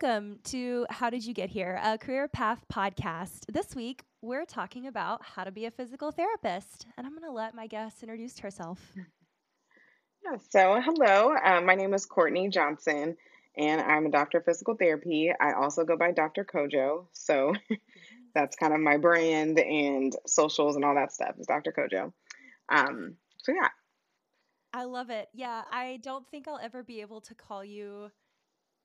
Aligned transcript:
Welcome 0.00 0.38
to 0.44 0.86
How 0.88 1.10
Did 1.10 1.26
You 1.26 1.34
Get 1.34 1.50
Here, 1.50 1.78
a 1.84 1.98
career 1.98 2.26
path 2.26 2.64
podcast. 2.72 3.44
This 3.52 3.76
week, 3.76 4.02
we're 4.22 4.46
talking 4.46 4.86
about 4.86 5.22
how 5.22 5.44
to 5.44 5.50
be 5.50 5.66
a 5.66 5.70
physical 5.70 6.10
therapist. 6.10 6.86
And 6.96 7.06
I'm 7.06 7.12
going 7.12 7.28
to 7.28 7.30
let 7.30 7.54
my 7.54 7.66
guest 7.66 8.02
introduce 8.02 8.38
herself. 8.38 8.80
Yeah, 10.24 10.38
so 10.48 10.80
hello, 10.80 11.36
um, 11.44 11.66
my 11.66 11.74
name 11.74 11.92
is 11.92 12.06
Courtney 12.06 12.48
Johnson, 12.48 13.18
and 13.54 13.80
I'm 13.82 14.06
a 14.06 14.10
doctor 14.10 14.38
of 14.38 14.46
physical 14.46 14.76
therapy. 14.76 15.30
I 15.38 15.52
also 15.52 15.84
go 15.84 15.98
by 15.98 16.12
Dr. 16.12 16.44
CoJo. 16.46 17.08
So 17.12 17.52
that's 18.34 18.56
kind 18.56 18.72
of 18.72 18.80
my 18.80 18.96
brand 18.96 19.58
and 19.58 20.16
socials 20.26 20.74
and 20.74 20.86
all 20.86 20.94
that 20.94 21.12
stuff 21.12 21.34
is 21.38 21.46
Dr. 21.46 21.70
CoJo. 21.70 22.12
Um, 22.70 23.16
so 23.42 23.52
yeah. 23.52 23.68
I 24.72 24.84
love 24.84 25.10
it. 25.10 25.28
Yeah, 25.34 25.62
I 25.70 26.00
don't 26.02 26.26
think 26.30 26.48
I'll 26.48 26.58
ever 26.62 26.82
be 26.82 27.02
able 27.02 27.20
to 27.20 27.34
call 27.34 27.62
you 27.62 28.10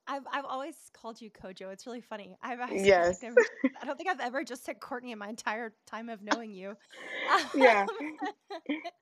I've 0.08 0.24
I've 0.32 0.46
always 0.46 0.76
called 0.94 1.22
you 1.22 1.30
CoJo. 1.30 1.72
It's 1.72 1.86
really 1.86 2.02
funny. 2.02 2.38
I've 2.42 2.60
yes. 2.72 3.22
Like 3.22 3.34
I 3.82 3.86
don't 3.86 3.98
think 3.98 4.10
I've 4.10 4.20
ever 4.20 4.44
just 4.44 4.66
said 4.66 4.80
Courtney 4.80 5.12
in 5.12 5.20
my 5.20 5.30
entire 5.30 5.74
time 5.86 6.10
of 6.10 6.22
knowing 6.22 6.54
you. 6.54 6.76
yeah. 7.56 7.86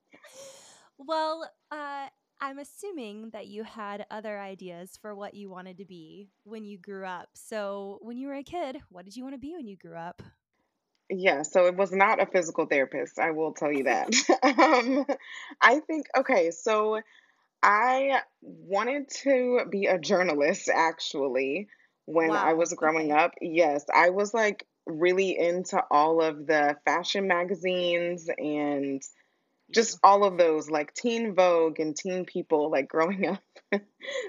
well, 0.98 1.50
uh, 1.70 2.06
I'm 2.40 2.58
assuming 2.58 3.30
that 3.30 3.46
you 3.46 3.62
had 3.62 4.04
other 4.10 4.38
ideas 4.38 4.98
for 5.00 5.14
what 5.14 5.34
you 5.34 5.48
wanted 5.48 5.78
to 5.78 5.84
be 5.84 6.28
when 6.44 6.64
you 6.64 6.78
grew 6.78 7.06
up. 7.06 7.28
So, 7.34 7.98
when 8.02 8.18
you 8.18 8.28
were 8.28 8.34
a 8.34 8.42
kid, 8.42 8.78
what 8.90 9.04
did 9.04 9.16
you 9.16 9.22
want 9.22 9.34
to 9.34 9.40
be 9.40 9.54
when 9.54 9.66
you 9.66 9.76
grew 9.76 9.96
up? 9.96 10.22
Yeah, 11.08 11.42
so 11.42 11.66
it 11.66 11.76
was 11.76 11.92
not 11.92 12.20
a 12.20 12.26
physical 12.26 12.66
therapist. 12.66 13.20
I 13.20 13.30
will 13.30 13.52
tell 13.52 13.72
you 13.72 13.84
that. 13.84 14.08
um, 14.42 15.06
I 15.62 15.78
think 15.80 16.06
okay, 16.18 16.50
so 16.50 17.00
I 17.62 18.22
wanted 18.42 19.08
to 19.22 19.62
be 19.70 19.86
a 19.86 19.98
journalist 19.98 20.68
actually 20.72 21.68
when 22.06 22.36
I 22.36 22.54
was 22.54 22.72
growing 22.74 23.10
Okay. 23.10 23.12
up. 23.12 23.32
Yes, 23.40 23.84
I 23.94 24.10
was 24.10 24.32
like 24.34 24.66
really 24.86 25.36
into 25.38 25.82
all 25.90 26.22
of 26.22 26.46
the 26.46 26.76
fashion 26.84 27.26
magazines 27.26 28.28
and 28.38 29.02
just 29.72 29.98
all 30.02 30.24
of 30.24 30.38
those 30.38 30.70
like 30.70 30.94
Teen 30.94 31.34
Vogue 31.34 31.80
and 31.80 31.96
Teen 31.96 32.24
People 32.24 32.70
like 32.70 32.88
growing 32.88 33.26
up. 33.26 33.42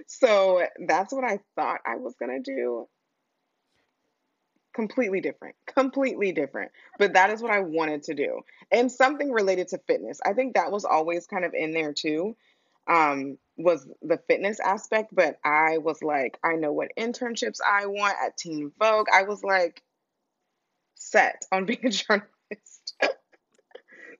So 0.08 0.66
that's 0.88 1.14
what 1.14 1.24
I 1.24 1.40
thought 1.56 1.82
I 1.86 1.98
was 1.98 2.16
gonna 2.20 2.40
do. 2.42 2.88
Completely 4.74 5.22
different. 5.22 5.56
Completely 5.66 6.32
different. 6.32 6.72
But 7.00 7.14
that 7.14 7.32
is 7.32 7.42
what 7.42 7.52
I 7.52 7.62
wanted 7.62 8.04
to 8.04 8.14
do. 8.14 8.42
And 8.72 8.92
something 8.92 9.32
related 9.32 9.70
to 9.70 9.80
fitness. 9.88 10.20
I 10.26 10.34
think 10.34 10.54
that 10.54 10.72
was 10.72 10.86
always 10.86 11.26
kind 11.28 11.46
of 11.46 11.54
in 11.54 11.72
there 11.72 11.94
too 11.94 12.36
um, 12.88 13.38
was 13.58 13.88
the 14.02 14.20
fitness 14.28 14.60
aspect, 14.60 15.14
but 15.14 15.40
I 15.44 15.80
was 15.80 16.02
like, 16.04 16.38
I 16.44 16.56
know 16.56 16.72
what 16.72 16.90
internships 16.98 17.60
I 17.66 17.88
want 17.88 18.16
at 18.24 18.38
Teen 18.38 18.72
Vogue. 18.80 19.08
I 19.14 19.24
was 19.24 19.44
like 19.44 19.82
set 20.96 21.46
on 21.52 21.66
being 21.66 21.86
a 21.86 21.90
journalist. 21.90 22.96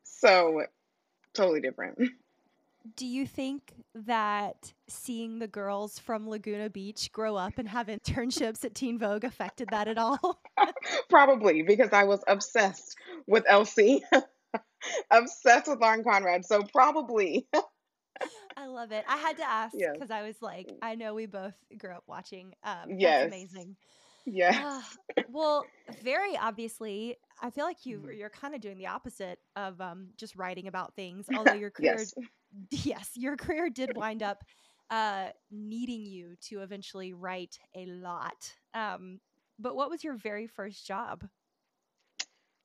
so 0.04 0.64
totally 1.34 1.62
different. 1.62 2.00
Do 2.96 3.06
you 3.06 3.28
think 3.28 3.74
that 3.94 4.74
seeing 4.88 5.40
the 5.40 5.48
girls 5.48 6.00
from 6.00 6.30
Laguna 6.30 6.70
Beach 6.70 7.12
grow 7.12 7.36
up 7.36 7.58
and 7.58 7.68
have 7.68 7.88
internships 7.88 8.64
at 8.64 8.76
Teen 8.76 8.98
Vogue 8.98 9.26
affected 9.26 9.70
that 9.72 9.88
at 9.88 9.98
all? 9.98 10.42
Probably 11.10 11.64
because 11.64 11.90
I 11.92 12.06
was 12.06 12.24
obsessed 12.28 12.96
with 13.28 13.44
LC, 13.46 14.02
obsessed 15.12 15.68
with 15.68 15.82
Lauren 15.82 16.04
Conrad. 16.04 16.46
So 16.46 16.64
probably, 16.64 17.48
love 18.78 18.92
it. 18.94 19.06
I 19.08 19.18
had 19.18 19.38
to 19.38 19.44
ask 19.44 19.86
because 19.94 20.12
I 20.12 20.24
was 20.24 20.42
like, 20.42 20.74
I 20.82 20.96
know 20.96 21.14
we 21.16 21.26
both 21.28 21.56
grew 21.78 21.92
up 21.92 22.06
watching. 22.08 22.54
Um, 22.64 22.98
yes, 22.98 23.18
amazing. 23.20 23.78
yes, 24.26 24.58
Ah, 24.58 24.88
well, 25.28 25.74
very 26.02 26.38
obviously, 26.38 27.18
I 27.42 27.50
feel 27.52 27.66
like 27.66 27.86
you 27.86 28.10
Mhm. 28.10 28.12
you're 28.12 28.30
kind 28.30 28.56
of 28.56 28.62
doing 28.62 28.78
the 28.78 28.88
opposite 28.88 29.40
of 29.56 29.82
um, 29.82 30.10
just 30.18 30.36
writing 30.36 30.68
about 30.68 30.96
things. 30.96 31.30
Although 31.34 31.54
your 31.54 31.72
career, 31.72 32.10
yes. 32.10 32.14
yes, 32.72 33.12
your 33.16 33.38
career 33.38 33.70
did 33.70 33.92
wind 33.98 34.24
up 34.24 34.44
uh, 34.90 35.30
needing 35.52 36.06
you 36.06 36.36
to 36.42 36.62
eventually 36.62 37.14
write 37.14 37.58
a 37.76 37.86
lot. 37.88 38.56
Um, 38.74 39.20
but 39.60 39.76
what 39.76 39.90
was 39.90 40.04
your 40.04 40.16
very 40.16 40.48
first 40.48 40.88
job? 40.88 41.28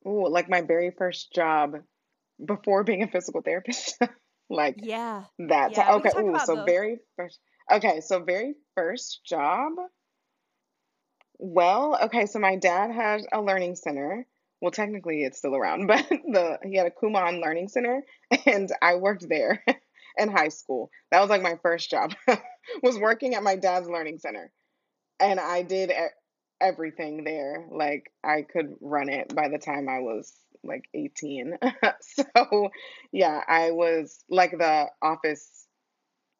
Ooh, 0.06 0.28
like 0.28 0.48
my 0.48 0.60
very 0.62 0.90
first 0.90 1.32
job 1.32 1.84
before 2.44 2.84
being 2.84 3.02
a 3.02 3.08
physical 3.08 3.42
therapist. 3.42 3.98
Like 4.52 4.76
Yeah, 4.82 5.24
That's 5.38 5.76
yeah, 5.76 5.94
okay. 5.94 6.10
Ooh, 6.18 6.38
so 6.44 6.56
both. 6.56 6.66
very 6.66 6.98
first. 7.16 7.40
Okay, 7.70 8.00
so 8.00 8.20
very 8.20 8.54
first 8.74 9.24
job. 9.24 9.72
Well, 11.38 11.98
okay, 12.04 12.26
so 12.26 12.38
my 12.38 12.56
dad 12.56 12.90
had 12.92 13.22
a 13.32 13.40
learning 13.40 13.76
center. 13.76 14.26
Well, 14.60 14.70
technically 14.70 15.24
it's 15.24 15.38
still 15.38 15.56
around, 15.56 15.86
but 15.88 16.06
the 16.08 16.58
he 16.62 16.76
had 16.76 16.86
a 16.86 16.90
Kumon 16.90 17.42
Learning 17.42 17.68
Center, 17.68 18.02
and 18.46 18.70
I 18.80 18.96
worked 18.96 19.28
there 19.28 19.64
in 20.18 20.30
high 20.30 20.50
school. 20.50 20.90
That 21.10 21.20
was 21.20 21.30
like 21.30 21.42
my 21.42 21.56
first 21.62 21.90
job, 21.90 22.14
was 22.82 22.98
working 22.98 23.34
at 23.34 23.42
my 23.42 23.56
dad's 23.56 23.88
learning 23.88 24.18
center, 24.18 24.52
and 25.18 25.40
I 25.40 25.62
did 25.62 25.92
everything 26.60 27.24
there. 27.24 27.66
Like 27.70 28.12
I 28.22 28.42
could 28.42 28.76
run 28.80 29.08
it 29.08 29.34
by 29.34 29.48
the 29.48 29.58
time 29.58 29.88
I 29.88 29.98
was 29.98 30.32
like 30.64 30.84
18. 30.94 31.58
So, 32.00 32.70
yeah, 33.12 33.42
I 33.46 33.70
was 33.72 34.24
like 34.28 34.52
the 34.52 34.88
office 35.02 35.66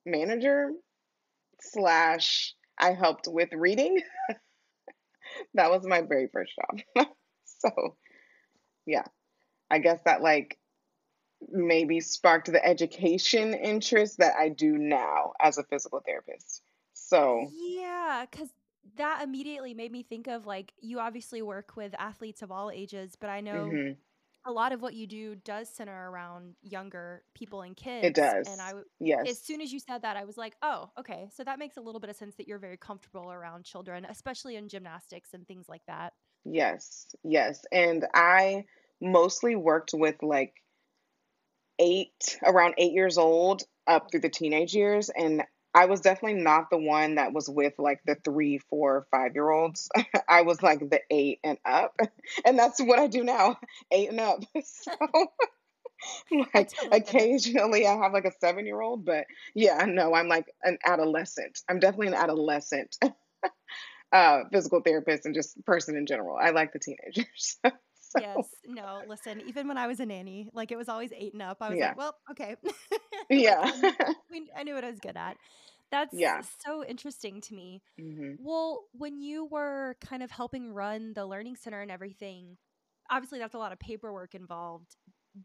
manager 0.07 0.71
slash 1.61 2.55
I 2.79 2.93
helped 2.93 3.29
with 3.29 3.53
reading. 3.53 4.01
That 5.55 5.71
was 5.71 5.87
my 5.87 6.03
very 6.03 6.29
first 6.29 6.53
job. 6.57 7.07
So, 7.45 7.97
yeah, 8.87 9.05
I 9.71 9.79
guess 9.79 10.01
that 10.05 10.23
like 10.23 10.59
maybe 11.49 12.01
sparked 12.01 12.53
the 12.53 12.65
education 12.65 13.55
interest 13.55 14.19
that 14.19 14.35
I 14.37 14.49
do 14.51 14.79
now 14.79 15.33
as 15.41 15.59
a 15.59 15.65
physical 15.65 16.01
therapist. 16.05 16.63
So, 16.95 17.53
Yeah, 17.55 18.27
because 18.31 18.51
that 18.97 19.23
immediately 19.23 19.75
made 19.75 19.93
me 19.93 20.03
think 20.03 20.27
of 20.27 20.47
like 20.47 20.73
you 20.81 21.01
obviously 21.01 21.43
work 21.43 21.77
with 21.77 21.95
athletes 21.99 22.43
of 22.43 22.51
all 22.51 22.71
ages, 22.71 23.17
but 23.19 23.31
I 23.31 23.41
know 23.41 23.79
mhm, 23.81 23.97
a 24.45 24.53
lot 24.53 24.73
of 24.73 24.83
what 24.83 24.95
you 24.95 25.07
do 25.07 25.35
does 25.37 25.69
center 25.69 26.11
around 26.11 26.55
younger 26.63 27.23
people 27.35 27.63
and 27.63 27.77
kids. 27.77 28.07
it 28.07 28.15
does. 28.15 28.49
And 28.49 28.61
I, 28.61 28.73
w- 28.73 29.17
as 29.29 29.41
soon 29.41 29.61
as 29.61 29.73
you 29.73 29.79
said 29.79 30.03
that, 30.03 30.17
I 30.17 30.25
was 30.25 30.37
like, 30.37 30.55
oh, 30.63 30.91
okay. 30.99 31.29
So 31.35 31.45
that 31.45 31.59
makes 31.59 31.77
a 31.77 31.81
little 31.81 32.01
bit 32.01 32.11
of 32.11 32.17
sense 32.17 32.35
that 32.37 32.49
you're 32.49 32.59
very 32.59 32.77
comfortable 32.77 33.31
around 33.31 33.65
children, 33.65 34.05
especially 34.09 34.57
in 34.57 34.69
gymnastics 34.69 35.35
and 35.35 35.47
things 35.47 35.69
like 35.69 35.83
that. 35.87 36.15
Yes. 36.45 37.07
Yes. 37.23 37.65
And 37.71 38.07
I 38.15 38.65
mostly 39.01 39.55
worked 39.55 39.91
with 39.93 40.23
like 40.23 40.55
eight, 41.79 42.39
around 42.45 42.75
eight 42.79 42.93
years 42.93 43.19
old 43.19 43.63
up 43.87 44.11
through 44.11 44.21
the 44.21 44.29
teenage 44.29 44.75
years. 44.75 45.09
And 45.09 45.45
I 45.75 45.87
was 45.87 46.01
definitely 46.01 46.43
not 46.43 46.71
the 46.71 46.79
one 46.79 47.15
that 47.15 47.33
was 47.33 47.49
with 47.49 47.75
like 47.79 48.01
the 48.05 48.17
three, 48.17 48.59
four, 48.59 49.07
five 49.11 49.35
year 49.35 49.51
olds. 49.51 49.89
I 50.29 50.43
was 50.43 50.63
like 50.63 50.81
the 50.81 51.01
eight 51.11 51.41
and 51.45 51.59
up. 51.65 51.97
And 52.45 52.59
that's 52.59 52.81
what 52.81 52.99
I 52.99 53.09
do 53.09 53.25
now, 53.25 53.59
eight 53.91 54.09
and 54.09 54.21
up. 54.21 54.41
So, 54.65 54.93
like, 56.55 56.71
occasionally 56.91 57.87
I 57.87 57.95
have 57.97 58.13
like 58.13 58.25
a 58.25 58.33
seven 58.41 58.65
year 58.65 58.81
old, 58.81 59.05
but 59.05 59.27
yeah, 59.55 59.85
no, 59.87 60.15
I'm 60.15 60.29
like 60.29 60.47
an 60.63 60.79
adolescent. 60.85 61.61
I'm 61.69 61.79
definitely 61.79 62.09
an 62.09 62.15
adolescent 62.15 62.97
uh, 64.13 64.41
physical 64.51 64.81
therapist 64.81 65.27
and 65.27 65.35
just 65.35 65.63
person 65.65 65.97
in 65.97 66.07
general. 66.07 66.37
I 66.37 66.51
like 66.51 66.73
the 66.73 66.79
teenagers. 66.79 67.59
Yes. 68.21 68.49
No, 68.67 69.03
listen, 69.09 69.43
even 69.47 69.69
when 69.69 69.79
I 69.79 69.87
was 69.87 70.01
a 70.01 70.07
nanny, 70.07 70.49
like 70.53 70.71
it 70.71 70.77
was 70.77 70.89
always 70.89 71.13
eight 71.17 71.33
and 71.33 71.43
up, 71.43 71.59
I 71.61 71.71
was 71.71 71.79
yeah. 71.79 71.89
like, 71.89 71.97
well, 71.97 72.15
okay. 72.31 72.57
Yeah. 73.31 73.71
I 74.57 74.63
knew 74.65 74.75
what 74.75 74.85
I 74.85 74.91
was 74.91 75.01
good 75.01 75.17
at. 75.17 75.37
That's 75.93 76.13
Yeah. 76.13 76.45
so 76.67 76.85
interesting 76.85 77.43
to 77.43 77.55
me. 77.55 77.83
hmm 77.99 78.35
Well, 78.39 78.87
when 78.93 79.21
you 79.21 79.47
were 79.47 79.97
kind 80.03 80.23
of 80.23 80.33
helping 80.33 80.73
run 80.73 81.15
the 81.15 81.27
learning 81.27 81.57
center 81.57 81.81
and 81.83 81.91
everything, 81.93 82.59
obviously 83.11 83.41
that's 83.41 83.55
a 83.55 83.59
lot 83.59 83.73
of 83.73 83.81
paperwork 83.81 84.35
involved. 84.35 84.97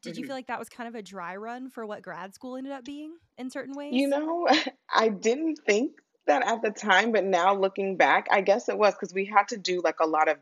Did 0.02 0.18
you 0.18 0.24
hmm 0.24 0.28
feel 0.28 0.36
like 0.36 0.48
that 0.48 0.60
was 0.60 0.70
kind 0.70 0.90
of 0.90 0.96
a 0.96 1.04
dry 1.04 1.36
run 1.38 1.70
for 1.70 1.86
what 1.86 2.04
grad 2.04 2.36
school 2.36 2.58
ended 2.58 2.74
up 2.74 2.86
being 2.86 3.18
in 3.38 3.52
certain 3.52 3.76
ways? 3.76 3.88
You 3.90 4.08
know, 4.08 4.48
I 4.90 5.10
didn't 5.10 5.58
think 5.66 6.00
that 6.26 6.44
at 6.46 6.62
the 6.62 6.72
time, 6.72 7.12
but 7.12 7.24
now 7.24 7.56
looking 7.56 7.96
back, 7.98 8.28
I 8.32 8.42
guess 8.42 8.68
it 8.70 8.78
was 8.78 8.94
because 8.94 9.14
we 9.14 9.26
had 9.26 9.48
to 9.50 9.58
do 9.58 9.82
like 9.82 10.00
a 10.00 10.08
lot 10.08 10.28
of 10.28 10.38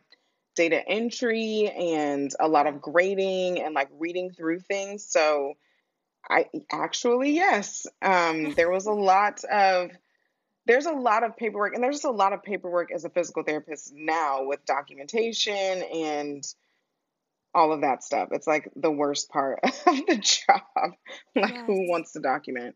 data 0.55 0.87
entry 0.87 1.69
and 1.69 2.31
a 2.39 2.47
lot 2.47 2.65
of 2.65 2.81
grading 2.81 3.61
and 3.61 3.75
like 3.75 3.89
reading 3.91 4.31
through 4.31 4.61
things. 4.61 5.05
So 5.05 5.55
I 6.29 6.45
actually, 6.71 7.31
yes, 7.31 7.85
um, 8.01 8.53
there 8.55 8.69
was 8.71 8.85
a 8.85 8.91
lot 8.93 9.43
of 9.43 9.91
there's 10.67 10.87
a 10.87 10.91
lot 10.93 11.23
of 11.23 11.37
paperwork, 11.37 11.75
and 11.75 11.83
there's 11.83 11.97
just 11.97 12.05
a 12.05 12.11
lot 12.11 12.33
of 12.33 12.41
paperwork 12.41 12.91
as 12.91 13.05
a 13.05 13.09
physical 13.09 13.43
therapist 13.43 13.93
now 13.93 14.45
with 14.45 14.65
documentation 14.65 15.53
and 15.53 16.43
all 17.53 17.71
of 17.71 17.81
that 17.81 18.03
stuff. 18.03 18.29
It's 18.31 18.47
like 18.47 18.71
the 18.75 18.89
worst 18.91 19.29
part 19.29 19.59
of 19.63 19.71
the 19.85 20.17
job. 20.17 20.93
Like, 21.35 21.53
Yes. 21.53 21.63
who 21.67 21.89
wants 21.89 22.13
to 22.13 22.19
document? 22.19 22.75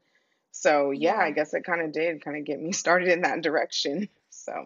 So, 0.51 0.91
yeah, 0.91 1.17
I 1.17 1.31
guess 1.31 1.53
it 1.53 1.63
kind 1.63 1.81
of 1.81 1.91
did 1.93 2.23
kind 2.23 2.37
of 2.37 2.43
get 2.45 2.59
me 2.61 2.71
started 2.73 3.07
in 3.07 3.21
that 3.21 3.41
direction. 3.41 4.09
So, 4.29 4.65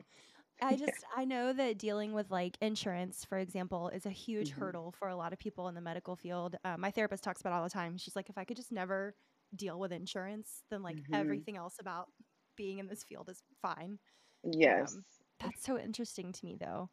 I 0.61 0.75
just 0.77 1.03
I 1.15 1.25
know 1.25 1.51
that 1.51 1.77
dealing 1.77 2.13
with 2.13 2.31
like 2.31 2.57
insurance, 2.61 3.25
for 3.25 3.37
example, 3.37 3.89
is 3.89 4.05
a 4.05 4.09
huge 4.11 4.51
hmm 4.51 4.51
hurdle 4.51 4.91
for 4.91 5.07
a 5.09 5.15
lot 5.15 5.33
of 5.33 5.39
people 5.39 5.67
in 5.67 5.75
the 5.75 5.81
medical 5.81 6.15
field. 6.15 6.55
Uh, 6.63 6.77
my 6.77 6.91
therapist 6.91 7.23
talks 7.23 7.41
about 7.41 7.51
it 7.51 7.55
all 7.57 7.63
the 7.63 7.69
time. 7.69 7.97
She's 7.97 8.15
like, 8.15 8.29
if 8.29 8.37
I 8.37 8.45
could 8.45 8.55
just 8.57 8.71
never 8.71 9.15
deal 9.55 9.79
with 9.79 9.91
insurance, 9.91 10.63
then 10.69 10.81
like 10.81 11.01
hmm 11.11 11.11
everything 11.11 11.57
else 11.57 11.75
about 11.79 12.09
being 12.55 12.79
in 12.79 12.87
this 12.87 13.03
field 13.03 13.29
is 13.29 13.43
fine. 13.61 13.99
Yes. 14.43 14.97
Um, 14.97 15.05
that's 15.39 15.63
so 15.63 15.79
interesting 15.79 16.31
to 16.33 16.45
me, 16.45 16.57
though. 16.59 16.89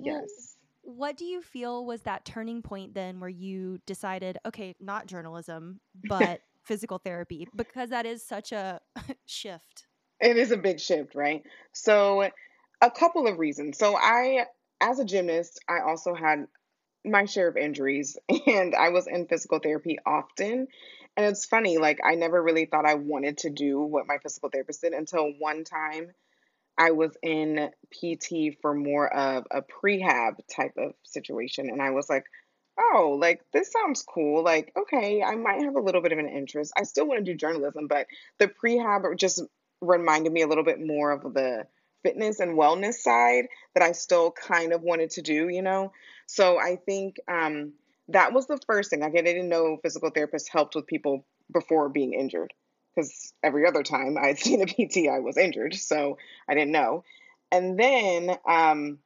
Well, 0.00 0.28
Yes. 0.28 0.58
what 0.82 1.16
do 1.16 1.24
you 1.26 1.42
feel 1.42 1.86
was 1.86 2.02
that 2.02 2.24
turning 2.26 2.62
point 2.62 2.94
then 2.94 3.20
where 3.20 3.30
you 3.30 3.78
decided, 3.86 4.38
okay, 4.46 4.74
not 4.80 5.06
journalism, 5.06 5.80
but 5.94 6.42
physical 6.64 6.98
therapy? 6.98 7.48
Because 7.56 7.90
that 7.90 8.06
is 8.06 8.26
such 8.26 8.52
a 8.52 8.80
shift. 9.26 9.88
It 10.20 10.36
is 10.36 10.50
a 10.50 10.56
big 10.56 10.80
shift, 10.80 11.14
right? 11.14 11.44
So, 11.72 12.30
a 12.80 12.90
couple 12.90 13.26
of 13.26 13.38
reasons. 13.38 13.78
So, 13.78 13.96
I, 13.96 14.46
as 14.80 14.98
a 14.98 15.04
gymnast, 15.04 15.60
I 15.68 15.80
also 15.80 16.14
had 16.14 16.46
my 17.04 17.26
share 17.26 17.48
of 17.48 17.56
injuries 17.56 18.16
and 18.46 18.74
I 18.74 18.90
was 18.90 19.06
in 19.06 19.26
physical 19.26 19.58
therapy 19.58 19.98
often. 20.06 20.68
And 21.16 21.26
it's 21.26 21.46
funny, 21.46 21.78
like, 21.78 22.00
I 22.04 22.16
never 22.16 22.42
really 22.42 22.66
thought 22.66 22.86
I 22.86 22.94
wanted 22.94 23.38
to 23.38 23.50
do 23.50 23.80
what 23.80 24.08
my 24.08 24.18
physical 24.18 24.48
therapist 24.48 24.80
did 24.80 24.92
until 24.92 25.32
one 25.38 25.62
time 25.62 26.12
I 26.76 26.90
was 26.90 27.16
in 27.22 27.70
PT 27.92 28.58
for 28.60 28.74
more 28.74 29.12
of 29.12 29.44
a 29.50 29.62
prehab 29.62 30.34
type 30.54 30.74
of 30.76 30.94
situation. 31.04 31.70
And 31.70 31.80
I 31.80 31.90
was 31.90 32.08
like, 32.10 32.24
oh, 32.78 33.16
like 33.20 33.42
this 33.52 33.70
sounds 33.70 34.02
cool. 34.02 34.42
Like, 34.42 34.72
okay, 34.76 35.22
I 35.22 35.36
might 35.36 35.62
have 35.62 35.76
a 35.76 35.80
little 35.80 36.02
bit 36.02 36.12
of 36.12 36.18
an 36.18 36.28
interest. 36.28 36.72
I 36.76 36.82
still 36.82 37.06
want 37.06 37.24
to 37.24 37.32
do 37.32 37.36
journalism, 37.36 37.86
but 37.86 38.06
the 38.38 38.48
prehab 38.48 39.02
just 39.16 39.42
reminded 39.80 40.32
me 40.32 40.42
a 40.42 40.48
little 40.48 40.64
bit 40.64 40.84
more 40.84 41.12
of 41.12 41.34
the 41.34 41.66
fitness 42.04 42.38
and 42.38 42.56
wellness 42.56 42.94
side 42.94 43.46
that 43.74 43.82
I 43.82 43.92
still 43.92 44.30
kind 44.30 44.72
of 44.72 44.82
wanted 44.82 45.10
to 45.12 45.22
do, 45.22 45.48
you 45.48 45.62
know? 45.62 45.92
So 46.26 46.60
I 46.60 46.76
think 46.76 47.16
um, 47.26 47.72
that 48.08 48.32
was 48.32 48.46
the 48.46 48.60
first 48.66 48.90
thing. 48.90 49.00
Like, 49.00 49.16
I 49.16 49.22
didn't 49.22 49.48
know 49.48 49.78
physical 49.82 50.12
therapists 50.12 50.48
helped 50.48 50.76
with 50.76 50.86
people 50.86 51.24
before 51.52 51.88
being 51.88 52.12
injured 52.12 52.52
because 52.94 53.32
every 53.42 53.66
other 53.66 53.82
time 53.82 54.16
I'd 54.20 54.38
seen 54.38 54.62
a 54.62 54.66
PT, 54.66 55.08
I 55.08 55.18
was 55.18 55.36
injured. 55.36 55.74
So 55.74 56.18
I 56.48 56.54
didn't 56.54 56.72
know. 56.72 57.02
And 57.50 57.78
then, 57.78 58.36
um, 58.46 58.98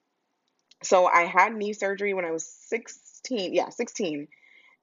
so 0.82 1.06
I 1.06 1.22
had 1.22 1.54
knee 1.54 1.72
surgery 1.72 2.14
when 2.14 2.24
I 2.24 2.30
was 2.30 2.46
16. 2.68 3.54
Yeah, 3.54 3.70
16. 3.70 4.28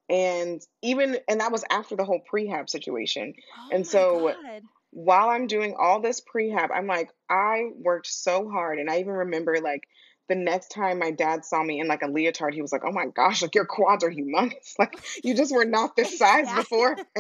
And 0.08 0.62
even, 0.82 1.18
and 1.28 1.40
that 1.40 1.52
was 1.52 1.64
after 1.70 1.96
the 1.96 2.06
whole 2.06 2.22
prehab 2.32 2.70
situation. 2.70 3.34
Oh 3.58 3.70
And 3.72 3.86
my 3.86 3.90
so 3.90 4.36
God. 4.42 4.62
While 4.96 5.28
I'm 5.28 5.48
doing 5.48 5.76
all 5.78 6.00
this 6.00 6.22
prehab, 6.22 6.70
I'm 6.74 6.88
like, 6.88 7.10
I 7.30 7.66
worked 7.76 8.08
so 8.08 8.50
hard. 8.50 8.80
And 8.80 8.90
I 8.90 9.00
even 9.00 9.12
remember 9.12 9.58
like 9.62 9.84
the 10.30 10.36
next 10.36 10.70
time 10.70 11.00
my 11.00 11.12
dad 11.12 11.44
saw 11.44 11.62
me 11.62 11.82
in 11.82 11.88
like 11.88 12.02
a 12.02 12.08
leotard, 12.08 12.54
he 12.54 12.62
was 12.62 12.72
like, 12.72 12.84
Oh 12.86 12.94
my 12.94 13.08
gosh, 13.14 13.42
like 13.42 13.56
your 13.56 13.66
quads 13.66 14.06
are 14.06 14.10
humongous. 14.10 14.76
Like 14.80 14.98
you 15.22 15.36
just 15.36 15.54
were 15.54 15.66
not 15.66 15.98
this 15.98 16.18
size 16.18 16.46
Yeah. 16.48 16.56
before. 16.56 16.98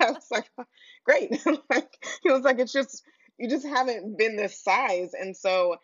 I 0.00 0.10
was 0.12 0.26
like, 0.30 0.46
"Oh, 0.58 0.64
great. 1.04 1.30
like 1.70 1.92
he 2.22 2.30
was 2.30 2.42
like, 2.42 2.58
it's 2.58 2.72
just 2.72 3.02
you 3.38 3.50
just 3.50 3.66
haven't 3.66 4.16
been 4.16 4.36
this 4.36 4.56
size. 4.64 5.12
And 5.12 5.36
so 5.36 5.76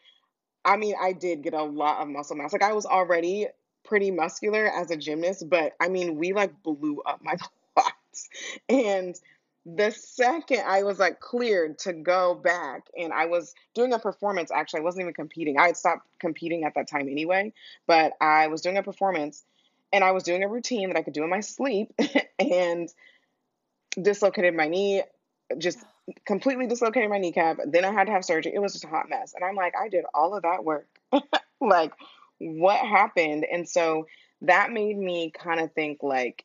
I 0.64 0.78
mean, 0.78 0.94
I 1.00 1.12
did 1.12 1.42
get 1.42 1.52
a 1.54 1.62
lot 1.62 2.00
of 2.00 2.08
muscle 2.08 2.36
mass. 2.36 2.54
Like 2.54 2.62
I 2.62 2.72
was 2.72 2.86
already 2.86 3.48
pretty 3.84 4.10
muscular 4.10 4.66
as 4.66 4.90
a 4.90 4.96
gymnast, 4.96 5.48
but 5.50 5.74
I 5.80 5.88
mean, 5.88 6.16
we 6.16 6.32
like 6.32 6.62
blew 6.62 7.02
up 7.06 7.20
my 7.22 7.34
quads. 7.74 8.28
And 8.70 9.14
the 9.74 9.90
second 9.90 10.62
I 10.64 10.84
was 10.84 11.00
like 11.00 11.18
cleared 11.18 11.80
to 11.80 11.92
go 11.92 12.34
back, 12.34 12.84
and 12.96 13.12
I 13.12 13.26
was 13.26 13.52
doing 13.74 13.92
a 13.92 13.98
performance, 13.98 14.52
actually, 14.52 14.80
I 14.80 14.84
wasn't 14.84 15.02
even 15.02 15.14
competing. 15.14 15.58
I 15.58 15.66
had 15.66 15.76
stopped 15.76 16.06
competing 16.20 16.62
at 16.62 16.74
that 16.76 16.88
time 16.88 17.08
anyway, 17.08 17.52
but 17.86 18.12
I 18.20 18.46
was 18.46 18.60
doing 18.60 18.76
a 18.76 18.82
performance 18.84 19.44
and 19.92 20.04
I 20.04 20.12
was 20.12 20.22
doing 20.22 20.44
a 20.44 20.48
routine 20.48 20.88
that 20.88 20.96
I 20.96 21.02
could 21.02 21.14
do 21.14 21.24
in 21.24 21.30
my 21.30 21.40
sleep 21.40 21.92
and 22.38 22.88
dislocated 24.00 24.54
my 24.54 24.68
knee, 24.68 25.02
just 25.58 25.78
completely 26.24 26.68
dislocated 26.68 27.10
my 27.10 27.18
kneecap. 27.18 27.58
Then 27.66 27.84
I 27.84 27.92
had 27.92 28.06
to 28.06 28.12
have 28.12 28.24
surgery. 28.24 28.52
It 28.54 28.60
was 28.60 28.72
just 28.72 28.84
a 28.84 28.88
hot 28.88 29.08
mess. 29.08 29.34
And 29.34 29.44
I'm 29.44 29.56
like, 29.56 29.74
I 29.76 29.88
did 29.88 30.04
all 30.14 30.36
of 30.36 30.42
that 30.42 30.64
work. 30.64 30.86
like, 31.60 31.92
what 32.38 32.78
happened? 32.78 33.44
And 33.50 33.68
so 33.68 34.06
that 34.42 34.70
made 34.70 34.96
me 34.96 35.32
kind 35.32 35.58
of 35.58 35.72
think 35.72 36.02
like, 36.02 36.44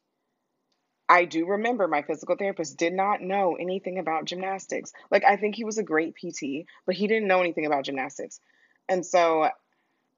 I 1.12 1.26
do 1.26 1.46
remember 1.46 1.90
my 1.90 2.04
physical 2.04 2.38
therapist 2.38 2.78
did 2.78 2.94
not 2.94 3.20
know 3.22 3.58
anything 3.60 4.00
about 4.00 4.24
gymnastics. 4.24 4.94
Like, 5.12 5.26
I 5.26 5.36
think 5.36 5.56
he 5.56 5.66
was 5.66 5.78
a 5.78 5.84
great 5.84 6.16
PT, 6.16 6.66
but 6.86 6.96
he 6.96 7.06
didn't 7.08 7.28
know 7.28 7.42
anything 7.42 7.66
about 7.66 7.84
gymnastics. 7.84 8.40
And 8.88 9.06
so 9.06 9.50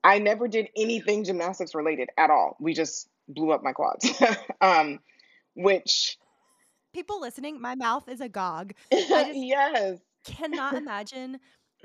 I 0.03 0.19
never 0.19 0.47
did 0.47 0.69
anything 0.77 1.23
gymnastics 1.23 1.73
related 1.73 2.09
at 2.15 2.29
all. 2.29 2.57
We 2.59 2.75
just 2.75 3.09
blew 3.27 3.51
up 3.51 3.63
my 3.63 3.73
quads. 3.73 4.07
um, 4.61 4.99
which, 5.55 6.19
People 6.93 7.19
listening, 7.19 7.59
my 7.59 7.73
mouth 7.73 8.07
is 8.07 8.21
agog. 8.21 8.73
Yes, 8.91 9.97
cannot 10.23 10.73
imagine 10.77 11.39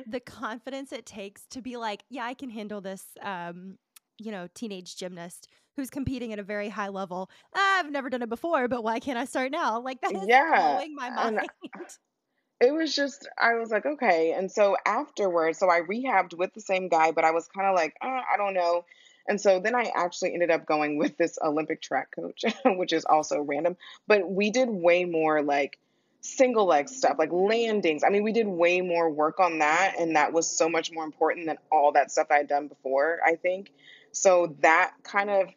the 0.07 0.21
confidence 0.21 0.93
it 0.93 1.07
takes 1.07 1.47
to 1.47 1.63
be 1.63 1.79
like, 1.79 2.05
yeah, 2.11 2.25
I 2.25 2.35
can 2.35 2.51
handle 2.51 2.83
this, 2.83 3.03
um, 3.23 3.79
you 4.19 4.31
know, 4.31 4.49
teenage 4.55 4.97
gymnast 4.97 5.49
who's 5.77 5.91
competing 5.91 6.33
at 6.33 6.39
a 6.39 6.43
very 6.43 6.69
high 6.69 6.89
level. 6.89 7.31
"Ah, 7.55 7.79
I've 7.79 7.91
never 7.91 8.11
done 8.11 8.23
it 8.23 8.29
before, 8.29 8.69
but 8.69 8.83
why 8.83 9.01
can't 9.01 9.19
I 9.19 9.25
start 9.25 9.53
now? 9.53 9.81
Like, 9.89 10.01
that 10.03 10.15
is 10.15 10.27
yeah. 10.27 10.75
blowing 10.75 10.95
my 10.95 11.09
And 11.09 11.37
mind. 11.37 11.49
it 12.61 12.73
was 12.73 12.95
just, 12.95 13.29
I 13.39 13.55
was 13.55 13.71
like, 13.71 13.87
okay. 13.87 14.33
And 14.33 14.51
so 14.51 14.77
afterwards, 14.85 15.59
so 15.59 15.71
I 15.71 15.81
rehabbed 15.81 16.35
with 16.35 16.53
the 16.55 16.61
same 16.61 16.89
guy, 16.89 17.13
but 17.13 17.25
I 17.25 17.31
was 17.31 17.47
kind 17.49 17.69
of 17.69 17.75
like, 17.77 17.97
uh, 18.03 18.07
I 18.33 18.37
don't 18.37 18.55
know. 18.55 18.85
And 19.29 19.41
so 19.41 19.61
then 19.61 19.75
I 19.75 19.93
actually 19.95 20.33
ended 20.35 20.51
up 20.51 20.67
going 20.67 20.99
with 20.99 21.17
this 21.17 21.39
Olympic 21.43 21.83
track 21.83 22.09
coach, 22.15 22.45
which 22.65 22.93
is 22.93 23.05
also 23.05 23.41
random. 23.41 23.77
But 24.07 24.29
we 24.29 24.51
did 24.51 24.69
way 24.69 25.05
more 25.05 25.43
like 25.43 25.79
single 26.21 26.67
leg 26.67 26.89
stuff, 26.89 27.17
like 27.19 27.31
landings. 27.31 28.03
I 28.03 28.09
mean, 28.09 28.23
we 28.23 28.33
did 28.33 28.47
way 28.47 28.81
more 28.81 29.09
work 29.11 29.39
on 29.39 29.59
that. 29.59 29.95
And 29.99 30.17
that 30.17 30.33
was 30.33 30.51
so 30.51 30.69
much 30.69 30.91
more 30.91 31.05
important 31.05 31.47
than 31.47 31.59
all 31.71 31.93
that 31.93 32.11
stuff 32.11 32.29
I 32.31 32.39
had 32.39 32.49
done 32.49 32.69
before, 32.69 33.21
I 33.25 33.37
think. 33.37 33.71
So 34.13 34.57
that 34.61 34.93
kind 35.03 35.31
of 35.31 35.49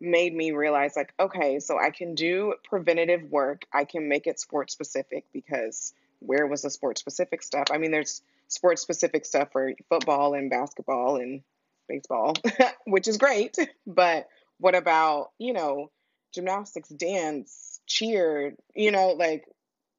made 0.00 0.34
me 0.34 0.50
realize 0.52 0.94
like 0.96 1.12
okay 1.20 1.60
so 1.60 1.78
i 1.78 1.90
can 1.90 2.14
do 2.14 2.54
preventative 2.64 3.22
work. 3.30 3.66
I 3.72 3.84
can 3.84 4.08
make 4.08 4.26
it 4.26 4.40
sport 4.40 4.70
specific 4.70 5.26
because 5.32 5.92
where 6.20 6.46
was 6.46 6.62
the 6.62 6.70
sport 6.70 6.98
specific 6.98 7.42
stuff? 7.42 7.66
I 7.70 7.78
mean 7.78 7.90
there's 7.90 8.22
sport 8.48 8.78
specific 8.78 9.26
stuff 9.26 9.52
for 9.52 9.72
football 9.88 10.34
and 10.34 10.50
basketball 10.50 11.16
and 11.16 11.42
baseball 11.88 12.34
which 12.86 13.08
is 13.08 13.18
great. 13.18 13.56
But 13.86 14.28
what 14.58 14.74
about 14.74 15.32
you 15.38 15.52
know 15.52 15.90
gymnastics 16.32 16.88
dance 16.88 17.80
cheer 17.86 18.54
you 18.74 18.92
know 18.92 19.08
like 19.08 19.44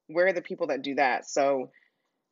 where 0.08 0.26
are 0.26 0.32
the 0.32 0.42
people 0.42 0.68
that 0.68 0.82
do 0.82 0.96
that? 0.96 1.28
So 1.28 1.70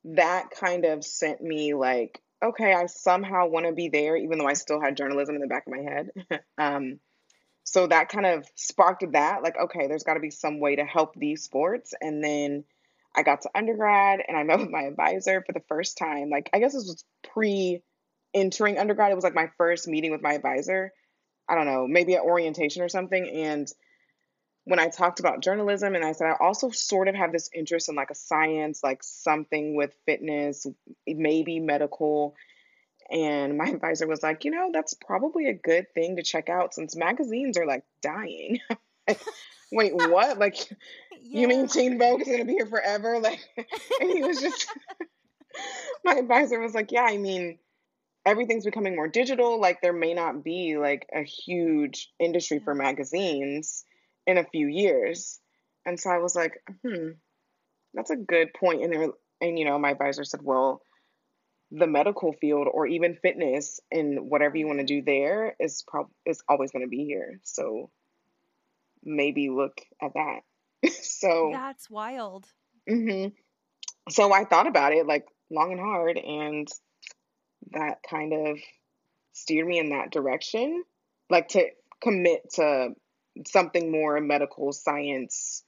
that 0.04 0.50
kind 0.50 0.84
of 0.84 1.04
sent 1.04 1.40
me 1.40 1.74
like 1.74 2.20
okay 2.42 2.72
i 2.72 2.86
somehow 2.86 3.46
want 3.46 3.66
to 3.66 3.72
be 3.72 3.88
there 3.88 4.16
even 4.16 4.38
though 4.38 4.46
i 4.46 4.54
still 4.54 4.80
had 4.80 4.96
journalism 4.96 5.34
in 5.34 5.40
the 5.40 5.46
back 5.46 5.66
of 5.66 5.72
my 5.72 5.82
head. 5.82 6.10
Um, 6.58 7.00
so 7.64 7.86
that 7.86 8.08
kind 8.08 8.26
of 8.26 8.46
sparked 8.54 9.04
that 9.12 9.42
like 9.42 9.56
okay 9.56 9.86
there's 9.86 10.02
got 10.02 10.14
to 10.14 10.20
be 10.20 10.30
some 10.30 10.60
way 10.60 10.76
to 10.76 10.84
help 10.84 11.14
these 11.14 11.42
sports. 11.42 11.94
And 12.00 12.22
then 12.22 12.64
i 13.14 13.22
got 13.22 13.42
to 13.42 13.50
undergrad 13.54 14.20
and 14.26 14.36
i 14.36 14.42
met 14.44 14.60
with 14.60 14.70
my 14.70 14.82
advisor 14.82 15.42
for 15.46 15.52
the 15.52 15.64
first 15.68 15.98
time. 15.98 16.30
Like 16.30 16.50
i 16.52 16.58
guess 16.58 16.72
this 16.72 16.84
was 16.84 17.04
pre 17.32 17.82
entering 18.34 18.78
undergrad. 18.78 19.12
It 19.12 19.16
was 19.16 19.24
like 19.24 19.34
my 19.34 19.50
first 19.58 19.88
meeting 19.88 20.12
with 20.12 20.22
my 20.22 20.34
advisor. 20.34 20.92
I 21.48 21.54
don't 21.54 21.66
know 21.66 21.86
maybe 21.86 22.14
at 22.14 22.22
orientation 22.22 22.82
or 22.82 22.88
something. 22.88 23.28
And 23.28 23.68
when 24.70 24.78
i 24.78 24.88
talked 24.88 25.20
about 25.20 25.42
journalism 25.42 25.94
and 25.94 26.04
i 26.04 26.12
said 26.12 26.28
i 26.28 26.36
also 26.40 26.70
sort 26.70 27.08
of 27.08 27.14
have 27.14 27.32
this 27.32 27.50
interest 27.54 27.88
in 27.88 27.94
like 27.94 28.10
a 28.10 28.14
science 28.14 28.80
like 28.82 29.02
something 29.02 29.74
with 29.74 29.92
fitness 30.06 30.66
maybe 31.06 31.58
medical 31.58 32.34
and 33.10 33.58
my 33.58 33.64
advisor 33.74 34.06
was 34.06 34.22
like, 34.22 34.44
you 34.44 34.50
know, 34.50 34.70
that's 34.72 34.94
probably 34.94 35.48
a 35.48 35.54
good 35.54 35.92
thing 35.94 36.16
to 36.16 36.22
check 36.22 36.48
out 36.48 36.74
since 36.74 36.96
magazines 36.96 37.58
are 37.58 37.66
like 37.66 37.84
dying. 38.02 38.60
Wait, 39.72 39.94
what? 39.94 40.38
Like, 40.38 40.56
you 41.20 41.48
mean 41.48 41.60
yeah. 41.60 41.66
Teen 41.66 41.98
Vogue 41.98 42.22
is 42.22 42.28
gonna 42.28 42.44
be 42.44 42.54
here 42.54 42.66
forever? 42.66 43.18
Like, 43.20 43.40
and 44.00 44.10
he 44.10 44.22
was 44.22 44.40
just, 44.40 44.68
my 46.04 46.14
advisor 46.14 46.60
was 46.60 46.74
like, 46.74 46.92
yeah, 46.92 47.04
I 47.04 47.18
mean, 47.18 47.58
everything's 48.24 48.64
becoming 48.64 48.96
more 48.96 49.08
digital. 49.08 49.60
Like, 49.60 49.80
there 49.80 49.92
may 49.92 50.14
not 50.14 50.42
be 50.42 50.76
like 50.76 51.08
a 51.14 51.22
huge 51.22 52.12
industry 52.18 52.58
for 52.58 52.74
magazines 52.74 53.84
in 54.30 54.38
a 54.38 54.44
few 54.44 54.66
years. 54.66 55.40
And 55.84 55.98
so 55.98 56.10
I 56.10 56.18
was 56.18 56.34
like, 56.34 56.52
hmm, 56.84 57.10
that's 57.94 58.10
a 58.10 58.16
good 58.16 58.54
point. 58.54 58.82
And 58.82 58.92
there, 58.92 59.08
and 59.40 59.58
you 59.58 59.64
know, 59.64 59.78
my 59.78 59.90
advisor 59.90 60.24
said, 60.24 60.40
well, 60.42 60.82
the 61.72 61.86
medical 61.86 62.32
field 62.32 62.68
or 62.70 62.86
even 62.86 63.16
fitness 63.22 63.80
and 63.92 64.30
whatever 64.30 64.56
you 64.56 64.66
want 64.66 64.80
to 64.80 64.84
do 64.84 65.02
there 65.02 65.54
is 65.60 65.84
prob 65.86 66.08
is 66.26 66.42
always 66.48 66.72
going 66.72 66.84
to 66.84 66.88
be 66.88 67.04
here. 67.04 67.40
So 67.44 67.90
maybe 69.04 69.50
look 69.50 69.80
at 70.02 70.12
that. 70.14 70.90
so, 71.02 71.50
That's 71.52 71.88
wild. 71.88 72.46
Mm-hmm. 72.88 73.28
so 74.08 74.32
I 74.32 74.44
thought 74.44 74.66
about 74.66 74.92
it 74.92 75.06
like 75.06 75.26
long 75.50 75.72
and 75.72 75.80
hard, 75.80 76.16
and 76.16 76.66
that 77.72 77.98
kind 78.08 78.32
of 78.32 78.58
steered 79.32 79.66
me 79.66 79.78
in 79.78 79.90
that 79.90 80.10
direction, 80.10 80.82
like 81.28 81.48
to 81.48 81.66
commit 82.02 82.42
to 82.54 82.90
something 83.46 83.90
more 83.90 84.20
medical 84.20 84.72
science, 84.72 85.64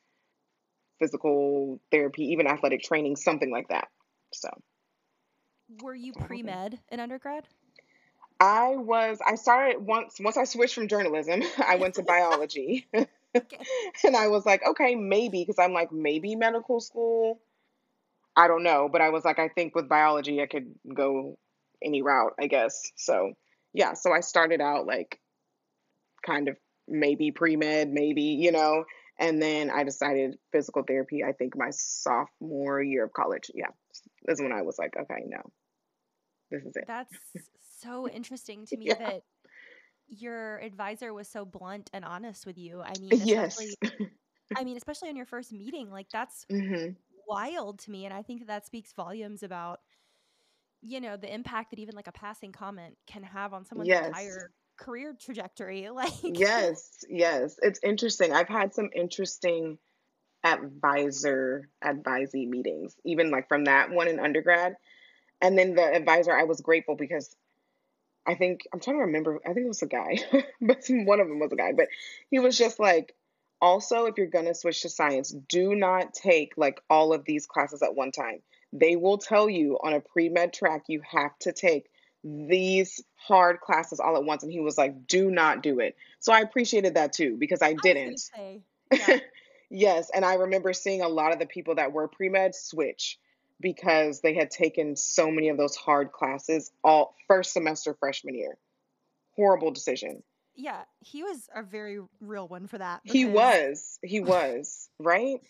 physical 0.98 1.80
therapy, 1.90 2.24
even 2.32 2.46
athletic 2.46 2.82
training, 2.82 3.16
something 3.16 3.50
like 3.50 3.68
that. 3.68 3.88
So, 4.32 4.48
were 5.82 5.94
you 5.94 6.12
pre 6.12 6.42
med 6.42 6.78
in 6.90 7.00
undergrad? 7.00 7.46
I 8.40 8.74
was, 8.76 9.20
I 9.24 9.36
started 9.36 9.78
once, 9.78 10.18
once 10.18 10.36
I 10.36 10.44
switched 10.44 10.74
from 10.74 10.88
journalism, 10.88 11.42
I 11.64 11.76
went 11.76 11.94
to 11.94 12.02
biology. 12.02 12.88
okay. 12.94 13.58
and 14.04 14.16
I 14.16 14.28
was 14.28 14.44
like, 14.44 14.66
okay, 14.66 14.96
maybe, 14.96 15.42
because 15.42 15.60
I'm 15.60 15.72
like, 15.72 15.92
maybe 15.92 16.34
medical 16.34 16.80
school. 16.80 17.40
I 18.36 18.48
don't 18.48 18.64
know. 18.64 18.88
But 18.90 19.00
I 19.00 19.10
was 19.10 19.24
like, 19.24 19.38
I 19.38 19.48
think 19.48 19.74
with 19.74 19.88
biology, 19.88 20.42
I 20.42 20.46
could 20.46 20.74
go 20.92 21.38
any 21.82 22.02
route, 22.02 22.32
I 22.40 22.46
guess. 22.48 22.90
So, 22.96 23.34
yeah. 23.72 23.92
So 23.94 24.12
I 24.12 24.20
started 24.20 24.60
out 24.60 24.86
like 24.86 25.20
kind 26.26 26.48
of 26.48 26.56
maybe 26.88 27.30
pre 27.30 27.56
med, 27.56 27.90
maybe, 27.90 28.22
you 28.22 28.52
know, 28.52 28.84
and 29.18 29.40
then 29.40 29.70
I 29.70 29.84
decided 29.84 30.36
physical 30.50 30.82
therapy, 30.82 31.22
I 31.22 31.32
think 31.32 31.56
my 31.56 31.70
sophomore 31.70 32.82
year 32.82 33.04
of 33.04 33.12
college. 33.12 33.50
Yeah. 33.54 33.68
That's 34.24 34.40
when 34.40 34.52
I 34.52 34.62
was 34.62 34.78
like, 34.78 34.94
okay, 34.96 35.22
no, 35.26 35.40
this 36.50 36.64
is 36.64 36.76
it. 36.76 36.84
That's 36.86 37.14
so 37.80 38.08
interesting 38.12 38.66
to 38.66 38.76
me 38.76 38.86
yeah. 38.88 38.98
that 38.98 39.22
your 40.08 40.58
advisor 40.58 41.14
was 41.14 41.28
so 41.28 41.44
blunt 41.44 41.90
and 41.92 42.04
honest 42.04 42.46
with 42.46 42.58
you. 42.58 42.82
I 42.82 42.92
mean, 43.00 43.10
yes. 43.24 43.58
I 44.56 44.64
mean, 44.64 44.76
especially 44.76 45.08
on 45.08 45.16
your 45.16 45.26
first 45.26 45.52
meeting, 45.52 45.90
like 45.90 46.08
that's 46.12 46.44
mm-hmm. 46.50 46.92
wild 47.28 47.78
to 47.80 47.90
me. 47.90 48.04
And 48.04 48.14
I 48.14 48.22
think 48.22 48.40
that, 48.40 48.48
that 48.48 48.66
speaks 48.66 48.92
volumes 48.92 49.42
about, 49.42 49.80
you 50.80 51.00
know, 51.00 51.16
the 51.16 51.32
impact 51.32 51.70
that 51.70 51.78
even 51.78 51.94
like 51.94 52.08
a 52.08 52.12
passing 52.12 52.52
comment 52.52 52.96
can 53.06 53.22
have 53.22 53.52
on 53.52 53.64
someone's 53.64 53.88
yes. 53.88 54.08
entire 54.08 54.50
career 54.76 55.16
trajectory. 55.18 55.88
Like, 55.94 56.12
yes, 56.22 57.04
yes. 57.08 57.58
It's 57.62 57.80
interesting. 57.82 58.32
I've 58.32 58.48
had 58.48 58.74
some 58.74 58.90
interesting 58.94 59.78
advisor 60.44 61.68
advisee 61.84 62.48
meetings, 62.48 62.96
even 63.04 63.30
like 63.30 63.48
from 63.48 63.64
that 63.64 63.90
one 63.90 64.08
in 64.08 64.18
undergrad. 64.18 64.76
And 65.40 65.58
then 65.58 65.74
the 65.74 65.84
advisor, 65.84 66.32
I 66.32 66.44
was 66.44 66.60
grateful 66.60 66.96
because 66.96 67.34
I 68.26 68.34
think 68.34 68.62
I'm 68.72 68.80
trying 68.80 68.98
to 68.98 69.04
remember. 69.04 69.40
I 69.44 69.52
think 69.52 69.64
it 69.64 69.68
was 69.68 69.82
a 69.82 69.86
guy, 69.86 70.18
but 70.60 70.84
one 70.88 71.20
of 71.20 71.28
them 71.28 71.40
was 71.40 71.52
a 71.52 71.56
guy. 71.56 71.72
But 71.72 71.88
he 72.30 72.38
was 72.38 72.56
just 72.56 72.78
like, 72.78 73.14
also, 73.60 74.06
if 74.06 74.16
you're 74.16 74.26
gonna 74.26 74.54
switch 74.54 74.82
to 74.82 74.88
science, 74.88 75.34
do 75.48 75.74
not 75.74 76.14
take 76.14 76.52
like 76.56 76.80
all 76.88 77.12
of 77.12 77.24
these 77.24 77.46
classes 77.46 77.82
at 77.82 77.94
one 77.94 78.12
time. 78.12 78.40
They 78.72 78.96
will 78.96 79.18
tell 79.18 79.50
you 79.50 79.78
on 79.82 79.92
a 79.92 80.00
pre 80.00 80.28
med 80.28 80.52
track 80.52 80.84
you 80.88 81.02
have 81.10 81.36
to 81.40 81.52
take 81.52 81.90
these 82.24 83.02
hard 83.16 83.60
classes 83.60 84.00
all 84.00 84.16
at 84.16 84.24
once. 84.24 84.42
And 84.42 84.52
he 84.52 84.60
was 84.60 84.78
like, 84.78 85.06
do 85.06 85.30
not 85.30 85.62
do 85.62 85.80
it. 85.80 85.96
So 86.20 86.32
I 86.32 86.40
appreciated 86.40 86.94
that 86.94 87.12
too 87.12 87.36
because 87.38 87.62
I 87.62 87.74
didn't. 87.74 88.20
I 88.34 88.60
yeah. 88.92 89.18
yes, 89.70 90.10
and 90.14 90.24
I 90.24 90.34
remember 90.34 90.72
seeing 90.72 91.00
a 91.02 91.08
lot 91.08 91.32
of 91.32 91.38
the 91.38 91.46
people 91.46 91.76
that 91.76 91.92
were 91.92 92.08
pre 92.08 92.28
med 92.28 92.54
switch 92.54 93.18
because 93.60 94.20
they 94.20 94.34
had 94.34 94.50
taken 94.50 94.96
so 94.96 95.30
many 95.30 95.48
of 95.48 95.56
those 95.56 95.76
hard 95.76 96.12
classes 96.12 96.70
all 96.84 97.14
first 97.28 97.52
semester 97.52 97.94
freshman 97.94 98.34
year. 98.34 98.58
Horrible 99.34 99.70
decision. 99.70 100.22
Yeah, 100.54 100.82
he 101.00 101.22
was 101.22 101.48
a 101.54 101.62
very 101.62 102.00
real 102.20 102.46
one 102.46 102.66
for 102.66 102.76
that. 102.76 103.02
Because... 103.02 103.14
He 103.14 103.24
was. 103.24 103.98
He 104.02 104.20
was, 104.20 104.90
right? 104.98 105.40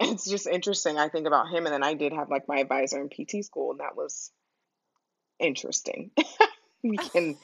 It's 0.00 0.28
just 0.28 0.46
interesting. 0.46 0.98
I 0.98 1.08
think 1.08 1.26
about 1.26 1.48
him 1.48 1.64
and 1.64 1.72
then 1.72 1.82
I 1.82 1.94
did 1.94 2.12
have 2.12 2.28
like 2.28 2.46
my 2.48 2.58
advisor 2.58 3.00
in 3.00 3.08
PT 3.08 3.44
school 3.44 3.70
and 3.70 3.80
that 3.80 3.96
was 3.96 4.30
interesting. 5.38 6.10
we 6.82 6.96
can 7.12 7.36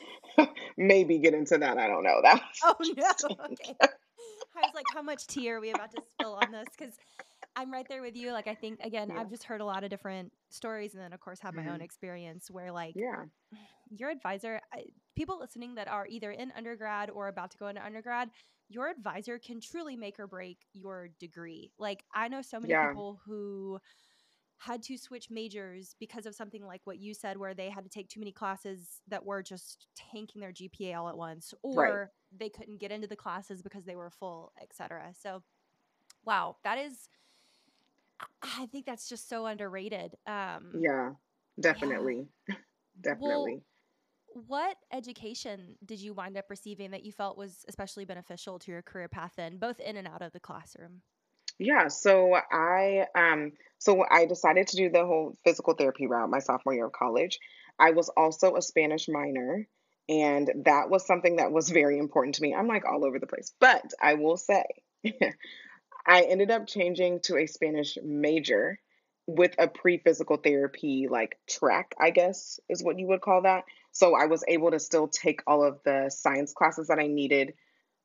maybe 0.76 1.18
get 1.18 1.35
into 1.35 1.59
that. 1.59 1.78
I 1.78 1.87
don't 1.87 2.04
know. 2.04 2.20
That 2.23 2.42
Oh 2.64 2.75
no. 2.80 3.37
Okay. 3.52 3.75
I 4.56 4.62
was 4.62 4.75
like, 4.75 4.87
how 4.92 5.02
much 5.02 5.26
tea 5.26 5.50
are 5.50 5.61
we 5.61 5.70
about 5.70 5.90
to 5.92 6.02
spill 6.12 6.35
on 6.35 6.52
this? 6.52 6.66
Because 6.76 6.94
I'm 7.56 7.73
right 7.73 7.87
there 7.88 8.02
with 8.02 8.16
you. 8.16 8.32
Like, 8.32 8.47
I 8.47 8.54
think 8.54 8.80
again, 8.82 9.09
yeah. 9.09 9.20
I've 9.20 9.30
just 9.30 9.44
heard 9.44 9.61
a 9.61 9.64
lot 9.64 9.85
of 9.85 9.90
different 9.90 10.32
stories, 10.50 10.94
and 10.94 11.02
then 11.02 11.12
of 11.12 11.20
course 11.20 11.40
have 11.40 11.54
my 11.54 11.62
mm-hmm. 11.62 11.75
own 11.75 11.80
experience 11.80 12.50
where, 12.50 12.70
like, 12.73 12.94
yeah, 12.97 13.25
your 13.90 14.11
advisor, 14.11 14.61
I, 14.73 14.85
people 15.16 15.38
listening 15.38 15.76
that 15.76 15.88
are 15.88 16.06
either 16.06 16.30
in 16.32 16.52
undergrad 16.56 17.11
or 17.11 17.28
about 17.28 17.52
to 17.52 17.59
go 17.59 17.68
into 17.68 17.85
undergrad, 17.85 18.30
your 18.68 18.88
advisor 18.88 19.38
can 19.38 19.61
truly 19.61 19.97
make 19.97 20.18
or 20.18 20.26
break 20.26 20.59
your 20.73 21.09
degree. 21.18 21.70
Like, 21.78 22.04
I 22.14 22.28
know 22.28 22.42
so 22.42 22.61
many 22.61 22.73
yeah. 22.73 22.88
people 22.88 23.20
who 23.25 23.80
had 24.61 24.83
to 24.83 24.99
switch 24.99 25.31
majors 25.31 25.97
because 25.99 26.26
of 26.26 26.35
something 26.35 26.67
like 26.67 26.83
what 26.85 26.99
you 26.99 27.14
said 27.14 27.38
where 27.38 27.55
they 27.55 27.71
had 27.71 27.83
to 27.83 27.88
take 27.88 28.09
too 28.09 28.21
many 28.21 28.31
classes 28.31 29.00
that 29.09 29.25
were 29.25 29.43
just 29.43 29.87
tanking 29.97 30.38
their 30.38 30.52
GPA 30.52 30.99
all 30.99 31.09
at 31.09 31.17
once 31.17 31.55
or 31.62 31.75
right. 31.75 32.09
they 32.38 32.50
couldn't 32.50 32.79
get 32.79 32.93
into 32.93 33.07
the 33.07 33.17
classes 33.17 33.62
because 33.62 33.87
they 33.87 33.97
were 33.97 34.11
full, 34.11 34.52
etc. 34.61 35.12
So 35.19 35.43
wow, 36.26 36.57
that 36.62 36.76
is 36.76 37.09
I 38.43 38.67
think 38.67 38.85
that's 38.85 39.09
just 39.09 39.31
so 39.31 39.47
underrated. 39.47 40.14
Um, 40.26 40.73
yeah, 40.79 41.12
definitely. 41.59 42.29
Yeah. 42.49 42.57
definitely. 43.00 43.62
Well, 44.33 44.45
what 44.47 44.76
education 44.93 45.75
did 45.85 45.99
you 45.99 46.14
wind 46.14 46.37
up 46.37 46.45
receiving 46.50 46.93
that 46.93 47.05
you 47.05 47.11
felt 47.11 47.37
was 47.37 47.64
especially 47.67 48.05
beneficial 48.05 48.61
to 48.61 48.71
your 48.71 48.81
career 48.81 49.09
path 49.09 49.33
then, 49.37 49.57
both 49.57 49.81
in 49.81 49.97
and 49.97 50.07
out 50.07 50.23
of 50.23 50.33
the 50.33 50.38
classroom? 50.38 51.02
Yeah, 51.61 51.88
so 51.88 52.35
I 52.35 53.07
um 53.14 53.52
so 53.79 54.02
I 54.11 54.25
decided 54.25 54.69
to 54.69 54.76
do 54.76 54.88
the 54.88 55.05
whole 55.05 55.37
physical 55.45 55.75
therapy 55.75 56.07
route 56.07 56.31
my 56.31 56.38
sophomore 56.38 56.75
year 56.75 56.87
of 56.87 56.93
college. 56.93 57.38
I 57.79 57.90
was 57.90 58.09
also 58.09 58.57
a 58.57 58.62
Spanish 58.62 59.09
minor 59.09 59.69
and 60.09 60.50
that 60.64 60.88
was 60.88 61.07
something 61.07 61.37
that 61.37 61.52
was 61.52 61.69
very 61.69 61.99
important 61.99 62.37
to 62.37 62.43
me. 62.43 62.55
I'm 62.55 62.67
like 62.67 62.87
all 62.87 63.05
over 63.05 63.19
the 63.19 63.26
place, 63.26 63.52
but 63.61 63.93
I 64.00 64.14
will 64.14 64.38
say 64.38 64.64
I 66.07 66.23
ended 66.23 66.50
up 66.50 66.67
changing 66.67 67.21
to 67.25 67.37
a 67.37 67.47
Spanish 67.47 67.99
major 68.02 68.81
with 69.26 69.55
a 69.59 69.69
pre 69.69 69.99
physical 69.99 70.38
therapy 70.38 71.09
like 71.11 71.38
track, 71.47 71.95
I 72.00 72.09
guess 72.09 72.59
is 72.71 72.83
what 72.83 72.99
you 72.99 73.07
would 73.09 73.21
call 73.21 73.43
that. 73.43 73.64
So 73.93 74.14
I 74.14 74.26
was 74.26 74.45
able 74.49 74.71
to 74.71 74.81
still 74.81 75.09
take 75.09 75.43
all 75.47 75.62
of 75.62 75.79
the 75.85 76.09
science 76.09 76.55
classes 76.55 76.88
that 76.88 76.99
I 76.99 77.07
needed, 77.07 77.52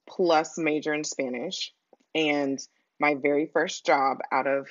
plus 0.10 0.58
major 0.58 0.94
in 0.94 1.06
Spanish. 1.06 1.74
And 2.14 2.60
my 3.00 3.16
very 3.16 3.50
first 3.54 3.86
job 3.86 4.18
out 4.32 4.48
of 4.48 4.68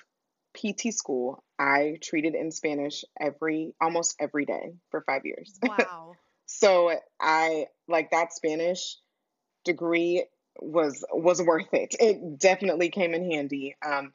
PT 0.54 0.92
school, 0.92 1.42
I 1.58 1.98
treated 2.02 2.34
in 2.34 2.50
Spanish 2.50 3.04
every 3.20 3.74
almost 3.80 4.16
every 4.20 4.46
day 4.46 4.74
for 4.90 5.02
five 5.02 5.22
years. 5.24 5.58
Wow. 5.68 6.14
so 6.46 6.92
I 7.20 7.66
like 7.88 8.10
that 8.10 8.32
Spanish 8.32 8.96
degree 9.64 10.26
was 10.60 11.04
was 11.12 11.42
worth 11.42 11.72
it. 11.72 11.96
It 11.98 12.38
definitely 12.38 12.90
came 12.90 13.14
in 13.14 13.30
handy. 13.30 13.76
Um, 13.84 14.12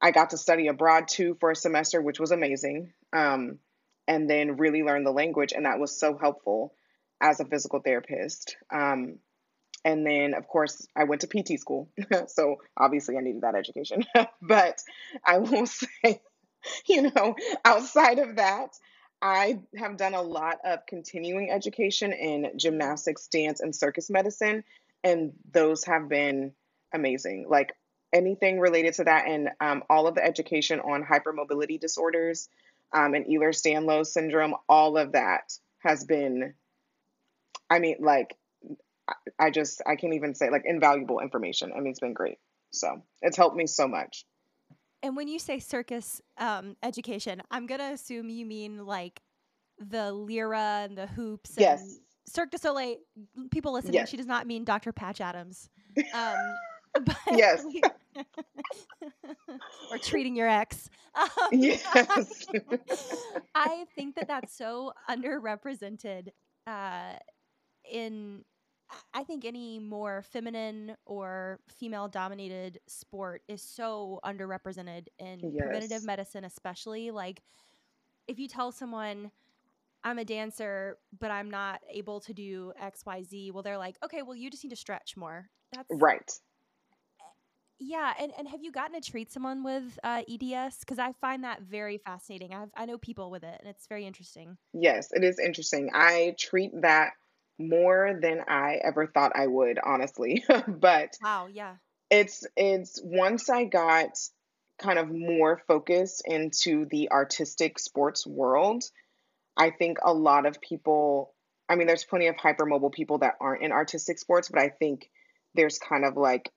I 0.00 0.10
got 0.10 0.30
to 0.30 0.38
study 0.38 0.68
abroad 0.68 1.08
too 1.08 1.36
for 1.40 1.50
a 1.50 1.56
semester, 1.56 2.00
which 2.00 2.20
was 2.20 2.30
amazing. 2.30 2.92
Um, 3.12 3.58
and 4.06 4.28
then 4.28 4.56
really 4.56 4.82
learn 4.82 5.04
the 5.04 5.12
language, 5.12 5.52
and 5.52 5.66
that 5.66 5.78
was 5.78 5.98
so 5.98 6.18
helpful 6.18 6.74
as 7.20 7.38
a 7.38 7.44
physical 7.44 7.80
therapist. 7.80 8.56
Um, 8.72 9.18
and 9.84 10.06
then, 10.06 10.34
of 10.34 10.46
course, 10.46 10.86
I 10.94 11.04
went 11.04 11.22
to 11.22 11.26
PT 11.26 11.58
school, 11.58 11.88
so 12.28 12.56
obviously 12.76 13.16
I 13.16 13.20
needed 13.20 13.42
that 13.42 13.54
education. 13.54 14.04
but 14.42 14.82
I 15.24 15.38
will 15.38 15.66
say, 15.66 16.20
you 16.86 17.02
know, 17.02 17.36
outside 17.64 18.18
of 18.18 18.36
that, 18.36 18.70
I 19.22 19.60
have 19.76 19.96
done 19.96 20.14
a 20.14 20.22
lot 20.22 20.58
of 20.64 20.86
continuing 20.86 21.50
education 21.50 22.12
in 22.12 22.52
gymnastics, 22.56 23.26
dance, 23.26 23.60
and 23.60 23.74
circus 23.74 24.08
medicine 24.08 24.64
and 25.02 25.32
those 25.52 25.84
have 25.84 26.08
been 26.08 26.52
amazing. 26.92 27.46
Like 27.48 27.74
anything 28.12 28.60
related 28.60 28.94
to 28.94 29.04
that, 29.04 29.26
and 29.26 29.50
um, 29.60 29.84
all 29.88 30.06
of 30.06 30.14
the 30.14 30.24
education 30.24 30.80
on 30.80 31.04
hypermobility 31.04 31.80
disorders 31.80 32.48
um, 32.92 33.14
and 33.14 33.26
Ehlers-Danlos 33.26 34.06
syndrome, 34.06 34.54
all 34.68 34.96
of 34.96 35.12
that 35.12 35.52
has 35.78 36.04
been. 36.04 36.54
I 37.68 37.78
mean, 37.78 37.96
like, 38.00 38.36
I 39.38 39.50
just 39.50 39.82
I 39.86 39.96
can't 39.96 40.14
even 40.14 40.34
say 40.34 40.50
like 40.50 40.62
invaluable 40.64 41.20
information. 41.20 41.72
I 41.72 41.80
mean, 41.80 41.90
it's 41.90 42.00
been 42.00 42.14
great. 42.14 42.38
So 42.70 43.02
it's 43.22 43.36
helped 43.36 43.56
me 43.56 43.66
so 43.66 43.88
much. 43.88 44.24
And 45.02 45.16
when 45.16 45.28
you 45.28 45.38
say 45.38 45.58
circus 45.58 46.20
um, 46.38 46.76
education, 46.82 47.42
I'm 47.50 47.66
gonna 47.66 47.90
assume 47.92 48.28
you 48.28 48.44
mean 48.44 48.84
like 48.86 49.20
the 49.78 50.12
lyra 50.12 50.82
and 50.84 50.96
the 50.96 51.06
hoops. 51.06 51.50
And 51.56 51.60
yes. 51.60 51.98
Cirque 52.26 52.50
du 52.50 52.58
Soleil, 52.58 52.96
people 53.50 53.72
listening, 53.72 53.94
yes. 53.94 54.08
she 54.08 54.16
does 54.16 54.26
not 54.26 54.46
mean 54.46 54.64
Dr. 54.64 54.92
Patch 54.92 55.20
Adams. 55.20 55.68
Um, 56.14 56.36
but 57.04 57.16
yes. 57.32 57.64
or 59.90 59.98
treating 59.98 60.36
your 60.36 60.48
ex. 60.48 60.88
Um, 61.14 61.28
yes. 61.52 61.84
I 63.54 63.84
think 63.94 64.16
that 64.16 64.28
that's 64.28 64.56
so 64.56 64.92
underrepresented 65.08 66.28
uh, 66.66 67.14
in, 67.90 68.44
I 69.14 69.24
think, 69.24 69.44
any 69.44 69.78
more 69.78 70.22
feminine 70.22 70.96
or 71.06 71.60
female 71.78 72.08
dominated 72.08 72.80
sport 72.86 73.42
is 73.48 73.62
so 73.62 74.20
underrepresented 74.24 75.06
in 75.18 75.40
yes. 75.40 75.52
preventative 75.58 76.04
medicine, 76.04 76.44
especially. 76.44 77.10
Like, 77.10 77.42
if 78.26 78.38
you 78.38 78.48
tell 78.48 78.72
someone, 78.72 79.30
I'm 80.04 80.18
a 80.18 80.24
dancer, 80.24 80.98
but 81.18 81.30
I'm 81.30 81.50
not 81.50 81.80
able 81.90 82.20
to 82.20 82.32
do 82.32 82.72
XYZ. 82.82 83.52
Well, 83.52 83.62
they're 83.62 83.78
like, 83.78 83.96
okay, 84.04 84.22
well, 84.22 84.34
you 84.34 84.50
just 84.50 84.64
need 84.64 84.70
to 84.70 84.76
stretch 84.76 85.16
more. 85.16 85.50
That's 85.72 85.88
Right. 85.90 86.30
yeah. 87.78 88.14
And, 88.18 88.32
and 88.38 88.48
have 88.48 88.62
you 88.62 88.72
gotten 88.72 89.00
to 89.00 89.10
treat 89.10 89.30
someone 89.30 89.62
with 89.62 89.98
uh, 90.02 90.22
EDS? 90.28 90.78
Because 90.80 90.98
I 90.98 91.12
find 91.20 91.44
that 91.44 91.62
very 91.62 91.98
fascinating. 91.98 92.54
I've, 92.54 92.70
I 92.76 92.86
know 92.86 92.98
people 92.98 93.30
with 93.30 93.44
it, 93.44 93.56
and 93.60 93.68
it's 93.68 93.86
very 93.86 94.06
interesting. 94.06 94.56
Yes, 94.72 95.08
it 95.12 95.22
is 95.22 95.38
interesting. 95.38 95.90
I 95.92 96.34
treat 96.38 96.70
that 96.80 97.12
more 97.60 98.18
than 98.20 98.40
I 98.48 98.80
ever 98.82 99.06
thought 99.06 99.32
I 99.34 99.46
would, 99.46 99.78
honestly. 99.84 100.44
But 100.68 101.18
Wow. 101.22 101.48
Yeah. 101.52 101.76
it's 102.10 102.44
it's 102.56 103.00
once 103.04 103.48
I 103.50 103.64
got 103.64 104.18
kind 104.78 104.98
of 104.98 105.08
more 105.10 105.60
focused 105.68 106.22
into 106.26 106.86
the 106.90 107.10
artistic 107.10 107.78
sports 107.78 108.26
world, 108.26 108.84
I 109.56 109.70
think 109.70 109.98
a 110.02 110.12
lot 110.12 110.46
of 110.46 110.60
people, 110.60 111.34
I 111.68 111.76
mean, 111.76 111.86
there's 111.86 112.04
plenty 112.04 112.28
of 112.28 112.36
hypermobile 112.36 112.92
people 112.92 113.18
that 113.18 113.36
aren't 113.40 113.62
in 113.62 113.72
artistic 113.72 114.18
sports, 114.18 114.48
but 114.48 114.60
I 114.60 114.70
think 114.70 115.10
there's 115.54 115.78
kind 115.78 116.04
of 116.04 116.16
like 116.16 116.50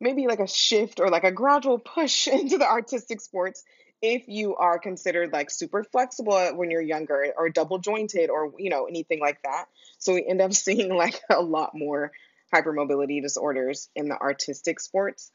maybe 0.00 0.26
like 0.26 0.40
a 0.40 0.48
shift 0.48 1.00
or 1.00 1.08
like 1.10 1.24
a 1.24 1.32
gradual 1.32 1.78
push 1.78 2.26
into 2.28 2.58
the 2.58 2.68
artistic 2.68 3.20
sports 3.20 3.62
if 4.02 4.28
you 4.28 4.56
are 4.56 4.78
considered 4.78 5.32
like 5.32 5.50
super 5.50 5.84
flexible 5.84 6.52
when 6.54 6.70
you're 6.70 6.80
younger 6.80 7.32
or 7.36 7.50
double 7.50 7.78
jointed 7.78 8.30
or 8.30 8.52
you 8.58 8.70
know 8.70 8.86
anything 8.86 9.20
like 9.20 9.42
that. 9.42 9.66
So 9.98 10.14
we 10.14 10.26
end 10.26 10.40
up 10.40 10.52
seeing 10.54 10.94
like 10.94 11.20
a 11.30 11.40
lot 11.40 11.72
more 11.74 12.12
hypermobility 12.54 13.22
disorders 13.22 13.88
in 13.94 14.08
the 14.08 14.18
artistic 14.18 14.80
sports. 14.80 15.30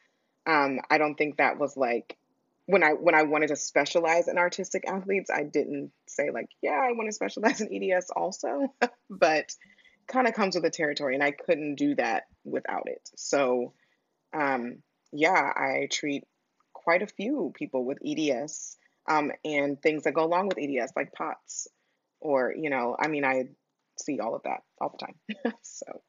Um, 0.47 0.79
i 0.91 0.99
don't 0.99 1.15
think 1.15 1.37
that 1.37 1.57
was 1.57 1.75
like 1.75 2.17
when 2.67 2.83
i 2.83 2.91
when 2.91 3.15
i 3.15 3.23
wanted 3.23 3.47
to 3.47 3.55
specialize 3.55 4.27
in 4.27 4.37
artistic 4.37 4.87
athletes 4.87 5.31
i 5.31 5.41
didn't 5.41 5.91
say 6.07 6.29
like 6.31 6.49
yeah 6.61 6.79
i 6.79 6.91
want 6.91 7.07
to 7.07 7.13
specialize 7.13 7.61
in 7.61 7.91
eds 7.91 8.11
also. 8.15 8.73
But 9.09 9.55
kind 10.07 10.27
of 10.27 10.35
comes 10.35 10.53
with 10.53 10.63
the 10.63 10.69
territory 10.69 11.15
and 11.15 11.23
i 11.23 11.31
couldn't 11.31 11.75
do 11.75 11.95
that 11.95 12.23
without 12.43 12.83
it. 12.87 13.09
So 13.15 13.73
um, 14.33 14.83
yeah, 15.11 15.51
I 15.55 15.87
treat 15.89 16.25
quite 16.85 17.03
a 17.03 17.07
few 17.07 17.51
people 17.55 17.85
with 17.85 17.99
EDS 18.05 18.77
um, 19.09 19.31
and 19.43 19.81
things 19.81 20.03
that 20.05 20.13
go 20.13 20.25
along 20.25 20.49
with 20.49 20.59
EDS, 20.59 20.93
like 20.95 21.13
POTS, 21.13 21.67
or, 22.21 22.53
you 22.57 22.69
know, 22.69 22.95
I 22.99 23.07
mean, 23.09 23.25
I 23.25 23.45
see 23.99 24.19
all 24.19 24.35
of 24.35 24.43
that 24.43 24.61
all 24.81 24.91
the 24.97 25.05
time. 25.05 25.55
so, 25.63 26.03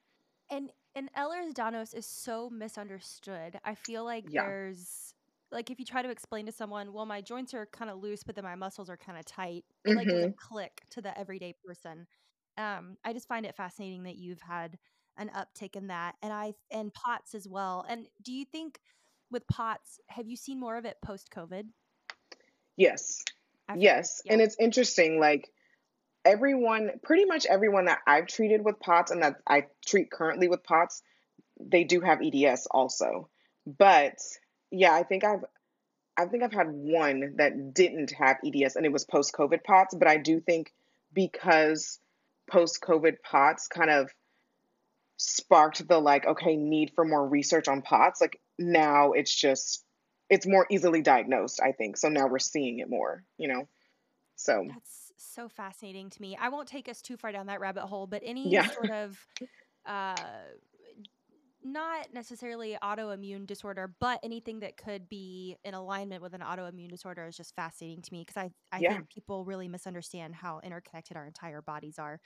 And 0.51 0.73
and 0.95 1.13
Ehlers-Danlos 1.13 1.95
is 1.95 2.07
so 2.07 2.49
misunderstood. 2.51 3.59
I 3.65 3.75
feel 3.75 4.05
like 4.05 4.27
yeah. 4.31 4.43
there's 4.45 5.15
like 5.53 5.71
if 5.71 5.79
you 5.79 5.85
try 5.85 6.03
to 6.03 6.11
explain 6.11 6.47
to 6.47 6.53
someone, 6.53 6.93
well, 6.93 7.07
my 7.07 7.21
joints 7.21 7.55
are 7.55 7.67
kind 7.67 7.91
of 7.91 7.99
loose, 7.99 8.23
but 8.25 8.35
then 8.35 8.45
my 8.45 8.55
muscles 8.55 8.89
are 8.91 8.97
kind 8.97 9.19
of 9.19 9.25
tight. 9.25 9.65
It 9.85 9.95
like 9.95 10.09
doesn't 10.09 10.37
click 10.37 10.83
to 10.91 11.03
the 11.03 11.17
everyday 11.19 11.55
person. 11.65 12.07
Um, 12.59 12.97
I 13.05 13.13
just 13.13 13.29
find 13.29 13.47
it 13.47 13.57
fascinating 13.57 14.05
that 14.05 14.17
you've 14.17 14.41
had 14.41 14.79
an 15.19 15.31
uptick 15.37 15.77
in 15.77 15.89
that, 15.89 16.17
and 16.23 16.33
I 16.33 16.55
and 16.71 16.93
POTS 16.95 17.35
as 17.35 17.49
well. 17.49 17.85
And 17.89 18.09
do 18.23 18.33
you 18.33 18.45
think 18.45 18.81
with 19.31 19.47
POTS, 19.49 20.01
have 20.09 20.29
you 20.29 20.37
seen 20.37 20.61
more 20.61 20.77
of 20.77 20.85
it 20.85 20.97
post 21.05 21.31
COVID? 21.31 21.65
Yes. 22.77 23.25
Feel 23.69 23.83
Yes. 23.83 24.23
yeah. 24.25 24.33
And 24.35 24.43
it's 24.43 24.57
interesting, 24.59 25.19
like, 25.19 25.51
everyone, 26.25 26.91
pretty 27.03 27.25
much 27.25 27.47
everyone 27.47 27.87
that 27.87 28.01
I've 28.07 28.27
treated 28.27 28.65
with 28.65 28.81
POTS 28.81 29.11
and 29.13 29.23
that 29.23 29.37
I 29.47 29.67
treat 29.85 30.11
currently 30.11 30.49
with 30.49 30.65
POTS, 30.65 31.03
they 31.59 31.85
do 31.85 32.01
have 32.01 32.21
EDS 32.23 32.67
also. 32.71 33.29
But 33.67 34.19
yeah, 34.71 34.93
I 34.93 35.03
think 35.03 35.25
I've 35.25 35.45
I 36.19 36.27
think 36.27 36.43
I've 36.43 36.53
had 36.53 36.69
one 36.71 37.35
that 37.37 37.75
didn't 37.75 38.13
have 38.13 38.39
EDS 38.45 38.77
and 38.77 38.87
it 38.87 38.93
was 38.93 39.05
post 39.05 39.35
COVID 39.35 39.65
POTS, 39.65 39.95
but 39.95 40.09
I 40.09 40.17
do 40.17 40.41
think 40.41 40.73
because 41.13 41.99
post 42.51 42.81
COVID 42.81 43.17
POTS 43.23 43.69
kind 43.69 43.91
of 43.91 44.11
sparked 45.17 45.87
the 45.89 45.99
like, 45.99 46.27
okay, 46.27 46.57
need 46.57 46.93
for 46.95 47.05
more 47.05 47.27
research 47.29 47.69
on 47.69 47.83
POTS, 47.83 48.21
like 48.21 48.41
now 48.59 49.13
it's 49.13 49.35
just 49.35 49.85
it's 50.29 50.47
more 50.47 50.67
easily 50.71 51.03
diagnosed, 51.03 51.61
I 51.63 51.73
think. 51.73 51.97
So 51.97 52.09
now 52.09 52.27
we're 52.29 52.39
seeing 52.41 52.81
it 52.81 52.91
more, 52.91 53.25
you 53.39 53.49
know. 53.49 53.69
So 54.37 54.73
That's 54.73 55.13
so 55.17 55.49
fascinating 55.49 56.11
to 56.11 56.21
me. 56.23 56.37
I 56.37 56.49
won't 56.49 56.67
take 56.69 56.89
us 56.89 57.01
too 57.01 57.17
far 57.17 57.31
down 57.31 57.47
that 57.47 57.61
rabbit 57.61 57.87
hole, 57.87 58.07
but 58.07 58.23
any 58.25 58.59
yeah. 58.59 58.65
sort 58.65 58.91
of 58.91 59.27
uh 59.87 60.45
not 61.63 62.13
necessarily 62.13 62.77
autoimmune 62.83 63.47
disorder, 63.47 63.93
but 63.99 64.21
anything 64.23 64.61
that 64.61 64.77
could 64.77 65.09
be 65.09 65.57
in 65.65 65.75
alignment 65.75 66.23
with 66.23 66.35
an 66.35 66.41
autoimmune 66.41 66.91
disorder 66.91 67.27
is 67.27 67.37
just 67.37 67.55
fascinating 67.57 68.03
to 68.03 68.13
me 68.13 68.21
because 68.25 68.37
I, 68.37 68.51
I 68.71 68.81
Yeah, 68.81 68.83
think 68.83 69.09
people 69.09 69.45
really 69.45 69.67
misunderstand 69.69 70.37
how 70.37 70.61
interconnected 70.61 71.17
our 71.17 71.27
entire 71.27 71.63
bodies 71.63 71.99
are, 71.99 72.21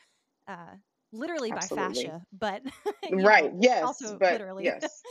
uh, 0.48 0.76
literally 1.12 1.51
by 1.51 1.66
fascia, 1.66 2.23
but 2.38 2.62
Right. 3.11 3.53
know, 3.53 3.59
Yes, 3.61 3.83
also 3.85 4.16
but 4.18 4.33
literally, 4.33 4.64
yes. 4.66 5.03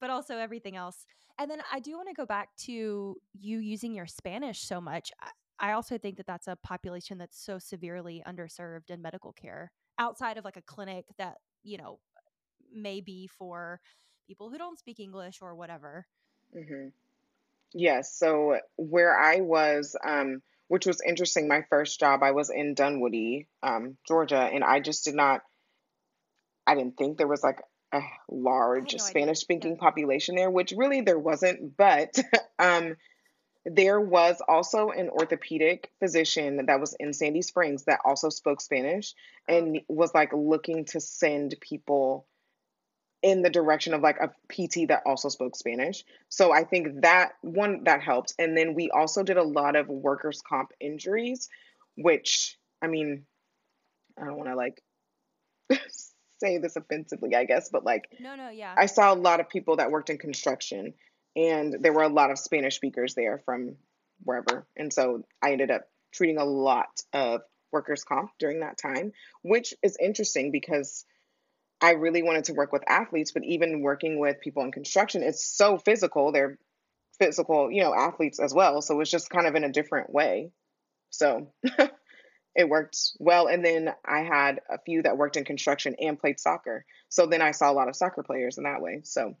but 0.00 0.10
also 0.10 0.36
everything 0.36 0.76
else. 0.76 1.04
And 1.38 1.50
then 1.50 1.60
I 1.72 1.80
do 1.80 1.92
want 1.96 2.08
to 2.08 2.14
go 2.14 2.26
back 2.26 2.48
to 2.64 2.72
you 2.72 3.58
using 3.58 3.94
your 3.94 4.06
Spanish 4.06 4.60
so 4.60 4.80
much. 4.80 5.12
I, 5.60 5.72
also 5.72 5.98
think 5.98 6.16
that 6.16 6.26
that's 6.26 6.48
a 6.48 6.56
population 6.56 7.18
that's 7.18 7.40
so 7.40 7.58
severely 7.58 8.22
underserved 8.26 8.90
in 8.90 9.02
medical 9.02 9.32
care 9.32 9.70
outside 9.98 10.36
of 10.36 10.44
like 10.44 10.56
a 10.56 10.62
clinic 10.62 11.04
that, 11.18 11.36
you 11.62 11.78
know, 11.78 12.00
may 12.72 13.00
be 13.00 13.26
for 13.26 13.80
people 14.26 14.50
who 14.50 14.58
don't 14.58 14.78
speak 14.78 15.00
English 15.00 15.38
or 15.40 15.54
whatever. 15.54 16.06
hmm 16.52 16.88
Yes. 17.74 18.14
So 18.14 18.58
where 18.76 19.18
I 19.18 19.40
was, 19.42 19.94
um, 20.06 20.42
which 20.68 20.86
was 20.86 21.02
interesting, 21.06 21.48
my 21.48 21.62
first 21.68 22.00
job, 22.00 22.22
I 22.22 22.30
was 22.30 22.50
in 22.50 22.74
Dunwoody, 22.74 23.46
um, 23.62 23.98
Georgia, 24.06 24.38
and 24.38 24.64
I 24.64 24.80
just 24.80 25.04
did 25.04 25.14
not, 25.14 25.42
I 26.68 26.76
didn't 26.76 26.98
think 26.98 27.18
there 27.18 27.28
was 27.28 27.42
like 27.44 27.62
a 27.92 28.02
large 28.30 28.94
no. 28.94 28.98
Spanish 28.98 29.38
Yeah. 29.40 29.42
speaking 29.42 29.78
population 29.78 30.36
there, 30.36 30.50
which 30.50 30.74
really 30.76 31.02
there 31.02 31.18
wasn't, 31.18 31.76
but 31.76 32.18
um, 32.60 32.96
there 33.66 34.00
was 34.00 34.42
also 34.48 34.90
an 34.90 35.10
orthopedic 35.10 35.90
physician 36.00 36.66
that 36.66 36.80
was 36.80 36.94
in 37.00 37.12
Sandy 37.14 37.42
Springs 37.42 37.84
that 37.84 38.00
also 38.04 38.30
spoke 38.30 38.60
Spanish 38.60 39.14
Oh, 39.48 39.56
and 39.56 39.80
was 39.88 40.14
like 40.14 40.32
looking 40.34 40.86
to 40.86 41.00
send 41.00 41.56
people 41.60 42.26
in 43.22 43.42
the 43.42 43.50
direction 43.50 43.94
of 43.94 44.02
like 44.02 44.18
a 44.20 44.28
PT 44.52 44.88
that 44.88 45.02
also 45.06 45.28
spoke 45.28 45.56
Spanish. 45.56 46.04
So 46.28 46.52
I 46.52 46.64
think 46.64 47.02
that 47.02 47.32
one 47.42 47.84
that 47.84 48.02
helped. 48.02 48.34
And 48.38 48.56
then 48.56 48.74
we 48.74 48.90
also 48.90 49.22
did 49.24 49.38
a 49.38 49.42
lot 49.44 49.76
of 49.76 49.88
workers' 49.88 50.42
comp 50.48 50.72
injuries, 50.80 51.48
which 51.96 52.58
I 52.82 52.88
mean, 52.88 53.26
I 54.20 54.24
don't 54.26 54.36
want 54.36 54.48
to 54.50 54.56
like 54.56 54.82
say 56.40 56.58
this 56.58 56.76
offensively, 56.76 57.34
I 57.34 57.44
guess, 57.44 57.68
but 57.70 57.84
like 57.84 58.08
No, 58.20 58.34
no, 58.34 58.50
yeah. 58.50 58.74
I 58.76 58.86
saw 58.86 59.12
a 59.12 59.16
lot 59.16 59.40
of 59.40 59.48
people 59.48 59.76
that 59.76 59.90
worked 59.90 60.10
in 60.10 60.18
construction 60.18 60.94
and 61.36 61.76
there 61.80 61.92
were 61.92 62.02
a 62.02 62.08
lot 62.08 62.30
of 62.30 62.38
Spanish 62.38 62.76
speakers 62.76 63.14
there 63.14 63.38
from 63.44 63.76
wherever. 64.24 64.66
And 64.76 64.92
so 64.92 65.24
I 65.42 65.52
ended 65.52 65.70
up 65.70 65.82
treating 66.12 66.38
a 66.38 66.44
lot 66.44 67.02
of 67.12 67.42
workers' 67.70 68.04
comp 68.04 68.30
during 68.38 68.60
that 68.60 68.78
time, 68.78 69.12
which 69.42 69.74
is 69.82 69.96
interesting 70.00 70.50
because 70.50 71.04
I 71.80 71.92
really 71.92 72.22
wanted 72.22 72.44
to 72.44 72.54
work 72.54 72.72
with 72.72 72.82
athletes, 72.88 73.32
but 73.32 73.44
even 73.44 73.82
working 73.82 74.18
with 74.18 74.40
people 74.40 74.64
in 74.64 74.72
construction, 74.72 75.22
it's 75.22 75.44
so 75.44 75.78
physical. 75.78 76.32
They're 76.32 76.58
physical, 77.18 77.70
you 77.70 77.82
know, 77.82 77.94
athletes 77.94 78.40
as 78.40 78.52
well. 78.52 78.82
So 78.82 79.00
it's 79.00 79.10
just 79.10 79.30
kind 79.30 79.46
of 79.46 79.54
in 79.54 79.64
a 79.64 79.72
different 79.72 80.12
way. 80.12 80.50
So 81.10 81.52
it 82.54 82.68
worked 82.68 82.98
well. 83.18 83.46
And 83.46 83.64
then 83.64 83.92
I 84.04 84.20
had 84.20 84.60
a 84.68 84.78
few 84.78 85.02
that 85.02 85.16
worked 85.16 85.36
in 85.36 85.44
construction 85.44 85.94
and 86.00 86.18
played 86.18 86.40
soccer. 86.40 86.84
So 87.08 87.26
then 87.26 87.42
I 87.42 87.52
saw 87.52 87.70
a 87.70 87.74
lot 87.74 87.88
of 87.88 87.96
soccer 87.96 88.22
players 88.22 88.58
in 88.58 88.64
that 88.64 88.80
way. 88.80 89.02
So 89.04 89.36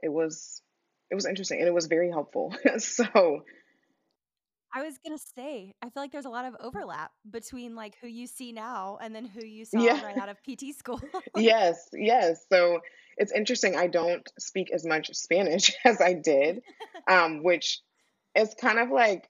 it 0.00 0.10
was 0.10 0.62
it 1.10 1.14
was 1.14 1.26
interesting 1.26 1.58
and 1.58 1.68
it 1.68 1.74
was 1.74 1.86
very 1.86 2.10
helpful. 2.10 2.54
so 2.78 3.42
I 4.74 4.82
was 4.82 4.98
gonna 4.98 5.18
say, 5.18 5.74
I 5.82 5.88
feel 5.88 6.02
like 6.02 6.12
there's 6.12 6.26
a 6.26 6.30
lot 6.30 6.44
of 6.44 6.54
overlap 6.60 7.10
between 7.28 7.74
like 7.74 7.96
who 8.00 8.06
you 8.06 8.26
see 8.26 8.52
now 8.52 8.98
and 9.00 9.14
then 9.14 9.24
who 9.24 9.44
you 9.44 9.64
saw 9.64 9.80
yeah, 9.80 10.04
right 10.04 10.18
out 10.18 10.28
of 10.28 10.36
PT 10.44 10.76
school. 10.76 11.00
yes, 11.36 11.88
yes. 11.92 12.44
So 12.50 12.80
it's 13.16 13.32
interesting. 13.32 13.76
I 13.76 13.86
don't 13.86 14.26
speak 14.38 14.70
as 14.72 14.84
much 14.84 15.10
Spanish 15.14 15.74
as 15.84 16.00
I 16.00 16.14
did, 16.14 16.62
um, 17.08 17.42
which 17.42 17.80
is 18.34 18.54
kind 18.60 18.78
of 18.78 18.90
like 18.90 19.28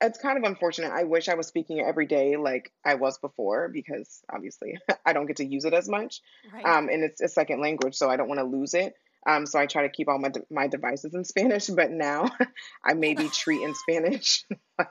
it's 0.00 0.18
kind 0.18 0.38
of 0.38 0.44
unfortunate. 0.44 0.92
I 0.92 1.04
wish 1.04 1.28
I 1.28 1.34
was 1.34 1.46
speaking 1.46 1.80
every 1.80 2.06
day 2.06 2.36
like 2.36 2.72
I 2.84 2.94
was 2.94 3.18
before 3.18 3.68
because 3.68 4.22
obviously 4.32 4.78
I 5.06 5.12
don't 5.12 5.26
get 5.26 5.36
to 5.36 5.44
use 5.44 5.64
it 5.64 5.74
as 5.74 5.88
much. 5.88 6.20
right. 6.52 6.64
Um, 6.64 6.88
and 6.88 7.02
it's 7.02 7.20
a 7.20 7.28
second 7.28 7.60
language, 7.60 7.94
so 7.96 8.08
I 8.08 8.16
don't 8.16 8.28
want 8.28 8.40
to 8.40 8.46
lose 8.46 8.74
it. 8.74 8.94
Um, 9.26 9.44
so 9.44 9.58
I 9.58 9.66
try 9.66 9.82
to 9.82 9.90
keep 9.90 10.08
all 10.08 10.18
my 10.18 10.30
de- 10.30 10.46
my 10.50 10.66
devices 10.66 11.14
in 11.14 11.24
Spanish, 11.32 11.66
but 11.66 11.90
now 11.90 12.30
I 12.84 12.94
maybe 12.94 13.28
treat 13.28 13.62
in 13.62 13.74
Spanish. 13.74 14.44
like, 14.78 14.88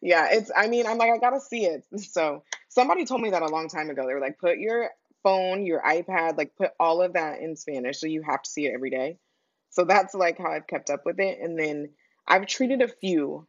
yeah, 0.00 0.28
it's. 0.32 0.50
I 0.54 0.66
mean, 0.66 0.86
I'm 0.86 0.98
like 0.98 1.10
I 1.10 1.18
gotta 1.18 1.40
see 1.40 1.64
it. 1.64 1.84
So 1.96 2.42
somebody 2.68 3.04
told 3.04 3.20
me 3.20 3.30
that 3.30 3.42
a 3.42 3.46
long 3.48 3.68
time 3.68 3.90
ago. 3.90 4.06
They 4.06 4.14
were 4.14 4.20
like, 4.20 4.38
put 4.38 4.58
your 4.58 4.90
phone, 5.22 5.64
your 5.64 5.80
iPad, 5.80 6.36
like 6.36 6.56
put 6.56 6.72
all 6.80 7.02
of 7.02 7.12
that 7.12 7.40
in 7.40 7.54
Spanish, 7.54 8.00
so 8.00 8.06
you 8.08 8.22
have 8.22 8.42
to 8.42 8.50
see 8.50 8.66
it 8.66 8.72
every 8.74 8.90
day. 8.90 9.18
So 9.70 9.84
that's 9.84 10.14
like 10.14 10.38
how 10.38 10.50
I've 10.50 10.66
kept 10.66 10.90
up 10.90 11.06
with 11.06 11.20
it. 11.20 11.38
And 11.40 11.58
then 11.58 11.90
I've 12.26 12.46
treated 12.46 12.82
a 12.82 12.88
few 12.88 13.46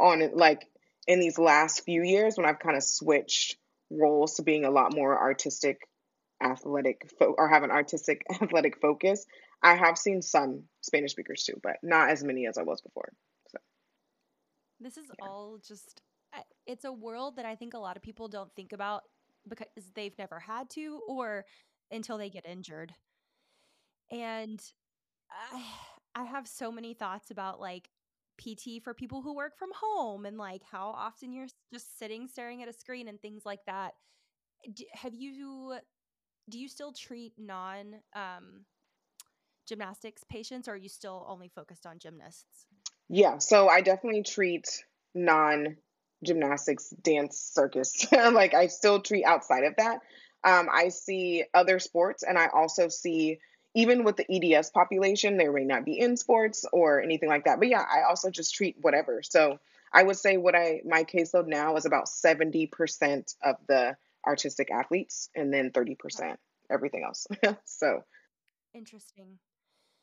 on 0.00 0.28
like 0.34 0.66
in 1.06 1.20
these 1.20 1.38
last 1.38 1.84
few 1.84 2.02
years 2.02 2.36
when 2.36 2.46
I've 2.46 2.58
kind 2.58 2.76
of 2.76 2.82
switched 2.82 3.56
roles 3.90 4.34
to 4.34 4.42
being 4.42 4.64
a 4.64 4.70
lot 4.70 4.94
more 4.94 5.18
artistic 5.18 5.88
athletic 6.42 7.10
fo- 7.18 7.34
or 7.36 7.48
have 7.48 7.62
an 7.62 7.70
artistic 7.70 8.22
athletic 8.42 8.80
focus 8.80 9.26
i 9.62 9.74
have 9.74 9.98
seen 9.98 10.22
some 10.22 10.62
spanish 10.80 11.12
speakers 11.12 11.44
too 11.44 11.58
but 11.62 11.76
not 11.82 12.10
as 12.10 12.24
many 12.24 12.46
as 12.46 12.56
i 12.56 12.62
was 12.62 12.80
before 12.80 13.12
so 13.48 13.58
this 14.80 14.96
is 14.96 15.04
yeah. 15.18 15.26
all 15.26 15.58
just 15.66 16.00
it's 16.66 16.84
a 16.84 16.92
world 16.92 17.36
that 17.36 17.44
i 17.44 17.54
think 17.54 17.74
a 17.74 17.78
lot 17.78 17.96
of 17.96 18.02
people 18.02 18.28
don't 18.28 18.54
think 18.54 18.72
about 18.72 19.02
because 19.48 19.66
they've 19.94 20.16
never 20.18 20.38
had 20.38 20.68
to 20.70 21.00
or 21.08 21.44
until 21.90 22.16
they 22.16 22.30
get 22.30 22.46
injured 22.46 22.94
and 24.10 24.62
i 25.52 25.62
i 26.14 26.24
have 26.24 26.46
so 26.46 26.72
many 26.72 26.94
thoughts 26.94 27.30
about 27.30 27.60
like 27.60 27.90
PT 28.40 28.82
for 28.82 28.94
people 28.94 29.22
who 29.22 29.34
work 29.34 29.56
from 29.56 29.70
home 29.78 30.26
and 30.26 30.38
like 30.38 30.62
how 30.70 30.88
often 30.88 31.32
you're 31.32 31.48
just 31.72 31.98
sitting 31.98 32.26
staring 32.26 32.62
at 32.62 32.68
a 32.68 32.72
screen 32.72 33.08
and 33.08 33.20
things 33.20 33.42
like 33.44 33.64
that. 33.66 33.92
Do, 34.72 34.84
have 34.94 35.14
you 35.14 35.76
do 36.48 36.58
you 36.58 36.68
still 36.68 36.92
treat 36.92 37.32
non 37.38 37.96
um, 38.14 38.64
gymnastics 39.68 40.24
patients 40.28 40.68
or 40.68 40.72
are 40.72 40.76
you 40.76 40.88
still 40.88 41.24
only 41.28 41.48
focused 41.48 41.86
on 41.86 41.98
gymnasts? 41.98 42.66
Yeah, 43.08 43.38
so 43.38 43.68
I 43.68 43.80
definitely 43.80 44.22
treat 44.22 44.84
non 45.14 45.76
gymnastics, 46.24 46.90
dance, 47.02 47.38
circus. 47.38 48.06
like 48.12 48.54
I 48.54 48.66
still 48.66 49.00
treat 49.00 49.24
outside 49.24 49.64
of 49.64 49.76
that. 49.76 50.00
Um, 50.42 50.68
I 50.72 50.88
see 50.88 51.44
other 51.52 51.78
sports 51.78 52.22
and 52.22 52.38
I 52.38 52.48
also 52.48 52.88
see 52.88 53.38
even 53.74 54.04
with 54.04 54.16
the 54.16 54.54
EDS 54.54 54.70
population, 54.70 55.36
there 55.36 55.52
may 55.52 55.64
not 55.64 55.84
be 55.84 55.98
in 55.98 56.16
sports 56.16 56.64
or 56.72 57.00
anything 57.00 57.28
like 57.28 57.44
that. 57.44 57.58
But 57.58 57.68
yeah, 57.68 57.84
I 57.88 58.02
also 58.08 58.30
just 58.30 58.54
treat 58.54 58.76
whatever. 58.80 59.22
So 59.22 59.60
I 59.92 60.02
would 60.02 60.16
say 60.16 60.36
what 60.36 60.54
I 60.54 60.82
my 60.84 61.04
caseload 61.04 61.46
now 61.46 61.76
is 61.76 61.84
about 61.84 62.06
70% 62.06 63.34
of 63.42 63.56
the 63.68 63.96
artistic 64.26 64.70
athletes 64.70 65.30
and 65.34 65.52
then 65.52 65.70
30% 65.70 66.36
everything 66.70 67.04
else. 67.04 67.26
so 67.64 68.04
interesting. 68.74 69.38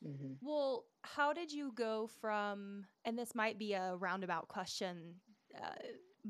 Mm-hmm. 0.06 0.34
Well, 0.40 0.84
how 1.02 1.32
did 1.32 1.52
you 1.52 1.72
go 1.74 2.08
from, 2.20 2.84
and 3.04 3.18
this 3.18 3.34
might 3.34 3.58
be 3.58 3.72
a 3.72 3.96
roundabout 3.96 4.48
question, 4.48 5.14
uh, 5.56 5.74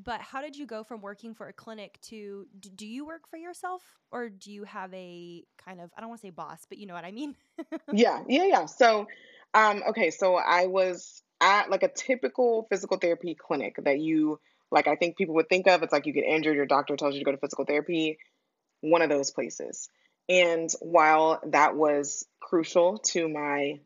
but 0.05 0.21
how 0.21 0.41
did 0.41 0.57
you 0.57 0.67
go 0.67 0.85
from 0.85 1.01
working 1.01 1.35
for 1.35 1.49
a 1.49 1.53
clinic 1.53 1.99
to 2.03 2.47
do 2.77 2.87
you 2.87 3.05
work 3.05 3.29
for 3.29 3.37
yourself 3.37 3.83
or 4.11 4.29
do 4.29 4.53
you 4.53 4.65
have 4.65 4.93
a 4.95 5.45
kind 5.65 5.81
of 5.81 5.91
I 5.97 6.01
don't 6.01 6.09
want 6.09 6.21
to 6.21 6.27
say 6.27 6.31
boss, 6.31 6.67
but 6.69 6.79
you 6.79 6.87
know 6.87 6.95
what 6.95 7.05
I 7.05 7.11
mean? 7.11 7.35
yeah, 7.93 8.23
yeah, 8.29 8.45
yeah. 8.45 8.67
So, 8.67 9.07
um, 9.55 9.83
okay, 9.91 10.11
so 10.11 10.37
I 10.37 10.67
was 10.67 11.23
at 11.41 11.71
like 11.71 11.83
a 11.83 11.89
typical 11.89 12.67
physical 12.71 12.99
therapy 12.99 13.35
clinic 13.35 13.77
that 13.85 13.99
you 13.99 14.41
like. 14.71 14.87
I 14.87 14.97
think 14.97 15.17
people 15.17 15.35
would 15.37 15.49
think 15.49 15.67
of. 15.67 15.83
It's 15.83 15.93
like 15.93 16.07
you 16.07 16.13
get 16.13 16.25
injured, 16.25 16.57
your 16.57 16.67
doctor 16.67 16.97
tells 16.97 17.15
you 17.15 17.21
to 17.21 17.25
go 17.25 17.33
to 17.33 17.39
physical 17.39 17.65
therapy. 17.65 18.19
One 18.81 19.03
of 19.03 19.09
those 19.09 19.31
places. 19.31 19.89
And 20.29 20.71
while 20.81 21.41
that 21.47 21.75
was 21.75 22.27
crucial 22.41 22.99
to 22.99 23.29
my 23.29 23.81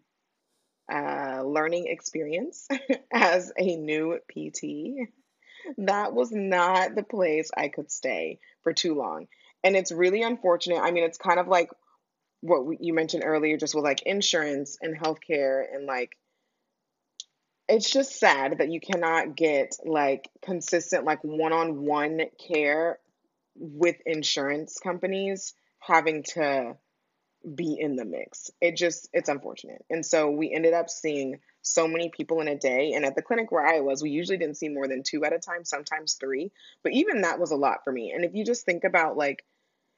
uh, 0.92 1.42
learning 1.44 1.86
experience 1.86 2.66
as 3.12 3.52
a 3.56 3.76
new 3.76 4.18
PT, 4.28 5.08
that 5.78 6.12
was 6.12 6.30
not 6.32 6.94
the 6.94 7.02
place 7.02 7.50
I 7.56 7.68
could 7.68 7.90
stay 7.90 8.38
for 8.62 8.72
too 8.72 8.94
long. 8.94 9.28
And 9.64 9.76
it's 9.76 9.92
really 9.92 10.22
unfortunate. 10.22 10.80
I 10.80 10.90
mean, 10.90 11.04
it's 11.04 11.18
kind 11.18 11.38
of 11.38 11.48
like 11.48 11.70
what 12.40 12.80
you 12.80 12.92
mentioned 12.94 13.22
earlier, 13.24 13.56
just 13.56 13.74
with 13.74 13.84
like 13.84 14.02
insurance 14.02 14.76
and 14.80 14.98
healthcare, 14.98 15.62
and 15.72 15.86
like, 15.86 16.16
it's 17.68 17.90
just 17.90 18.18
sad 18.18 18.58
that 18.58 18.70
you 18.70 18.80
cannot 18.80 19.36
get 19.36 19.76
like 19.84 20.28
consistent, 20.44 21.04
like 21.04 21.22
one 21.22 21.52
on 21.52 21.84
one 21.84 22.22
care 22.48 22.98
with 23.54 23.96
insurance 24.04 24.78
companies 24.82 25.54
having 25.78 26.24
to 26.24 26.76
be 27.54 27.76
in 27.78 27.96
the 27.96 28.04
mix. 28.04 28.50
It 28.60 28.76
just, 28.76 29.08
it's 29.12 29.28
unfortunate. 29.28 29.84
And 29.88 30.04
so 30.04 30.30
we 30.30 30.52
ended 30.52 30.74
up 30.74 30.90
seeing 30.90 31.38
so 31.62 31.88
many 31.88 32.10
people 32.10 32.40
in 32.40 32.48
a 32.48 32.58
day. 32.58 32.92
And 32.92 33.04
at 33.04 33.14
the 33.14 33.22
clinic 33.22 33.50
where 33.50 33.66
I 33.66 33.80
was, 33.80 34.02
we 34.02 34.10
usually 34.10 34.36
didn't 34.36 34.56
see 34.56 34.68
more 34.68 34.88
than 34.88 35.02
two 35.02 35.24
at 35.24 35.32
a 35.32 35.38
time, 35.38 35.64
sometimes 35.64 36.14
three. 36.14 36.52
But 36.82 36.92
even 36.92 37.22
that 37.22 37.38
was 37.38 37.52
a 37.52 37.56
lot 37.56 37.84
for 37.84 37.92
me. 37.92 38.12
And 38.12 38.24
if 38.24 38.34
you 38.34 38.44
just 38.44 38.66
think 38.66 38.84
about 38.84 39.16
like 39.16 39.44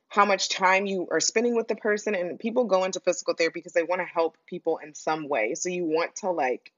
how 0.09 0.25
much 0.25 0.49
time 0.49 0.87
you 0.87 1.09
are 1.11 1.21
spending 1.21 1.57
with 1.57 1.67
the 1.67 1.75
person, 1.75 2.15
and 2.15 2.39
people 2.39 2.65
go 2.65 2.85
into 2.85 3.01
physical 3.01 3.35
therapy 3.35 3.61
because 3.61 3.73
they 3.73 3.83
want 3.83 4.01
to 4.01 4.07
help 4.07 4.37
people 4.47 4.79
in 4.83 4.95
some 4.95 5.29
way. 5.29 5.55
So 5.55 5.71
you 5.71 5.85
want 5.85 6.17
to 6.17 6.31
like 6.31 6.73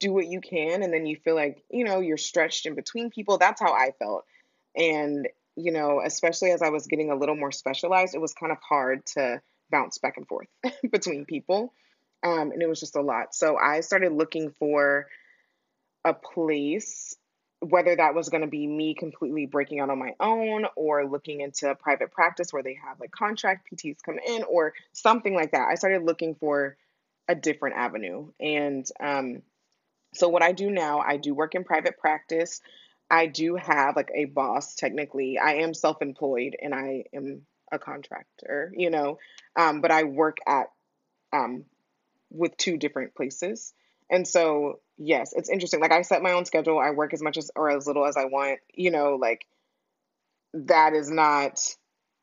do 0.00 0.12
what 0.12 0.26
you 0.26 0.40
can. 0.40 0.82
And 0.82 0.92
then 0.92 1.06
you 1.06 1.16
feel 1.16 1.34
like, 1.34 1.64
you 1.70 1.84
know, 1.84 2.00
you're 2.00 2.16
stretched 2.16 2.66
in 2.66 2.74
between 2.74 3.10
people. 3.10 3.38
That's 3.38 3.60
how 3.60 3.72
I 3.72 3.92
felt. 3.98 4.24
And, 4.76 5.28
you 5.56 5.72
know, 5.72 6.00
especially 6.04 6.50
as 6.50 6.62
I 6.62 6.68
was 6.68 6.86
getting 6.86 7.10
a 7.10 7.16
little 7.16 7.36
more 7.36 7.52
specialized, 7.52 8.14
it 8.14 8.20
was 8.20 8.34
kind 8.34 8.52
of 8.52 8.58
hard 8.68 9.04
to 9.14 9.40
bounce 9.70 9.98
back 9.98 10.16
and 10.16 10.26
forth 10.26 10.48
between 10.90 11.24
people. 11.24 11.72
Um, 12.22 12.50
and 12.50 12.62
it 12.62 12.68
was 12.68 12.80
just 12.80 12.96
a 12.96 13.00
lot. 13.00 13.34
So 13.34 13.56
I 13.56 13.80
started 13.80 14.12
looking 14.12 14.50
for 14.58 15.06
a 16.04 16.14
place, 16.14 17.16
whether 17.60 17.94
that 17.94 18.14
was 18.14 18.28
going 18.28 18.40
to 18.40 18.48
be 18.48 18.66
me 18.66 18.94
completely 18.94 19.46
breaking 19.46 19.80
out 19.80 19.90
on 19.90 19.98
my 19.98 20.14
own 20.20 20.66
or 20.76 21.06
looking 21.06 21.40
into 21.40 21.74
private 21.76 22.10
practice 22.10 22.52
where 22.52 22.62
they 22.62 22.78
have 22.84 22.98
like 23.00 23.10
contract 23.10 23.68
PTs 23.70 23.98
come 24.04 24.18
in 24.18 24.42
or 24.44 24.74
something 24.92 25.34
like 25.34 25.52
that. 25.52 25.68
I 25.70 25.74
started 25.74 26.02
looking 26.02 26.34
for 26.34 26.76
a 27.28 27.34
different 27.34 27.76
avenue. 27.76 28.30
And 28.40 28.86
um, 29.00 29.42
so 30.14 30.28
what 30.28 30.42
I 30.42 30.52
do 30.52 30.70
now, 30.70 31.00
I 31.00 31.18
do 31.18 31.34
work 31.34 31.54
in 31.54 31.64
private 31.64 31.98
practice. 31.98 32.60
I 33.10 33.26
do 33.26 33.56
have 33.56 33.96
like 33.96 34.10
a 34.14 34.26
boss 34.26 34.74
technically. 34.74 35.38
I 35.38 35.56
am 35.56 35.74
self 35.74 36.02
employed 36.02 36.56
and 36.60 36.74
I 36.74 37.04
am 37.14 37.42
a 37.70 37.78
contractor, 37.78 38.72
you 38.76 38.90
know, 38.90 39.18
um, 39.56 39.80
but 39.80 39.90
I 39.90 40.04
work 40.04 40.38
at 40.46 40.66
um, 41.32 41.64
with 42.30 42.56
two 42.56 42.76
different 42.76 43.14
places. 43.14 43.72
And 44.10 44.26
so, 44.26 44.80
yes, 44.96 45.32
it's 45.34 45.50
interesting. 45.50 45.80
Like 45.80 45.92
I 45.92 46.02
set 46.02 46.22
my 46.22 46.32
own 46.32 46.44
schedule. 46.44 46.78
I 46.78 46.90
work 46.90 47.12
as 47.12 47.22
much 47.22 47.36
as 47.36 47.50
or 47.54 47.70
as 47.70 47.86
little 47.86 48.06
as 48.06 48.16
I 48.16 48.24
want. 48.24 48.60
You 48.74 48.90
know, 48.90 49.16
like 49.16 49.46
that 50.54 50.94
is 50.94 51.10
not 51.10 51.60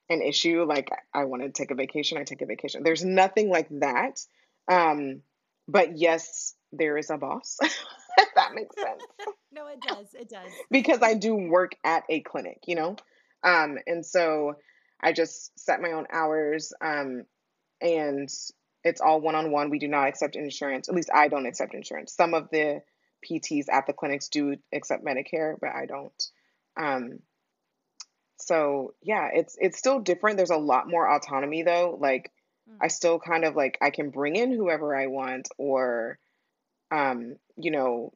an 0.09 0.21
issue. 0.21 0.63
Like 0.63 0.89
I 1.13 1.25
want 1.25 1.43
to 1.43 1.49
take 1.49 1.71
a 1.71 1.75
vacation, 1.75 2.17
I 2.17 2.23
take 2.23 2.41
a 2.41 2.45
vacation. 2.45 2.83
There's 2.83 3.03
nothing 3.03 3.49
like 3.49 3.67
that. 3.79 4.19
Um, 4.67 5.21
but 5.67 5.97
yes, 5.97 6.55
there 6.71 6.97
is 6.97 7.09
a 7.09 7.17
boss. 7.17 7.57
if 8.17 8.27
that 8.35 8.53
makes 8.53 8.75
sense. 8.75 9.03
no, 9.51 9.67
it 9.67 9.79
does. 9.81 10.13
It 10.13 10.29
does. 10.29 10.49
because 10.71 10.99
I 11.01 11.13
do 11.13 11.35
work 11.35 11.75
at 11.83 12.03
a 12.09 12.21
clinic, 12.21 12.59
you 12.65 12.75
know? 12.75 12.95
Um, 13.43 13.77
and 13.85 14.05
so 14.05 14.55
I 15.01 15.13
just 15.13 15.57
set 15.59 15.81
my 15.81 15.91
own 15.91 16.07
hours. 16.11 16.73
Um, 16.81 17.23
and 17.81 18.29
it's 18.85 19.01
all 19.01 19.19
one 19.19 19.35
on 19.35 19.51
one. 19.51 19.71
We 19.71 19.79
do 19.79 19.87
not 19.87 20.07
accept 20.07 20.35
insurance. 20.35 20.87
At 20.87 20.95
least 20.95 21.09
I 21.13 21.27
don't 21.27 21.47
accept 21.47 21.73
insurance. 21.73 22.13
Some 22.13 22.35
of 22.35 22.49
the 22.51 22.83
PTs 23.27 23.65
at 23.69 23.87
the 23.87 23.93
clinics 23.93 24.29
do 24.29 24.55
accept 24.71 25.03
Medicare, 25.03 25.55
but 25.59 25.71
I 25.71 25.87
don't. 25.87 26.23
Um, 26.77 27.19
so 28.37 28.93
yeah, 29.01 29.29
it's 29.33 29.57
it's 29.59 29.79
still 29.79 29.99
different. 29.99 30.37
There's 30.37 30.51
a 30.51 30.57
lot 30.57 30.87
more 30.87 31.09
autonomy 31.11 31.63
though. 31.63 31.97
Like 31.99 32.31
mm. 32.69 32.77
I 32.79 32.87
still 32.87 33.19
kind 33.19 33.43
of 33.43 33.55
like 33.55 33.77
I 33.81 33.89
can 33.89 34.11
bring 34.11 34.35
in 34.35 34.51
whoever 34.51 34.95
I 34.95 35.07
want, 35.07 35.47
or 35.57 36.19
um, 36.91 37.37
you 37.57 37.71
know, 37.71 38.13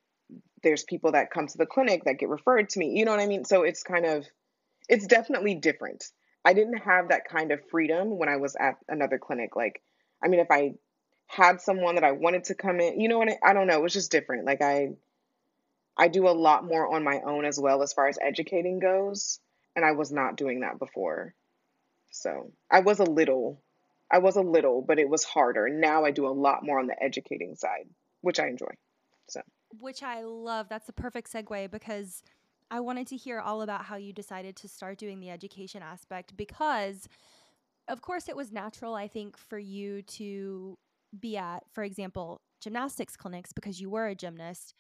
there's 0.62 0.84
people 0.84 1.14
that 1.14 1.32
come 1.32 1.48
to 1.48 1.58
the 1.58 1.66
clinic 1.66 2.04
that 2.04 2.20
get 2.20 2.30
referred 2.30 2.70
to 2.70 2.80
me. 2.80 2.96
You 2.96 3.06
know 3.06 3.12
what 3.12 3.22
I 3.22 3.28
mean? 3.28 3.44
So 3.44 3.64
it's 3.64 3.82
kind 3.82 4.06
of 4.06 4.26
it's 4.88 5.08
definitely 5.08 5.56
different. 5.56 6.06
I 6.46 6.54
didn't 6.54 6.78
have 6.78 7.10
that 7.10 7.28
kind 7.28 7.52
of 7.52 7.68
freedom 7.72 8.18
when 8.18 8.30
I 8.30 8.38
was 8.38 8.56
at 8.56 8.76
another 8.88 9.18
clinic. 9.18 9.56
Like 9.56 9.82
I 10.24 10.28
mean, 10.28 10.40
if 10.40 10.52
I 10.52 10.76
had 11.28 11.62
someone 11.62 11.96
that 11.96 12.04
I 12.04 12.12
wanted 12.12 12.46
to 12.46 12.56
come 12.56 12.80
in, 12.80 13.00
you 13.00 13.08
know 13.08 13.20
what? 13.20 13.30
I, 13.30 13.38
I 13.44 13.54
don't 13.54 13.68
know. 13.68 13.76
It 13.76 13.84
was 13.84 13.94
just 13.94 14.12
different. 14.12 14.46
Like 14.46 14.62
I, 14.62 14.90
I 15.98 16.08
do 16.08 16.28
a 16.28 16.32
lot 16.32 16.66
more 16.66 16.96
on 16.96 17.04
my 17.04 17.22
own 17.26 17.46
as 17.46 17.60
well 17.60 17.84
as 17.84 17.94
far 17.94 18.08
as 18.08 18.18
educating 18.22 18.80
goes, 18.80 19.40
and 19.76 19.86
I 19.86 19.92
was 19.92 20.12
not 20.12 20.38
doing 20.38 20.62
that 20.62 20.80
before. 20.80 21.34
So 22.12 22.52
I 22.72 22.80
was 22.80 23.00
a 23.00 23.04
little, 23.04 23.62
I 24.12 24.18
was 24.20 24.36
a 24.36 24.42
little, 24.42 24.82
but 24.82 24.98
it 24.98 25.10
was 25.10 25.24
harder. 25.24 25.70
Now 25.70 26.06
I 26.06 26.12
do 26.12 26.28
a 26.28 26.30
lot 26.30 26.64
more 26.64 26.80
on 26.80 26.88
the 26.88 27.02
educating 27.02 27.56
side, 27.56 27.88
which 28.22 28.40
I 28.40 28.48
enjoy. 28.48 28.72
So, 29.28 29.42
which 29.80 30.02
I 30.02 30.24
love. 30.24 30.68
That's 30.70 30.90
a 30.90 30.94
perfect 30.94 31.32
segue 31.32 31.70
because 31.70 32.24
I 32.72 32.80
wanted 32.80 33.08
to 33.08 33.18
hear 33.18 33.40
all 33.40 33.62
about 33.62 33.86
how 33.86 33.96
you 33.96 34.14
decided 34.14 34.56
to 34.58 34.68
start 34.68 34.98
doing 34.98 35.20
the 35.20 35.30
education 35.30 35.82
aspect 35.82 36.38
because 36.38 37.08
of 37.90 38.02
course, 38.02 38.30
it 38.30 38.36
was 38.36 38.52
natural, 38.52 38.96
I 38.96 39.08
think, 39.08 39.38
for 39.38 39.60
you 39.60 40.02
to 40.04 40.78
be 41.20 41.38
at, 41.38 41.64
for 41.72 41.84
example, 41.84 42.42
gymnastics 42.62 43.16
clinics 43.16 43.52
because 43.52 43.82
you 43.82 43.90
were 43.90 44.08
a 44.08 44.16
gymnast. 44.16 44.74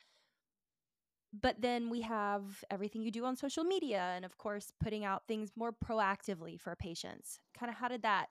But 1.31 1.61
then 1.61 1.89
we 1.89 2.01
have 2.01 2.63
everything 2.71 3.03
you 3.03 3.11
do 3.11 3.25
on 3.25 3.35
social 3.35 3.63
media 3.63 4.13
and, 4.15 4.25
of 4.25 4.37
course, 4.37 4.71
putting 4.81 5.05
out 5.05 5.23
things 5.27 5.51
more 5.55 5.71
proactively 5.71 6.59
for 6.59 6.75
patients. 6.75 7.39
Kind 7.57 7.69
of 7.69 7.75
how 7.75 7.87
did 7.87 8.01
that, 8.03 8.27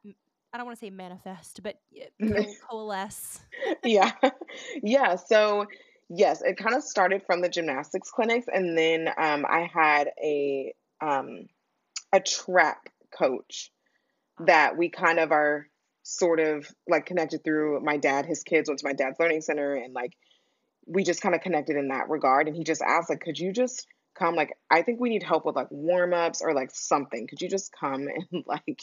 I 0.53 0.57
don't 0.57 0.67
want 0.67 0.79
to 0.79 0.85
say 0.85 0.91
manifest, 0.91 1.63
but 1.63 1.77
co- 2.23 2.55
coalesce? 2.69 3.41
yeah. 3.85 4.13
Yeah. 4.83 5.17
So, 5.17 5.67
Yes, 6.11 6.41
it 6.41 6.57
kind 6.57 6.75
of 6.75 6.83
started 6.83 7.23
from 7.27 7.43
the 7.43 7.51
gymnastics 7.51 8.11
clinics, 8.11 8.47
and 8.51 8.77
then 8.79 9.09
um, 9.19 9.45
I 9.47 9.71
had 9.73 10.11
a 10.23 10.73
um, 11.03 11.47
a 12.13 12.21
track 12.21 12.93
coach 13.17 13.71
that 14.41 14.77
we 14.77 14.89
kind 14.89 15.19
of 15.19 15.33
are 15.33 15.69
sort 16.03 16.41
of 16.41 16.67
like 16.89 17.07
connected 17.07 17.45
through 17.45 17.81
my 17.81 17.97
dad. 17.97 18.27
His 18.27 18.43
kids 18.43 18.69
went 18.69 18.81
to 18.81 18.87
my 18.87 18.93
dad's 18.93 19.19
learning 19.21 19.43
center, 19.43 19.75
and 19.75 19.93
like 19.95 20.17
we 20.87 21.05
just 21.05 21.21
kind 21.21 21.35
of 21.35 21.43
connected 21.43 21.77
in 21.77 21.89
that 21.89 22.09
regard. 22.09 22.49
And 22.49 22.57
he 22.57 22.65
just 22.65 22.83
asked, 22.83 23.11
like, 23.11 23.21
could 23.21 23.39
you 23.39 23.53
just 23.53 23.87
come? 24.15 24.35
Like, 24.35 24.57
I 24.71 24.83
think 24.83 25.01
we 25.01 25.11
need 25.11 25.23
help 25.23 25.45
with 25.45 25.57
like 25.57 25.71
warm 25.71 26.15
ups 26.15 26.41
or 26.41 26.55
like 26.55 26.71
something. 26.73 27.27
Could 27.27 27.43
you 27.43 27.49
just 27.49 27.73
come 27.73 28.09
and 28.33 28.45
like 28.47 28.83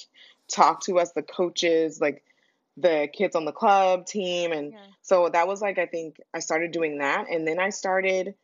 talk 0.51 0.83
to 0.85 0.99
us, 0.99 1.11
the 1.13 1.23
coaches, 1.23 1.99
like 1.99 2.23
the 2.77 3.09
kids 3.11 3.35
on 3.35 3.45
the 3.45 3.51
club 3.51 4.05
team? 4.05 4.51
And 4.51 4.73
Yeah. 4.73 4.79
so 5.01 5.29
that 5.29 5.47
was 5.47 5.61
like, 5.61 5.79
I 5.79 5.87
think 5.87 6.17
I 6.33 6.39
started 6.39 6.71
doing 6.71 6.99
that. 6.99 7.25
And 7.29 7.47
then 7.47 7.59
I 7.59 7.69
started 7.71 8.35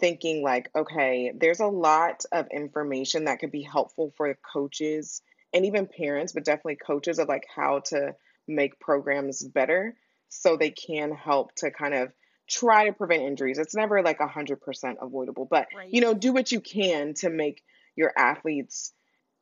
thinking, 0.00 0.42
like, 0.42 0.68
okay, 0.74 1.32
there's 1.38 1.60
a 1.60 1.66
lot 1.66 2.24
of 2.32 2.48
information 2.48 3.26
that 3.26 3.38
could 3.38 3.52
be 3.52 3.62
helpful 3.62 4.12
for 4.16 4.36
coaches 4.52 5.22
and 5.52 5.66
even 5.66 5.86
parents, 5.86 6.32
but 6.32 6.44
definitely 6.44 6.76
coaches 6.76 7.18
of 7.18 7.28
like 7.28 7.46
how 7.54 7.80
to 7.86 8.14
make 8.48 8.80
programs 8.80 9.44
better 9.46 9.96
so 10.28 10.56
they 10.56 10.70
can 10.70 11.12
help 11.12 11.54
to 11.56 11.70
kind 11.70 11.94
of 11.94 12.12
try 12.48 12.86
to 12.86 12.92
prevent 12.92 13.22
injuries. 13.22 13.58
It's 13.58 13.74
never 13.74 14.02
like 14.02 14.18
100% 14.18 14.96
avoidable, 15.00 15.46
but 15.50 15.68
Right. 15.74 15.88
you 15.90 16.00
know, 16.00 16.14
do 16.14 16.32
what 16.32 16.52
you 16.52 16.60
can 16.60 17.14
to 17.14 17.30
make 17.30 17.62
your 17.96 18.12
athletes 18.16 18.92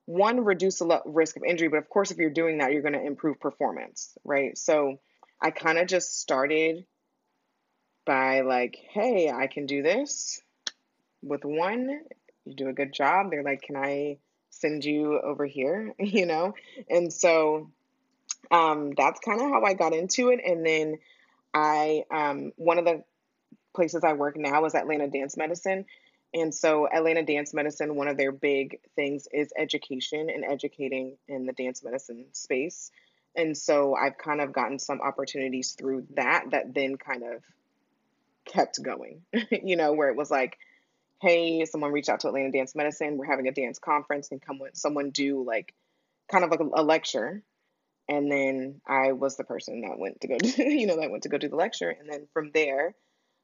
one 0.07 0.45
reduce 0.45 0.79
the 0.81 1.03
risk 1.07 1.37
of 1.37 1.45
injury, 1.45 1.69
but 1.69 1.79
of 1.79 1.89
course 1.89 2.11
if 2.11 2.19
you're 2.19 2.31
doing 2.31 2.59
that, 2.59 2.73
you're 2.73 2.83
going 2.83 2.95
to 2.95 3.05
improve 3.05 3.39
performance, 3.39 4.17
right? 4.25 4.59
So 4.59 4.99
I 5.41 5.51
kind 5.53 5.79
of 5.79 5.87
just 5.87 6.21
started 6.21 6.85
by 8.05 8.41
like, 8.41 8.77
hey, 8.93 9.31
I 9.31 9.47
can 9.47 9.67
do 9.67 9.83
this 9.83 10.41
with 11.23 11.45
one. 11.45 12.01
You 12.45 12.55
do 12.57 12.69
a 12.69 12.73
good 12.73 12.93
job. 12.93 13.31
They're 13.31 13.45
like, 13.45 13.63
can 13.63 13.77
I 13.77 14.19
send 14.61 14.85
you 14.85 15.19
over 15.21 15.47
here? 15.47 15.95
You 15.99 16.27
know? 16.27 16.55
And 16.89 17.13
so 17.13 17.71
um, 18.51 18.93
that's 18.97 19.21
kind 19.21 19.41
of 19.41 19.49
how 19.49 19.63
I 19.63 19.75
got 19.75 19.93
into 19.93 20.31
it. 20.31 20.41
And 20.45 20.65
then 20.65 20.99
I, 21.55 22.05
um, 22.11 22.53
one 22.57 22.79
of 22.79 22.85
the 22.85 23.05
places 23.75 24.03
I 24.05 24.15
work 24.15 24.37
now 24.37 24.65
is 24.65 24.75
Atlanta 24.75 25.09
Dance 25.09 25.37
Medicine. 25.37 25.87
And 26.33 26.55
so, 26.55 26.87
Atlanta 26.87 27.25
Dance 27.25 27.53
Medicine, 27.53 27.97
one 27.97 28.07
of 28.07 28.17
their 28.17 28.31
big 28.31 28.79
things 28.95 29.27
is 29.33 29.53
education 29.59 30.31
and 30.31 30.45
educating 30.45 31.17
in 31.27 31.47
the 31.47 31.53
dance 31.53 31.83
medicine 31.83 32.27
space. 32.33 32.93
And 33.35 33.57
so, 33.57 33.97
I've 33.97 34.17
kind 34.17 34.41
of 34.41 34.53
gotten 34.53 34.79
some 34.79 35.01
opportunities 35.01 35.73
through 35.73 36.07
that 36.15 36.45
that 36.53 36.73
then 36.73 36.99
kind 36.99 37.25
of 37.25 37.43
kept 38.45 38.81
going, 38.81 39.23
you 39.51 39.77
know, 39.77 39.93
where 39.93 40.09
it 40.09 40.17
was 40.17 40.31
like, 40.31 40.59
hey, 41.21 41.65
someone 41.65 41.93
reached 41.93 42.09
out 42.09 42.21
to 42.21 42.29
Atlanta 42.29 42.51
Dance 42.51 42.75
Medicine. 42.75 43.17
We're 43.17 43.27
having 43.27 43.49
a 43.49 43.53
dance 43.53 43.79
conference. 43.79 44.29
Can 44.29 44.41
come 44.41 44.59
with 44.59 44.77
someone 44.77 45.11
do 45.11 45.45
like 45.45 45.75
kind 46.31 46.45
of 46.45 46.51
like 46.51 46.61
a, 46.61 46.69
a 46.75 46.83
lecture 46.83 47.43
and 48.11 48.31
then 48.31 48.81
I 48.87 49.13
was 49.13 49.37
the 49.37 49.45
person 49.45 49.83
that 49.83 49.99
went 49.99 50.21
to 50.23 50.29
go, 50.29 50.37
you 50.59 50.87
know, 50.89 51.01
that 51.01 51.13
went 51.13 51.23
to 51.23 51.29
go 51.29 51.39
do 51.39 51.49
the 51.49 51.57
lecture. 51.57 51.91
And 51.91 52.11
then 52.11 52.27
from 52.33 52.51
there, 52.53 52.97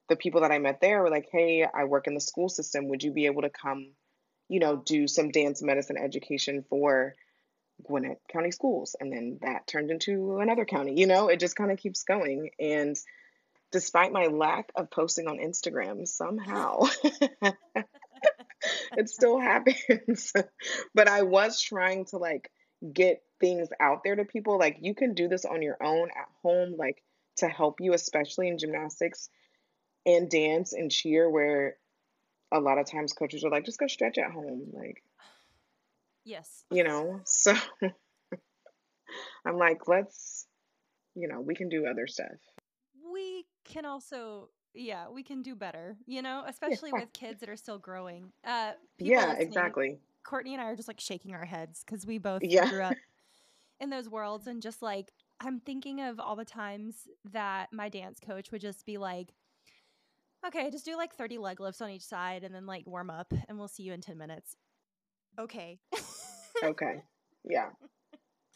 the 0.09 0.17
people 0.17 0.41
that 0.41 0.51
I 0.51 0.59
met 0.59 0.81
there 0.81 1.03
were 1.03 1.11
like, 1.11 1.29
"Hey, 1.31 1.65
I 1.65 1.85
work 1.85 2.09
in 2.09 2.15
the 2.15 2.21
school 2.21 2.49
system. 2.49 2.89
Would 2.89 3.03
you 3.03 3.13
be 3.13 3.27
able 3.27 3.43
to 3.43 3.51
come, 3.51 3.93
you 4.49 4.59
know, 4.59 4.77
do 4.77 5.07
some 5.07 5.31
dance 5.31 5.63
medicine 5.63 5.97
education 5.97 6.65
for 6.69 7.15
Gwinnett 7.85 8.21
County 8.33 8.51
schools?" 8.51 8.97
And 8.99 9.13
then 9.13 9.39
that 9.43 9.69
turned 9.69 9.93
into 9.93 10.39
another 10.39 10.65
county. 10.65 10.99
You 10.99 11.07
know, 11.07 11.29
it 11.29 11.39
just 11.39 11.57
kind 11.57 11.71
of 11.71 11.79
keeps 11.79 12.03
going. 12.03 12.51
And 12.59 12.97
despite 13.77 14.11
my 14.11 14.25
lack 14.29 14.73
of 14.75 14.91
posting 14.91 15.29
on 15.29 15.37
Instagram, 15.37 16.09
somehow 16.09 16.85
it 18.97 19.11
still 19.11 19.39
happens. 19.39 20.33
but 20.95 21.09
I 21.09 21.25
was 21.25 21.61
trying 21.61 22.07
to 22.07 22.17
like 22.17 22.51
get 22.91 23.21
things 23.39 23.69
out 23.79 23.99
there 24.03 24.17
to 24.17 24.25
people. 24.25 24.59
Like 24.59 24.79
you 24.81 24.95
can 24.95 25.13
do 25.13 25.29
this 25.29 25.45
on 25.45 25.61
your 25.61 25.77
own 25.83 26.09
at 26.09 26.29
home, 26.43 26.77
like 26.79 27.03
to 27.37 27.49
help 27.49 27.83
you, 27.83 27.93
especially 27.93 28.49
in 28.49 28.57
gymnastics 28.57 29.29
and 30.07 30.31
dance 30.31 30.73
and 30.73 30.91
cheer, 30.91 31.29
where 31.29 31.77
a 32.51 32.59
lot 32.59 32.79
of 32.79 32.91
times 32.91 33.13
coaches 33.13 33.45
are 33.45 33.51
like, 33.51 33.67
just 33.67 33.79
go 33.79 33.89
stretch 33.89 34.17
at 34.17 34.31
home. 34.31 34.69
Like, 34.73 35.03
Yes. 36.25 36.65
you 36.71 36.83
know, 36.83 37.21
so 37.27 37.53
I'm 39.47 39.59
like, 39.59 39.87
let's, 39.87 40.47
you 41.15 41.29
know, 41.29 41.43
we 41.43 41.55
can 41.55 41.69
do 41.69 41.85
other 41.87 42.07
stuff. 42.07 42.39
Can 43.77 43.85
also, 43.85 44.49
yeah, 44.73 45.09
we 45.11 45.23
can 45.23 45.43
do 45.43 45.55
better, 45.55 45.99
you 46.07 46.23
know, 46.23 46.43
Yeah. 46.45 46.51
especially 46.51 46.93
with 46.95 47.13
kids 47.13 47.41
that 47.41 47.51
are 47.51 47.57
still 47.57 47.79
growing. 47.79 48.33
Uh, 48.43 48.73
people 48.97 49.19
Yeah, 49.19 49.35
exactly. 49.35 49.99
Courtney 50.25 50.55
and 50.55 50.63
I 50.63 50.67
are 50.67 50.77
just 50.77 50.89
like 50.89 50.99
shaking 50.99 51.35
our 51.35 51.45
heads 51.45 51.85
because 51.85 52.07
we 52.07 52.17
both 52.17 52.43
Yeah. 52.43 52.71
grew 52.71 52.83
up 52.83 52.97
in 53.81 53.91
those 53.91 54.09
worlds 54.09 54.47
and 54.47 54.63
just 54.63 54.81
like 54.81 55.13
I'm 55.41 55.61
thinking 55.61 56.01
of 56.01 56.19
all 56.19 56.37
the 56.37 56.47
times 56.47 57.07
that 57.33 57.71
my 57.71 57.91
dance 57.91 58.19
coach 58.19 58.51
would 58.51 58.63
just 58.63 58.87
be 58.87 58.97
like, 58.97 59.35
okay, 60.47 60.71
just 60.71 60.87
do 60.87 60.97
like 60.97 61.15
30 61.15 61.37
leg 61.37 61.61
lifts 61.61 61.83
on 61.83 61.91
each 61.91 62.03
side 62.07 62.45
and 62.45 62.55
then 62.55 62.65
like 62.65 62.87
warm 62.87 63.11
up 63.11 63.35
and 63.49 63.59
we'll 63.59 63.69
see 63.69 63.83
you 63.83 63.93
in 63.93 64.01
10 64.01 64.17
minutes. 64.17 64.57
Okay. 65.39 65.79
Okay. 66.63 67.03
Yeah. 67.49 67.69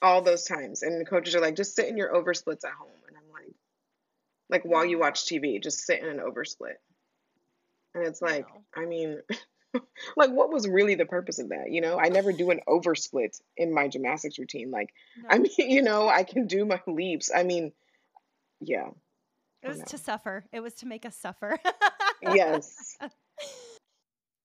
All 0.03 0.21
those 0.21 0.45
times. 0.47 0.83
And 0.83 1.01
the 1.01 1.05
coaches 1.05 1.37
are 1.37 1.41
like, 1.41 1.55
just 1.55 1.77
sit 1.77 1.87
in 1.87 1.97
your 1.97 2.13
oversplits 2.13 2.65
at 2.65 2.73
home. 2.73 2.89
Like, 4.51 4.65
while 4.65 4.85
you 4.85 4.99
watch 4.99 5.25
TV, 5.25 5.63
just 5.63 5.81
sit 5.87 6.03
in 6.03 6.09
an 6.09 6.19
oversplit. 6.19 6.75
And 7.95 8.07
it's 8.07 8.21
like, 8.23 8.47
I 8.75 8.85
mean, 8.85 9.21
like 10.17 10.31
what 10.31 10.53
was 10.53 10.69
really 10.69 10.95
the 10.95 11.07
purpose 11.07 11.39
of 11.39 11.51
that? 11.51 11.71
You 11.71 11.81
know, 11.81 11.99
I 11.99 12.09
never 12.09 12.33
do 12.33 12.51
an 12.51 12.61
oversplit 12.69 13.41
in 13.57 13.73
my 13.73 13.89
gymnastics 13.89 14.39
routine. 14.39 14.71
Like, 14.71 14.93
I 15.29 15.39
no. 15.39 15.43
mean, 15.59 15.71
you 15.71 15.83
know, 15.83 16.09
I 16.09 16.23
can 16.23 16.47
do 16.47 16.65
my 16.65 16.81
leaps. 16.87 17.31
I 17.35 17.43
mean, 17.43 17.73
yeah, 18.61 18.89
It 19.63 19.69
was 19.69 19.83
to 19.85 19.99
suffer. 19.99 20.45
It 20.53 20.61
was 20.61 20.75
to 20.75 20.87
make 20.87 21.05
us 21.07 21.17
suffer. 21.17 21.59
Yes. 22.23 22.97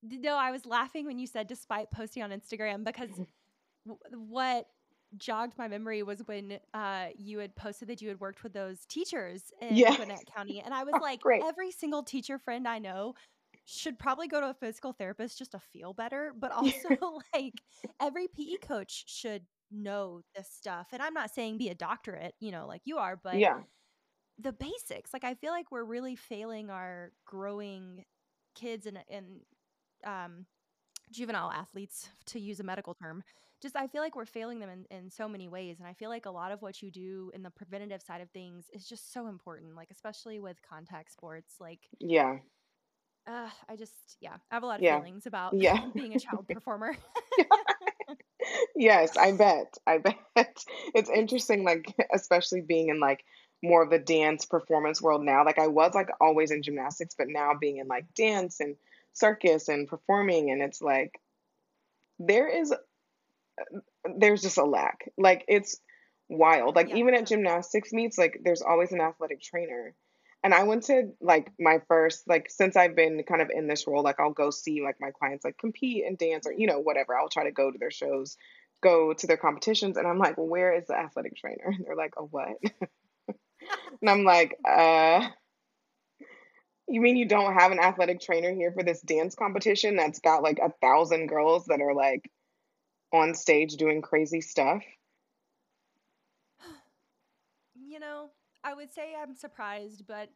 No, 0.08 0.36
I 0.36 0.52
was 0.52 0.64
laughing 0.66 1.04
when 1.04 1.18
you 1.18 1.26
said 1.26 1.48
despite 1.48 1.90
posting 1.90 2.22
on 2.22 2.30
Instagram 2.30 2.84
because 2.84 3.10
what 4.12 4.68
jogged 5.16 5.56
my 5.58 5.68
memory 5.68 6.02
was 6.02 6.20
when 6.26 6.58
uh, 6.74 7.08
you 7.16 7.38
had 7.38 7.54
posted 7.56 7.88
that 7.88 8.02
you 8.02 8.08
had 8.08 8.20
worked 8.20 8.42
with 8.42 8.52
those 8.52 8.86
teachers 8.86 9.52
in 9.60 9.88
Yeah. 9.88 9.96
Gwinnett 9.96 10.26
County. 10.26 10.60
And 10.60 10.74
I 10.74 10.84
was 10.84 10.98
Oh, 10.98 11.00
like, 11.00 11.20
great. 11.20 11.46
every 11.46 11.70
single 11.70 12.02
teacher 12.02 12.38
friend 12.38 12.66
I 12.68 12.78
know 12.78 13.14
should 13.64 13.98
probably 13.98 14.28
go 14.28 14.40
to 14.40 14.50
a 14.50 14.54
physical 14.54 14.92
therapist 14.92 15.38
just 15.38 15.52
to 15.52 15.58
feel 15.60 15.92
better. 15.94 16.32
But 16.36 16.52
also, 16.52 16.90
like, 17.34 17.62
every 18.00 18.28
PE 18.28 18.58
coach 18.58 19.04
should 19.08 19.46
know 19.70 20.22
this 20.34 20.50
stuff. 20.50 20.88
And 20.92 21.02
I'm 21.02 21.14
not 21.14 21.30
saying 21.30 21.58
be 21.58 21.68
a 21.68 21.74
doctorate, 21.74 22.34
you 22.40 22.52
know, 22.52 22.66
like 22.66 22.82
you 22.84 22.98
are, 22.98 23.16
but 23.16 23.42
Yeah. 23.42 23.64
the 24.38 24.52
basics. 24.52 25.12
Like, 25.12 25.24
I 25.24 25.34
feel 25.34 25.52
like 25.52 25.70
we're 25.70 25.84
really 25.84 26.16
failing 26.16 26.70
our 26.70 27.12
growing 27.24 28.04
kids 28.54 28.86
and, 28.86 28.98
and, 29.08 29.40
um, 30.04 30.46
juvenile 31.12 31.50
athletes 31.52 32.10
to 32.26 32.40
use 32.40 32.60
a 32.60 32.64
medical 32.64 32.94
term 32.94 33.24
just 33.66 33.76
i 33.76 33.86
feel 33.86 34.02
like 34.02 34.16
we're 34.16 34.24
failing 34.26 34.60
them 34.60 34.70
in, 34.70 34.86
in 34.96 35.10
so 35.10 35.28
many 35.28 35.48
ways 35.48 35.78
and 35.80 35.88
i 35.88 35.92
feel 35.92 36.10
like 36.10 36.26
a 36.26 36.30
lot 36.30 36.52
of 36.52 36.62
what 36.62 36.82
you 36.82 36.90
do 36.90 37.30
in 37.34 37.42
the 37.42 37.50
preventative 37.50 38.02
side 38.02 38.20
of 38.20 38.30
things 38.30 38.70
is 38.72 38.88
just 38.88 39.12
so 39.12 39.26
important 39.26 39.74
like 39.76 39.90
especially 39.90 40.40
with 40.40 40.62
contact 40.62 41.12
sports 41.12 41.56
like 41.60 41.90
Yeah. 42.00 42.40
uh, 43.26 43.50
i 43.68 43.76
just 43.76 44.16
yeah 44.20 44.36
i 44.50 44.54
have 44.54 44.62
a 44.62 44.66
lot 44.66 44.80
of 44.80 44.86
Yeah. 44.86 44.86
feelings 44.86 45.26
about 45.26 45.56
Yeah. 45.58 45.90
being 45.94 46.14
a 46.14 46.18
child 46.18 46.48
performer 46.48 46.96
Yes, 48.76 49.16
I 49.16 49.32
bet. 49.32 49.74
I 49.86 49.98
bet. 49.98 50.16
It's 50.36 50.64
it's 50.94 51.10
interesting, 51.10 51.64
like, 51.64 51.86
especially 52.12 52.60
being 52.60 52.88
in 52.90 53.00
like 53.00 53.24
more 53.62 53.82
of 53.82 53.90
the 53.90 53.98
dance 53.98 54.44
performance 54.44 55.00
world 55.00 55.24
now. 55.24 55.44
Like, 55.44 55.58
I 55.58 55.66
was 55.68 55.94
like 55.94 56.08
always 56.20 56.50
in 56.50 56.62
gymnastics, 56.62 57.14
but 57.16 57.28
now 57.28 57.54
being 57.54 57.78
in 57.78 57.88
like 57.88 58.12
dance 58.14 58.60
and 58.60 58.76
circus 59.14 59.68
and 59.68 59.88
performing, 59.88 60.50
and 60.50 60.62
it's 60.62 60.82
like 60.82 61.20
there 62.18 62.48
is, 62.48 62.72
there's 64.18 64.42
just 64.42 64.58
a 64.58 64.64
lack. 64.64 65.10
Like, 65.16 65.44
it's 65.48 65.78
wild. 66.28 66.76
Like, 66.76 66.88
yeah 66.90 66.96
even 66.96 67.14
at 67.14 67.26
gymnastics 67.26 67.92
meets, 67.92 68.18
like, 68.18 68.40
there's 68.44 68.62
always 68.62 68.92
an 68.92 69.00
athletic 69.00 69.40
trainer. 69.40 69.94
And 70.44 70.54
I 70.54 70.62
went 70.62 70.84
to 70.84 71.10
like 71.20 71.50
my 71.58 71.80
first, 71.88 72.28
like, 72.28 72.48
since 72.50 72.76
I've 72.76 72.94
been 72.94 73.22
kind 73.24 73.42
of 73.42 73.50
in 73.50 73.66
this 73.66 73.86
role, 73.86 74.04
like, 74.04 74.20
I'll 74.20 74.32
go 74.32 74.50
see 74.50 74.80
like 74.82 74.96
my 75.00 75.10
clients 75.10 75.44
like 75.44 75.58
compete 75.58 76.04
and 76.06 76.16
dance 76.16 76.46
or, 76.46 76.52
you 76.52 76.68
know, 76.68 76.78
whatever. 76.78 77.16
I'll 77.16 77.28
try 77.28 77.44
to 77.44 77.50
go 77.50 77.70
to 77.70 77.78
their 77.78 77.90
shows, 77.90 78.36
go 78.80 79.12
to 79.12 79.26
their 79.26 79.38
competitions. 79.38 79.96
And 79.96 80.06
I'm 80.06 80.18
like, 80.18 80.36
well, 80.36 80.46
where 80.46 80.72
is 80.72 80.86
the 80.86 80.94
athletic 80.94 81.36
trainer? 81.36 81.64
And 81.66 81.84
they're 81.86 81.96
like, 81.96 82.14
oh, 82.16 82.28
what? 82.30 82.56
And 84.00 84.10
I'm 84.10 84.24
like, 84.24 84.56
uh, 84.64 85.28
you 86.88 87.00
mean 87.00 87.16
you 87.16 87.26
don't 87.26 87.54
have 87.54 87.72
an 87.72 87.80
athletic 87.80 88.20
trainer 88.20 88.54
here 88.54 88.72
for 88.72 88.82
this 88.82 89.00
dance 89.00 89.34
competition 89.34 89.96
that's 89.96 90.20
got 90.20 90.42
like 90.42 90.58
a 90.58 90.72
thousand 90.80 91.26
girls 91.26 91.66
that 91.66 91.80
are 91.80 91.94
like 91.94 92.30
on 93.12 93.34
stage 93.34 93.74
doing 93.74 94.02
crazy 94.02 94.40
stuff? 94.40 94.82
you 97.74 98.00
know 98.00 98.30
i 98.64 98.74
would 98.74 98.92
say 98.92 99.14
i'm 99.20 99.34
surprised 99.34 100.06
but 100.06 100.30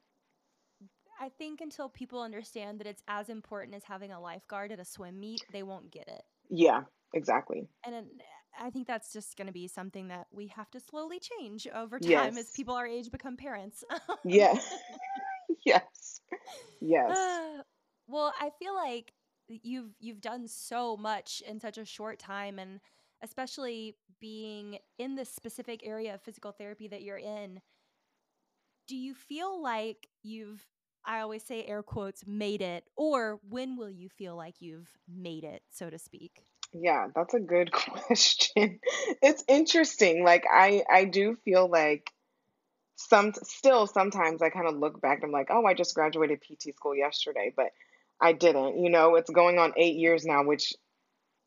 I 1.20 1.28
think 1.28 1.60
until 1.60 1.90
people 1.90 2.22
understand 2.22 2.80
that 2.80 2.86
it's 2.86 3.02
as 3.06 3.28
important 3.28 3.76
as 3.76 3.84
having 3.84 4.10
a 4.10 4.18
lifeguard 4.18 4.72
at 4.72 4.80
a 4.80 4.86
swim 4.86 5.20
meet, 5.20 5.44
they 5.52 5.62
won't 5.62 5.90
get 5.90 6.08
it. 6.08 6.22
Yeah, 6.48 6.80
exactly. 7.12 7.68
And 7.84 8.06
I 8.58 8.70
think 8.70 8.86
that's 8.86 9.12
just 9.12 9.36
going 9.36 9.46
to 9.46 9.52
be 9.52 9.68
something 9.68 10.08
that 10.08 10.28
we 10.32 10.46
have 10.48 10.70
to 10.70 10.80
slowly 10.80 11.20
change 11.20 11.68
over 11.74 11.98
time 11.98 12.08
Yes. 12.08 12.38
as 12.38 12.50
people 12.52 12.74
our 12.74 12.86
age 12.86 13.10
become 13.10 13.36
parents. 13.36 13.84
Yeah. 14.24 14.58
yes. 15.66 16.20
Yes. 16.80 17.16
Uh, 17.16 17.62
well, 18.06 18.32
I 18.40 18.50
feel 18.58 18.74
like 18.74 19.12
you've 19.62 19.94
you've 19.98 20.20
done 20.20 20.48
so 20.48 20.96
much 20.96 21.42
in 21.46 21.60
such 21.60 21.78
a 21.78 21.84
short 21.84 22.18
time 22.18 22.58
and 22.58 22.80
especially 23.22 23.96
being 24.20 24.78
in 24.98 25.14
the 25.16 25.24
specific 25.24 25.82
area 25.84 26.14
of 26.14 26.22
physical 26.22 26.52
therapy 26.52 26.88
that 26.88 27.02
you're 27.02 27.18
in, 27.18 27.60
do 28.86 28.96
you 28.96 29.14
feel 29.14 29.62
like 29.62 30.08
you've 30.22 30.66
I 31.04 31.20
always 31.20 31.42
say 31.42 31.64
air 31.64 31.82
quotes 31.82 32.26
made 32.26 32.60
it 32.60 32.84
or 32.96 33.40
when 33.48 33.76
will 33.76 33.90
you 33.90 34.08
feel 34.08 34.36
like 34.36 34.60
you've 34.60 34.90
made 35.08 35.44
it, 35.44 35.62
so 35.70 35.88
to 35.88 35.98
speak? 35.98 36.44
Yeah, 36.72 37.08
that's 37.14 37.34
a 37.34 37.40
good 37.40 37.72
question. 37.72 38.80
It's 39.22 39.44
interesting. 39.48 40.24
Like 40.24 40.44
I 40.50 40.82
I 40.90 41.04
do 41.04 41.36
feel 41.44 41.68
like 41.68 42.10
some 42.96 43.32
still 43.42 43.86
sometimes 43.86 44.42
I 44.42 44.50
kind 44.50 44.68
of 44.68 44.76
look 44.76 45.00
back 45.00 45.18
and 45.18 45.26
I'm 45.26 45.32
like, 45.32 45.48
"Oh, 45.50 45.64
I 45.66 45.74
just 45.74 45.94
graduated 45.94 46.42
PT 46.42 46.74
school 46.76 46.94
yesterday," 46.94 47.52
but 47.56 47.72
I 48.20 48.32
didn't. 48.32 48.82
You 48.82 48.90
know, 48.90 49.14
it's 49.16 49.30
going 49.30 49.58
on 49.58 49.72
8 49.76 49.96
years 49.96 50.24
now, 50.24 50.44
which 50.44 50.74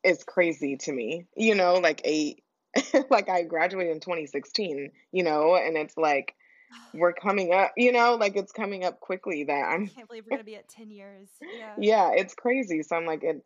is 0.02 0.24
crazy 0.24 0.76
to 0.78 0.92
me. 0.92 1.26
You 1.36 1.54
know, 1.54 1.74
like 1.74 2.00
8 2.04 2.42
like 3.10 3.28
I 3.28 3.42
graduated 3.42 3.92
in 3.92 4.00
2016, 4.00 4.90
you 5.12 5.22
know, 5.22 5.56
and 5.56 5.76
it's 5.76 5.96
like 5.96 6.34
we're 6.94 7.12
coming 7.12 7.52
up, 7.52 7.72
you 7.76 7.92
know, 7.92 8.16
like 8.16 8.36
it's 8.36 8.52
coming 8.52 8.84
up 8.84 9.00
quickly 9.00 9.44
that 9.44 9.52
I 9.52 9.74
I'm 9.74 9.86
can't 9.86 10.08
believe 10.08 10.24
we're 10.24 10.36
going 10.36 10.38
to 10.40 10.44
be 10.44 10.56
at 10.56 10.68
10 10.68 10.90
years. 10.90 11.28
Yeah. 11.40 11.74
yeah, 11.78 12.10
it's 12.14 12.34
crazy. 12.34 12.82
So 12.82 12.96
I'm 12.96 13.06
like 13.06 13.24
it 13.24 13.44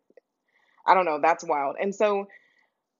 I 0.85 0.93
don't 0.95 1.05
know, 1.05 1.19
that's 1.21 1.43
wild. 1.43 1.75
And 1.79 1.93
so 1.93 2.27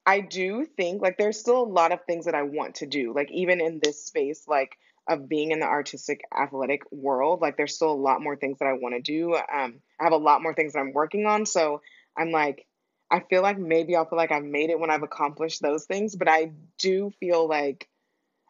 I 0.06 0.20
do 0.20 0.64
think 0.76 1.02
like 1.02 1.18
there's 1.18 1.38
still 1.38 1.60
a 1.60 1.64
lot 1.64 1.92
of 1.92 2.04
things 2.04 2.26
that 2.26 2.34
I 2.34 2.42
want 2.42 2.76
to 2.76 2.86
do. 2.86 3.12
Like 3.14 3.30
even 3.32 3.60
in 3.60 3.80
this 3.82 4.04
space 4.04 4.44
like 4.46 4.76
of 5.10 5.28
being 5.28 5.50
in 5.50 5.60
the 5.60 5.66
artistic 5.66 6.22
athletic 6.34 6.82
world, 6.90 7.40
like 7.40 7.56
there's 7.56 7.74
still 7.74 7.92
a 7.92 7.92
lot 7.92 8.22
more 8.22 8.36
things 8.36 8.58
that 8.60 8.68
I 8.68 8.74
want 8.74 8.94
to 8.94 9.02
do. 9.02 9.34
Um 9.34 9.80
I 10.00 10.04
have 10.04 10.12
a 10.12 10.16
lot 10.16 10.42
more 10.42 10.54
things 10.54 10.72
that 10.72 10.78
I'm 10.78 10.92
working 10.92 11.26
on. 11.26 11.44
So 11.46 11.82
I'm 12.16 12.30
like 12.30 12.66
I 13.10 13.20
feel 13.20 13.42
like 13.42 13.58
maybe 13.58 13.96
I'll 13.96 14.08
feel 14.08 14.18
like 14.18 14.32
I've 14.32 14.44
made 14.44 14.70
it 14.70 14.78
when 14.78 14.90
I've 14.90 15.02
accomplished 15.02 15.60
those 15.60 15.84
things, 15.84 16.14
but 16.14 16.28
I 16.28 16.52
do 16.78 17.10
feel 17.20 17.48
like 17.48 17.88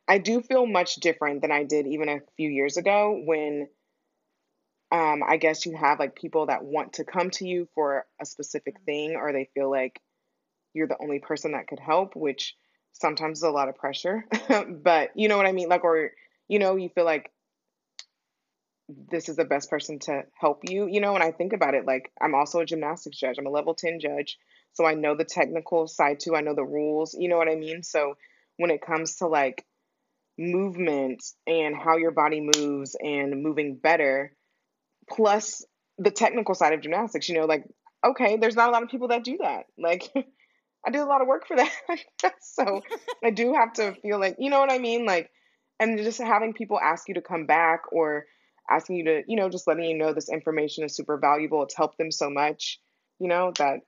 I 0.07 0.19
do 0.19 0.43
feel 0.43 0.67
much 0.67 0.97
different 0.97 1.41
than 1.41 1.53
I 1.53 1.65
did 1.65 1.87
even 1.87 2.09
a 2.09 2.21
few 2.37 2.51
years 2.51 2.77
ago 2.77 3.21
when 3.25 3.69
um, 4.93 5.23
I 5.27 5.37
guess 5.37 5.67
you 5.67 5.77
have 5.77 6.01
like 6.01 6.17
people 6.17 6.47
that 6.47 6.65
want 6.65 6.95
to 6.95 7.05
come 7.05 7.31
to 7.31 7.47
you 7.47 7.69
for 7.75 8.07
a 8.21 8.27
specific 8.27 8.81
thing, 8.85 9.15
or 9.17 9.33
they 9.33 9.49
feel 9.55 9.71
like 9.71 10.01
you're 10.75 10.89
the 10.89 11.01
only 11.01 11.21
person 11.21 11.53
that 11.53 11.69
could 11.69 11.79
help, 11.79 12.17
which 12.17 12.57
sometimes 12.93 13.39
is 13.39 13.45
a 13.45 13.51
lot 13.51 13.69
of 13.69 13.77
pressure. 13.77 14.27
but 14.83 15.11
you 15.15 15.29
know 15.29 15.37
what 15.37 15.47
I 15.47 15.53
mean? 15.53 15.69
Like, 15.69 15.85
or, 15.85 16.11
you 16.51 16.59
know, 16.59 16.75
you 16.75 16.89
feel 16.89 17.05
like 17.05 17.31
this 19.09 19.29
is 19.29 19.37
the 19.37 19.45
best 19.45 19.71
person 19.71 20.01
to 20.01 20.25
help 20.39 20.63
you, 20.69 20.89
you 20.89 21.01
know? 21.01 21.15
And 21.15 21.23
I 21.23 21.31
think 21.31 21.53
about 21.53 21.75
it 21.75 21.87
like 21.87 22.11
I'm 22.21 22.35
also 22.35 22.59
a 22.59 22.67
gymnastics 22.67 23.19
judge, 23.19 23.39
I'm 23.39 23.47
a 23.47 23.51
level 23.51 23.75
10 23.75 24.01
judge. 24.01 24.37
So 24.73 24.85
I 24.85 24.95
know 24.95 25.17
the 25.17 25.25
technical 25.25 25.87
side 25.87 26.19
too, 26.19 26.35
I 26.35 26.41
know 26.41 26.55
the 26.57 26.65
rules, 26.65 27.15
you 27.15 27.29
know 27.29 27.37
what 27.37 27.49
I 27.49 27.55
mean? 27.55 27.85
So 27.85 28.15
when 28.57 28.73
it 28.73 28.83
comes 28.83 29.17
to 29.17 29.29
like 29.29 29.65
movement 30.37 31.23
and 31.47 31.77
how 31.77 31.99
your 31.99 32.11
body 32.11 32.41
moves 32.57 32.97
and 33.01 33.45
moving 33.45 33.77
better, 33.77 34.35
plus 35.09 35.65
the 35.99 36.11
technical 36.11 36.57
side 36.57 36.73
of 36.73 36.81
gymnastics, 36.81 37.29
you 37.29 37.39
know, 37.39 37.47
like, 37.47 37.65
okay, 38.05 38.39
there's 38.39 38.57
not 38.57 38.71
a 38.71 38.73
lot 38.73 38.83
of 38.83 38.89
people 38.89 39.09
that 39.09 39.23
do 39.23 39.39
that. 39.41 39.67
Like, 39.79 40.11
I 40.85 40.91
do 40.91 41.01
a 41.01 41.07
lot 41.07 41.21
of 41.23 41.29
work 41.29 41.47
for 41.47 41.57
that. 41.57 41.71
so 42.41 42.83
I 43.23 43.31
do 43.31 43.55
have 43.55 43.75
to 43.75 43.95
feel 44.03 44.19
like, 44.19 44.37
you 44.41 44.51
know 44.51 44.59
what 44.59 44.73
I 44.73 44.79
mean? 44.79 45.07
Like, 45.07 45.31
and 45.81 45.99
just 45.99 46.19
having 46.19 46.53
people 46.53 46.79
ask 46.79 47.09
you 47.09 47.15
to 47.15 47.23
come 47.23 47.47
back 47.47 47.85
or 47.91 48.27
asking 48.71 48.97
you 48.97 49.05
to, 49.07 49.23
you 49.27 49.37
know, 49.37 49.49
just 49.49 49.67
letting 49.67 49.85
you 49.85 49.97
know 49.97 50.13
this 50.13 50.29
information 50.29 50.85
is 50.85 50.95
super 50.95 51.17
valuable. 51.19 51.63
It's 51.65 51.75
helped 51.75 51.99
them 51.99 52.13
so 52.13 52.31
much, 52.31 52.79
you 53.19 53.27
know, 53.27 53.53
that 53.59 53.81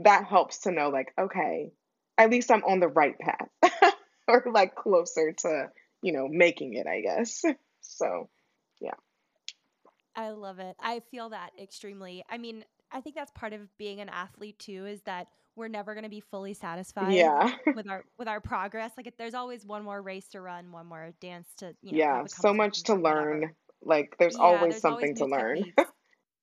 that 0.00 0.26
helps 0.26 0.58
to 0.62 0.72
know 0.72 0.90
like, 0.90 1.12
okay, 1.18 1.70
at 2.18 2.30
least 2.30 2.50
I'm 2.50 2.64
on 2.64 2.80
the 2.80 2.88
right 2.88 3.14
path 3.18 3.94
or 4.28 4.44
like 4.52 4.74
closer 4.74 5.32
to, 5.32 5.68
you 6.02 6.12
know, 6.12 6.28
making 6.28 6.74
it, 6.74 6.86
I 6.86 7.00
guess. 7.00 7.42
So, 7.88 8.28
yeah. 8.80 8.94
I 10.16 10.30
love 10.30 10.58
it. 10.58 10.74
I 10.80 11.02
feel 11.12 11.28
that 11.28 11.50
extremely. 11.56 12.24
I 12.28 12.36
mean, 12.36 12.64
I 12.90 13.00
think 13.00 13.14
that's 13.14 13.30
part 13.30 13.52
of 13.52 13.60
being 13.78 14.00
an 14.00 14.08
athlete 14.08 14.58
too 14.58 14.86
is 14.86 15.02
that 15.02 15.28
we're 15.56 15.68
never 15.68 15.94
going 15.94 16.04
to 16.04 16.10
be 16.10 16.20
fully 16.20 16.54
satisfied 16.54 17.32
Yeah. 17.32 17.56
with 17.74 17.88
our 17.90 18.04
with 18.18 18.28
our 18.28 18.40
progress. 18.40 18.92
Like 18.96 19.12
there's 19.18 19.34
always 19.34 19.66
one 19.66 19.84
more 19.84 20.02
race 20.02 20.28
to 20.30 20.40
run, 20.40 20.72
one 20.72 20.86
more 20.86 21.12
dance 21.20 21.54
to, 21.58 21.74
you 21.82 21.92
know, 21.92 22.00
Yeah, 22.00 22.26
so 22.26 22.52
much 22.52 22.84
to 22.84 22.94
learn. 22.94 23.54
Like 23.82 24.16
there's 24.18 24.36
Yeah, 24.36 24.36
always 24.36 24.68
there's 24.68 24.84
always 24.84 25.10
something 25.10 25.16
to 25.16 25.26
learn. 25.26 25.72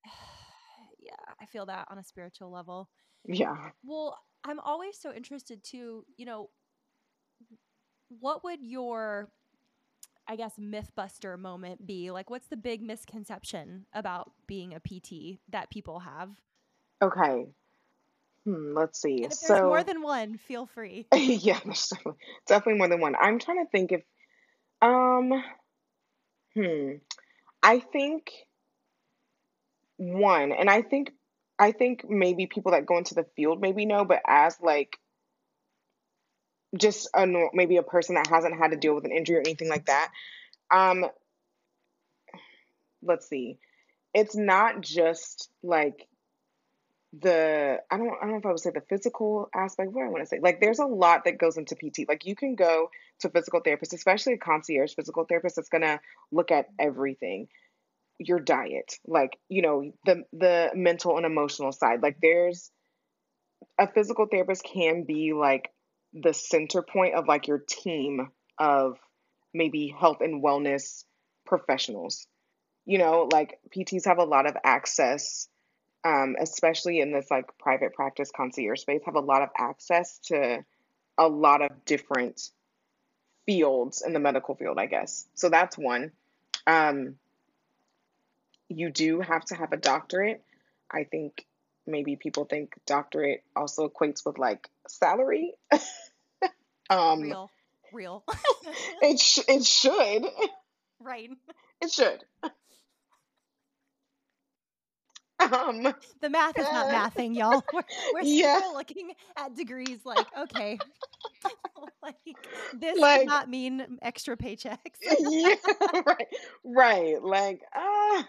yeah, 0.99 1.33
I 1.39 1.45
feel 1.45 1.65
that 1.67 1.87
on 1.89 1.97
a 1.97 2.03
spiritual 2.03 2.51
level. 2.51 2.89
Yeah. 3.25 3.71
Well, 3.83 4.19
I'm 4.43 4.59
always 4.59 4.99
so 4.99 5.13
interested 5.13 5.63
too, 5.63 6.05
you 6.17 6.25
know, 6.25 6.49
what 8.09 8.43
would 8.43 8.61
your 8.61 9.31
I 10.27 10.37
guess 10.37 10.57
mythbuster 10.57 11.37
moment 11.39 11.85
be? 11.85 12.11
Like 12.11 12.29
what's 12.29 12.47
the 12.47 12.57
big 12.57 12.81
misconception 12.81 13.87
about 13.93 14.33
being 14.47 14.73
a 14.73 14.79
PT 14.79 15.41
that 15.49 15.71
people 15.71 15.99
have? 16.01 16.41
Okay. 17.01 17.53
Hmm, 18.45 18.73
let's 18.75 19.01
see. 19.01 19.23
And 19.23 19.31
if 19.31 19.39
there's 19.39 19.61
more 19.61 19.83
than 19.83 20.01
one, 20.01 20.37
feel 20.37 20.65
free. 20.65 21.07
yeah, 21.15 21.59
there's 21.63 21.87
definitely, 21.89 22.19
definitely 22.47 22.77
more 22.77 22.89
than 22.89 22.99
one. 22.99 23.15
I'm 23.19 23.39
trying 23.39 23.65
to 23.65 23.71
think 23.71 23.91
if 23.91 24.03
um 24.81 25.43
hmm, 26.53 26.91
I 27.61 27.79
think 27.79 28.31
one, 29.97 30.51
and 30.51 30.69
I 30.69 30.81
think 30.81 31.11
I 31.57 31.71
think 31.71 32.03
maybe 32.09 32.47
people 32.47 32.73
that 32.73 32.85
go 32.85 32.97
into 32.97 33.15
the 33.15 33.25
field 33.35 33.61
maybe 33.61 33.85
know, 33.85 34.03
but 34.03 34.21
as 34.27 34.57
like 34.61 34.97
just 36.75 37.09
a 37.13 37.27
maybe 37.53 37.77
a 37.77 37.83
person 37.83 38.15
that 38.15 38.27
hasn't 38.27 38.57
had 38.57 38.71
to 38.71 38.77
deal 38.77 38.95
with 38.95 39.05
an 39.05 39.11
injury 39.11 39.37
or 39.37 39.41
anything 39.41 39.69
like 39.69 39.85
that. 39.85 40.11
Um, 40.71 41.05
let's 43.01 43.29
see. 43.29 43.59
It's 44.13 44.35
not 44.35 44.81
just 44.81 45.49
like 45.61 46.07
the 47.21 47.79
I 47.91 47.97
don't 47.97 48.09
I 48.09 48.21
don't 48.21 48.31
know 48.31 48.37
if 48.37 48.45
I 48.45 48.49
would 48.49 48.59
say 48.59 48.71
the 48.71 48.81
physical 48.81 49.49
aspect. 49.53 49.91
What 49.91 50.05
I 50.05 50.09
want 50.09 50.23
to 50.23 50.27
say? 50.27 50.39
Like 50.41 50.59
there's 50.59 50.79
a 50.79 50.85
lot 50.85 51.25
that 51.25 51.37
goes 51.37 51.57
into 51.57 51.75
PT. 51.75 52.07
Like 52.07 52.25
you 52.25 52.35
can 52.35 52.55
go 52.55 52.89
to 53.19 53.29
physical 53.29 53.59
therapist, 53.59 53.93
especially 53.93 54.33
a 54.33 54.37
concierge 54.37 54.95
physical 54.95 55.25
therapist 55.25 55.55
that's 55.55 55.69
gonna 55.69 55.99
look 56.31 56.51
at 56.51 56.67
everything. 56.79 57.47
Your 58.19 58.39
diet, 58.39 58.95
like, 59.05 59.37
you 59.49 59.61
know, 59.61 59.91
the 60.05 60.23
the 60.33 60.71
mental 60.73 61.17
and 61.17 61.25
emotional 61.25 61.71
side. 61.71 62.01
Like 62.01 62.17
there's 62.21 62.71
a 63.79 63.87
physical 63.91 64.25
therapist 64.25 64.63
can 64.63 65.03
be 65.03 65.33
like 65.33 65.69
the 66.13 66.33
center 66.33 66.81
point 66.81 67.15
of 67.15 67.27
like 67.27 67.47
your 67.47 67.59
team 67.59 68.29
of 68.57 68.97
maybe 69.53 69.93
health 69.97 70.17
and 70.21 70.43
wellness 70.43 71.03
professionals. 71.45 72.27
You 72.85 72.97
know, 72.97 73.29
like 73.31 73.59
PTs 73.75 74.05
have 74.05 74.17
a 74.17 74.25
lot 74.25 74.47
of 74.47 74.57
access 74.63 75.47
um, 76.03 76.35
especially 76.39 76.99
in 76.99 77.11
this 77.11 77.29
like 77.31 77.57
private 77.57 77.93
practice 77.93 78.31
concierge 78.35 78.81
space, 78.81 79.01
have 79.05 79.15
a 79.15 79.21
lot 79.21 79.41
of 79.41 79.49
access 79.57 80.19
to 80.25 80.63
a 81.17 81.27
lot 81.27 81.61
of 81.61 81.85
different 81.85 82.49
fields 83.45 84.03
in 84.05 84.13
the 84.13 84.19
medical 84.19 84.55
field, 84.55 84.77
I 84.77 84.85
guess. 84.87 85.27
So 85.35 85.49
that's 85.49 85.77
one. 85.77 86.11
Um, 86.65 87.15
you 88.69 88.89
do 88.89 89.21
have 89.21 89.45
to 89.45 89.55
have 89.55 89.73
a 89.73 89.77
doctorate. 89.77 90.43
I 90.89 91.03
think 91.03 91.45
maybe 91.85 92.15
people 92.15 92.45
think 92.45 92.73
doctorate 92.85 93.43
also 93.55 93.87
equates 93.87 94.25
with 94.25 94.37
like 94.37 94.69
salary. 94.87 95.53
Um, 96.89 97.21
Real. 97.21 97.51
Real. 97.93 98.23
it 99.01 99.19
sh- 99.19 99.39
it 99.47 99.65
should. 99.65 100.25
right. 100.99 101.29
It 101.81 101.91
should. 101.91 102.23
Um, 105.39 105.93
The 106.21 106.29
math 106.29 106.57
is 106.57 106.71
not 106.71 106.89
uh, 106.89 107.09
mathing, 107.09 107.35
y'all. 107.35 107.63
We're, 107.73 107.83
we're 108.13 108.21
yeah, 108.21 108.59
still 108.59 108.73
looking 108.73 109.13
at 109.37 109.55
degrees 109.55 109.99
like, 110.05 110.25
okay, 110.37 110.79
like 112.03 112.15
this 112.73 112.93
does 112.93 112.99
like 112.99 113.25
not 113.25 113.49
mean 113.49 113.99
extra 114.01 114.37
paychecks. 114.37 114.77
yeah, 115.01 115.55
right, 116.05 116.27
right. 116.63 117.23
Like, 117.23 117.61
uh, 117.75 118.23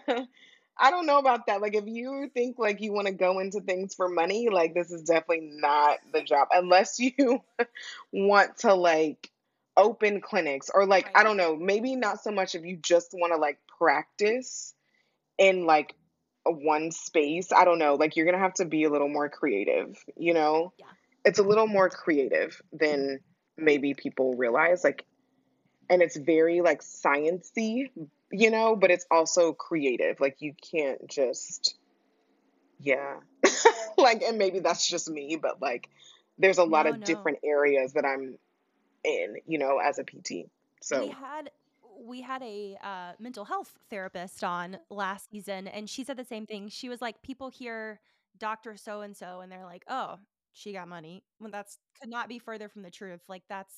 I 0.77 0.91
don't 0.91 1.05
know 1.05 1.19
about 1.19 1.47
that. 1.47 1.61
Like, 1.61 1.75
if 1.75 1.85
you 1.87 2.29
think 2.33 2.57
like 2.59 2.81
you 2.81 2.91
want 2.91 3.07
to 3.07 3.13
go 3.13 3.39
into 3.39 3.61
things 3.61 3.95
for 3.95 4.09
money, 4.09 4.49
like 4.51 4.73
this 4.73 4.91
is 4.91 5.03
definitely 5.03 5.49
not 5.53 5.99
the 6.13 6.21
job, 6.21 6.49
unless 6.53 6.99
you 6.99 7.41
want 8.11 8.57
to 8.59 8.73
like 8.73 9.29
open 9.77 10.21
clinics 10.21 10.69
or 10.73 10.85
like 10.85 11.09
I 11.15 11.23
don't 11.23 11.37
know, 11.37 11.55
maybe 11.55 11.95
not 11.95 12.21
so 12.21 12.31
much 12.31 12.55
if 12.55 12.63
you 12.63 12.77
just 12.77 13.11
want 13.13 13.33
to 13.33 13.37
like 13.37 13.59
practice 13.77 14.73
in 15.37 15.65
like 15.65 15.93
one 16.51 16.91
space. 16.91 17.51
I 17.51 17.65
don't 17.65 17.79
know. 17.79 17.95
Like 17.95 18.15
you're 18.15 18.25
gonna 18.25 18.39
have 18.39 18.53
to 18.55 18.65
be 18.65 18.83
a 18.83 18.89
little 18.89 19.09
more 19.09 19.29
creative, 19.29 19.97
you 20.17 20.33
know? 20.33 20.73
Yeah. 20.77 20.85
It's 21.25 21.39
a 21.39 21.43
little 21.43 21.67
more 21.67 21.89
creative 21.89 22.61
than 22.71 23.19
maybe 23.57 23.93
people 23.93 24.35
realize. 24.35 24.83
Like 24.83 25.05
and 25.89 26.01
it's 26.01 26.15
very 26.17 26.61
like 26.61 26.81
sciency, 26.81 27.89
you 28.31 28.49
know, 28.51 28.75
but 28.75 28.91
it's 28.91 29.05
also 29.11 29.53
creative. 29.53 30.19
Like 30.19 30.37
you 30.39 30.53
can't 30.71 31.07
just 31.09 31.75
yeah. 32.79 33.17
like 33.97 34.21
and 34.21 34.37
maybe 34.37 34.59
that's 34.59 34.87
just 34.87 35.09
me, 35.09 35.37
but 35.41 35.61
like 35.61 35.89
there's 36.37 36.57
a 36.57 36.63
lot 36.63 36.85
No, 36.85 36.91
of 36.91 36.99
no. 36.99 37.05
different 37.05 37.39
areas 37.43 37.93
that 37.93 38.05
I'm 38.05 38.37
in, 39.03 39.35
you 39.47 39.57
know, 39.57 39.79
as 39.79 39.99
a 39.99 40.03
PT. 40.03 40.49
So 40.81 41.05
We 41.05 41.09
had 41.11 41.49
we 42.05 42.21
had 42.21 42.41
a 42.43 42.77
uh, 42.83 43.13
mental 43.19 43.45
health 43.45 43.77
therapist 43.89 44.43
on 44.43 44.77
last 44.89 45.31
season, 45.31 45.67
and 45.67 45.89
she 45.89 46.03
said 46.03 46.17
the 46.17 46.25
same 46.25 46.45
thing. 46.45 46.69
She 46.69 46.89
was 46.89 47.01
like, 47.01 47.21
people 47.23 47.49
hear 47.49 47.99
Doctor 48.37 48.77
So 48.77 49.01
and 49.01 49.15
So, 49.15 49.41
and 49.41 49.51
they're 49.51 49.65
like, 49.65 49.83
oh, 49.89 50.17
she 50.53 50.73
got 50.73 50.87
money. 50.87 51.23
When 51.39 51.51
that's 51.51 51.77
could 51.99 52.09
not 52.09 52.29
be 52.29 52.39
further 52.39 52.69
from 52.69 52.83
the 52.83 52.91
truth. 52.91 53.21
Like 53.27 53.43
that's 53.49 53.73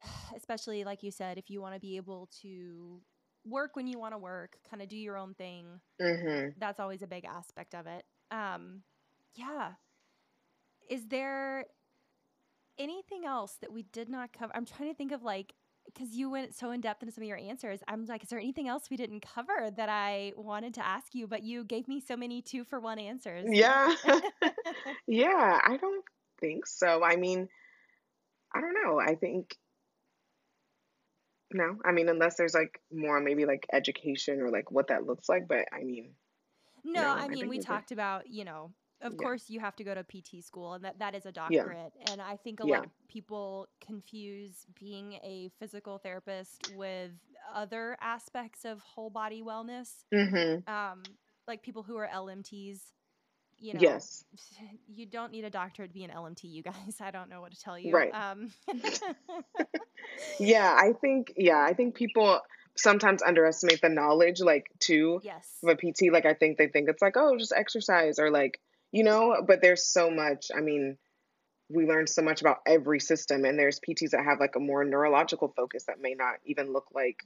especially 0.36 0.84
like 0.84 1.02
you 1.02 1.10
said, 1.10 1.38
if 1.38 1.50
you 1.50 1.60
want 1.60 1.74
to 1.74 1.80
be 1.80 1.96
able 1.96 2.28
to 2.42 3.00
work 3.44 3.76
when 3.76 3.86
you 3.86 3.98
want 3.98 4.14
to 4.14 4.18
work, 4.18 4.56
kind 4.68 4.82
of 4.82 4.88
do 4.88 4.96
your 4.96 5.16
own 5.16 5.34
thing. 5.34 5.80
mhm. 6.00 6.54
That's 6.56 6.80
always 6.80 7.02
a 7.02 7.06
big 7.06 7.24
aspect 7.24 7.74
of 7.74 7.86
it. 7.86 8.04
Um, 8.30 8.82
yeah. 9.34 9.72
Is 10.88 11.06
there 11.08 11.66
anything 12.78 13.24
else 13.24 13.56
that 13.60 13.72
we 13.72 13.82
did 13.82 14.08
not 14.08 14.32
cover? 14.32 14.52
I'm 14.54 14.64
trying 14.64 14.90
to 14.90 14.94
think 14.94 15.12
of 15.12 15.22
like 15.22 15.54
because 15.96 16.14
you 16.14 16.28
went 16.28 16.54
so 16.54 16.70
in 16.70 16.80
depth 16.80 17.02
into 17.02 17.12
some 17.12 17.22
of 17.22 17.28
your 17.28 17.38
answers. 17.38 17.80
I'm 17.88 18.04
like, 18.04 18.22
is 18.22 18.28
there 18.28 18.38
anything 18.38 18.68
else 18.68 18.90
we 18.90 18.96
didn't 18.96 19.20
cover 19.20 19.70
that 19.76 19.88
I 19.88 20.32
wanted 20.36 20.74
to 20.74 20.86
ask 20.86 21.14
you? 21.14 21.26
But 21.26 21.42
you 21.42 21.64
gave 21.64 21.88
me 21.88 22.00
so 22.00 22.16
many 22.16 22.42
two 22.42 22.64
for 22.64 22.80
one 22.80 22.98
answers. 22.98 23.46
Yeah. 23.48 23.94
Yeah, 25.08 25.60
I 25.64 25.76
don't 25.76 26.04
think 26.40 26.66
so. 26.66 27.02
I 27.02 27.16
mean, 27.16 27.48
I 28.54 28.60
don't 28.60 28.74
know. 28.84 28.98
I 29.00 29.14
think 29.14 29.56
no. 31.52 31.76
I 31.84 31.92
mean, 31.92 32.08
unless 32.08 32.36
there's 32.36 32.54
like 32.54 32.80
more 32.92 33.20
maybe 33.20 33.46
like 33.46 33.66
education 33.72 34.40
or 34.40 34.50
like 34.50 34.70
what 34.70 34.88
that 34.88 35.06
looks 35.06 35.28
like, 35.28 35.46
but 35.48 35.66
I 35.72 35.84
mean, 35.84 36.10
No, 36.84 37.02
no, 37.02 37.08
I 37.08 37.28
mean, 37.28 37.48
we 37.48 37.58
good. 37.58 37.66
talked 37.66 37.92
about, 37.92 38.28
you 38.28 38.44
know, 38.44 38.72
of 39.02 39.12
Yeah. 39.12 39.18
course 39.18 39.50
you 39.50 39.60
have 39.60 39.76
to 39.76 39.84
go 39.84 39.94
to 39.94 40.02
PT 40.02 40.42
school 40.42 40.74
and 40.74 40.84
that 40.84 40.98
that 40.98 41.14
is 41.14 41.24
a 41.26 41.28
Yeah. 41.28 41.32
doctorate. 41.32 41.92
And 42.10 42.20
I 42.20 42.36
think 42.36 42.60
a 42.60 42.66
lot 42.66 42.84
of 42.86 42.90
people 43.08 43.68
confuse 43.80 44.66
being 44.78 45.14
a 45.22 45.50
physical 45.58 45.98
therapist 45.98 46.72
with 46.76 47.12
other 47.54 47.96
aspects 48.00 48.64
of 48.64 48.80
whole 48.80 49.10
body 49.10 49.42
wellness. 49.42 50.04
Mhm. 50.12 50.66
Um, 50.68 51.02
like 51.46 51.62
people 51.62 51.82
who 51.82 51.96
are 51.96 52.06
LMTs, 52.08 52.92
you 53.58 53.74
know, 53.74 53.80
Yes. 53.80 54.24
you 54.88 55.06
don't 55.06 55.30
need 55.30 55.44
a 55.44 55.50
doctorate 55.50 55.90
to 55.90 55.94
be 55.94 56.04
an 56.04 56.10
LMT, 56.10 56.48
you 56.48 56.62
guys. 56.62 56.74
I 57.00 57.10
don't 57.10 57.28
know 57.28 57.40
what 57.40 57.52
to 57.52 57.60
tell 57.60 57.78
you. 57.78 57.92
Right. 57.92 58.12
Um, 58.12 58.52
Yeah, 60.38 60.74
I 60.78 60.92
think 60.92 61.32
yeah, 61.36 61.58
I 61.62 61.74
think 61.74 61.94
people 61.94 62.40
sometimes 62.76 63.22
underestimate 63.22 63.80
the 63.80 63.88
knowledge 63.88 64.40
like 64.40 64.66
too 64.78 65.20
yes. 65.22 65.48
of 65.62 65.70
a 65.70 65.76
PT. 65.76 66.12
Like 66.12 66.26
I 66.26 66.34
think 66.34 66.58
they 66.58 66.68
think 66.68 66.88
it's 66.88 67.02
like, 67.02 67.16
oh, 67.16 67.36
just 67.38 67.52
exercise 67.56 68.18
or 68.18 68.30
like, 68.30 68.60
you 68.92 69.04
know, 69.04 69.42
but 69.46 69.62
there's 69.62 69.84
so 69.84 70.10
much. 70.10 70.46
I 70.56 70.60
mean, 70.60 70.98
we 71.68 71.86
learn 71.86 72.06
so 72.06 72.22
much 72.22 72.40
about 72.40 72.58
every 72.66 73.00
system 73.00 73.44
and 73.44 73.58
there's 73.58 73.80
PTs 73.80 74.10
that 74.10 74.24
have 74.24 74.38
like 74.38 74.54
a 74.56 74.60
more 74.60 74.84
neurological 74.84 75.52
focus 75.56 75.84
that 75.86 76.00
may 76.00 76.14
not 76.14 76.36
even 76.44 76.72
look 76.72 76.86
like 76.94 77.16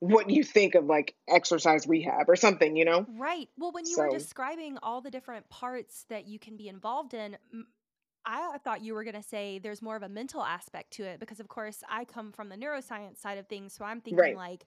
what 0.00 0.28
you 0.28 0.42
think 0.42 0.74
of 0.74 0.86
like 0.86 1.14
exercise 1.28 1.86
rehab 1.86 2.28
or 2.28 2.36
something, 2.36 2.76
you 2.76 2.84
know? 2.84 3.06
Right. 3.16 3.48
Well, 3.56 3.72
when 3.72 3.86
you 3.86 3.96
were 3.98 4.10
describing 4.10 4.78
all 4.82 5.00
the 5.00 5.10
different 5.10 5.48
parts 5.48 6.04
that 6.10 6.26
you 6.26 6.38
can 6.38 6.56
be 6.56 6.68
involved 6.68 7.14
in, 7.14 7.36
I 8.26 8.58
thought 8.58 8.82
you 8.82 8.94
were 8.94 9.04
going 9.04 9.14
to 9.14 9.22
say 9.22 9.58
there's 9.58 9.80
more 9.80 9.96
of 9.96 10.02
a 10.02 10.08
mental 10.08 10.42
aspect 10.42 10.92
to 10.94 11.04
it 11.04 11.20
because, 11.20 11.40
of 11.40 11.48
course, 11.48 11.82
I 11.88 12.04
come 12.04 12.32
from 12.32 12.48
the 12.48 12.56
neuroscience 12.56 13.18
side 13.18 13.38
of 13.38 13.46
things. 13.46 13.74
So 13.74 13.84
I'm 13.84 14.00
thinking, 14.00 14.18
right. 14.18 14.36
like, 14.36 14.64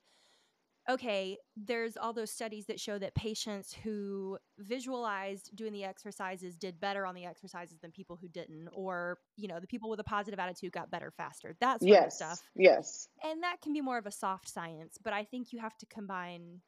okay, 0.88 1.36
there's 1.56 1.96
all 1.96 2.12
those 2.12 2.30
studies 2.30 2.66
that 2.66 2.80
show 2.80 2.98
that 2.98 3.14
patients 3.14 3.74
who 3.74 4.38
visualized 4.58 5.54
doing 5.54 5.72
the 5.72 5.84
exercises 5.84 6.56
did 6.56 6.80
better 6.80 7.04
on 7.06 7.14
the 7.14 7.26
exercises 7.26 7.78
than 7.80 7.92
people 7.92 8.16
who 8.16 8.28
didn't, 8.28 8.68
or, 8.72 9.18
you 9.36 9.48
know, 9.48 9.60
the 9.60 9.66
people 9.66 9.90
with 9.90 10.00
a 10.00 10.04
positive 10.04 10.38
attitude 10.40 10.72
got 10.72 10.90
better 10.90 11.10
faster, 11.10 11.54
that 11.60 11.82
sort 11.82 12.00
of 12.02 12.10
Yes. 12.10 12.12
stuff. 12.12 12.50
Yes. 12.54 13.08
And 13.22 13.42
that 13.42 13.60
can 13.62 13.72
be 13.72 13.80
more 13.80 13.98
of 13.98 14.06
a 14.06 14.10
soft 14.12 14.48
science, 14.48 14.98
but 15.02 15.12
I 15.12 15.24
think 15.24 15.52
you 15.52 15.60
have 15.60 15.76
to 15.78 15.86
combine 15.86 16.62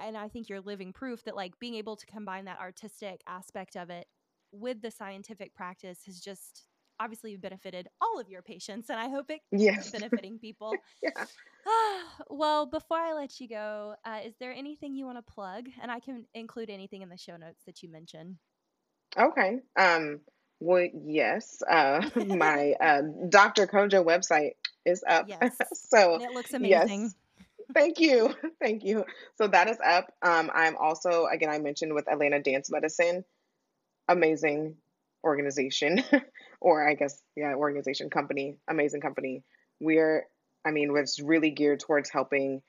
and 0.00 0.16
I 0.16 0.28
think 0.28 0.48
you're 0.48 0.60
living 0.60 0.92
proof 0.92 1.24
that 1.24 1.36
like 1.36 1.58
being 1.58 1.74
able 1.74 1.96
to 1.96 2.06
combine 2.06 2.46
that 2.46 2.58
artistic 2.60 3.22
aspect 3.26 3.76
of 3.76 3.90
it 3.90 4.06
with 4.52 4.80
the 4.82 4.90
scientific 4.90 5.54
practice 5.54 6.04
has 6.06 6.20
just 6.20 6.68
obviously 7.00 7.32
you 7.32 7.38
benefited 7.38 7.88
all 8.00 8.20
of 8.20 8.28
your 8.28 8.42
patients 8.42 8.90
and 8.90 8.98
I 8.98 9.08
hope 9.08 9.30
it 9.30 9.40
Yes. 9.50 9.90
benefiting 9.92 10.38
people. 10.38 10.74
Yeah. 11.02 11.24
well, 12.28 12.66
before 12.66 12.98
I 12.98 13.14
let 13.14 13.40
you 13.40 13.48
go, 13.48 13.94
uh, 14.04 14.20
is 14.24 14.34
there 14.38 14.52
anything 14.52 14.94
you 14.94 15.06
want 15.06 15.18
to 15.18 15.32
plug? 15.32 15.66
And 15.80 15.90
I 15.90 16.00
can 16.00 16.26
include 16.34 16.70
anything 16.70 17.02
in 17.02 17.08
the 17.08 17.16
show 17.16 17.36
notes 17.36 17.62
that 17.66 17.82
you 17.82 17.90
mention. 17.90 18.38
Okay. 19.18 19.60
Um, 19.78 20.20
well, 20.60 20.88
yes. 21.06 21.62
Uh, 21.68 22.08
my 22.26 22.74
uh, 22.80 23.02
Dr. 23.28 23.66
CoJo 23.66 24.04
website 24.04 24.52
is 24.84 25.02
up. 25.08 25.26
Yes. 25.28 25.56
So, 25.72 26.14
And 26.14 26.22
it 26.22 26.32
looks 26.32 26.52
amazing. 26.52 27.02
yes. 27.02 27.14
Thank 27.72 27.98
you. 27.98 28.34
Thank 28.60 28.84
you. 28.84 29.04
So 29.36 29.48
that 29.48 29.68
is 29.68 29.78
up. 29.84 30.12
Um, 30.22 30.50
I'm 30.54 30.76
also, 30.76 31.26
again, 31.26 31.48
I 31.48 31.58
mentioned 31.58 31.94
with 31.94 32.10
Atlanta 32.10 32.40
Dance 32.40 32.70
Medicine, 32.70 33.24
amazing 34.06 34.76
organization, 35.24 36.04
or 36.60 36.86
I 36.86 36.94
guess, 36.94 37.20
yeah, 37.36 37.54
organization, 37.54 38.10
company, 38.10 38.58
amazing 38.68 39.00
company. 39.00 39.42
We're, 39.80 40.26
I 40.64 40.70
mean, 40.70 40.92
was 40.92 41.20
really 41.20 41.50
geared 41.50 41.80
towards 41.80 42.10
helping 42.10 42.62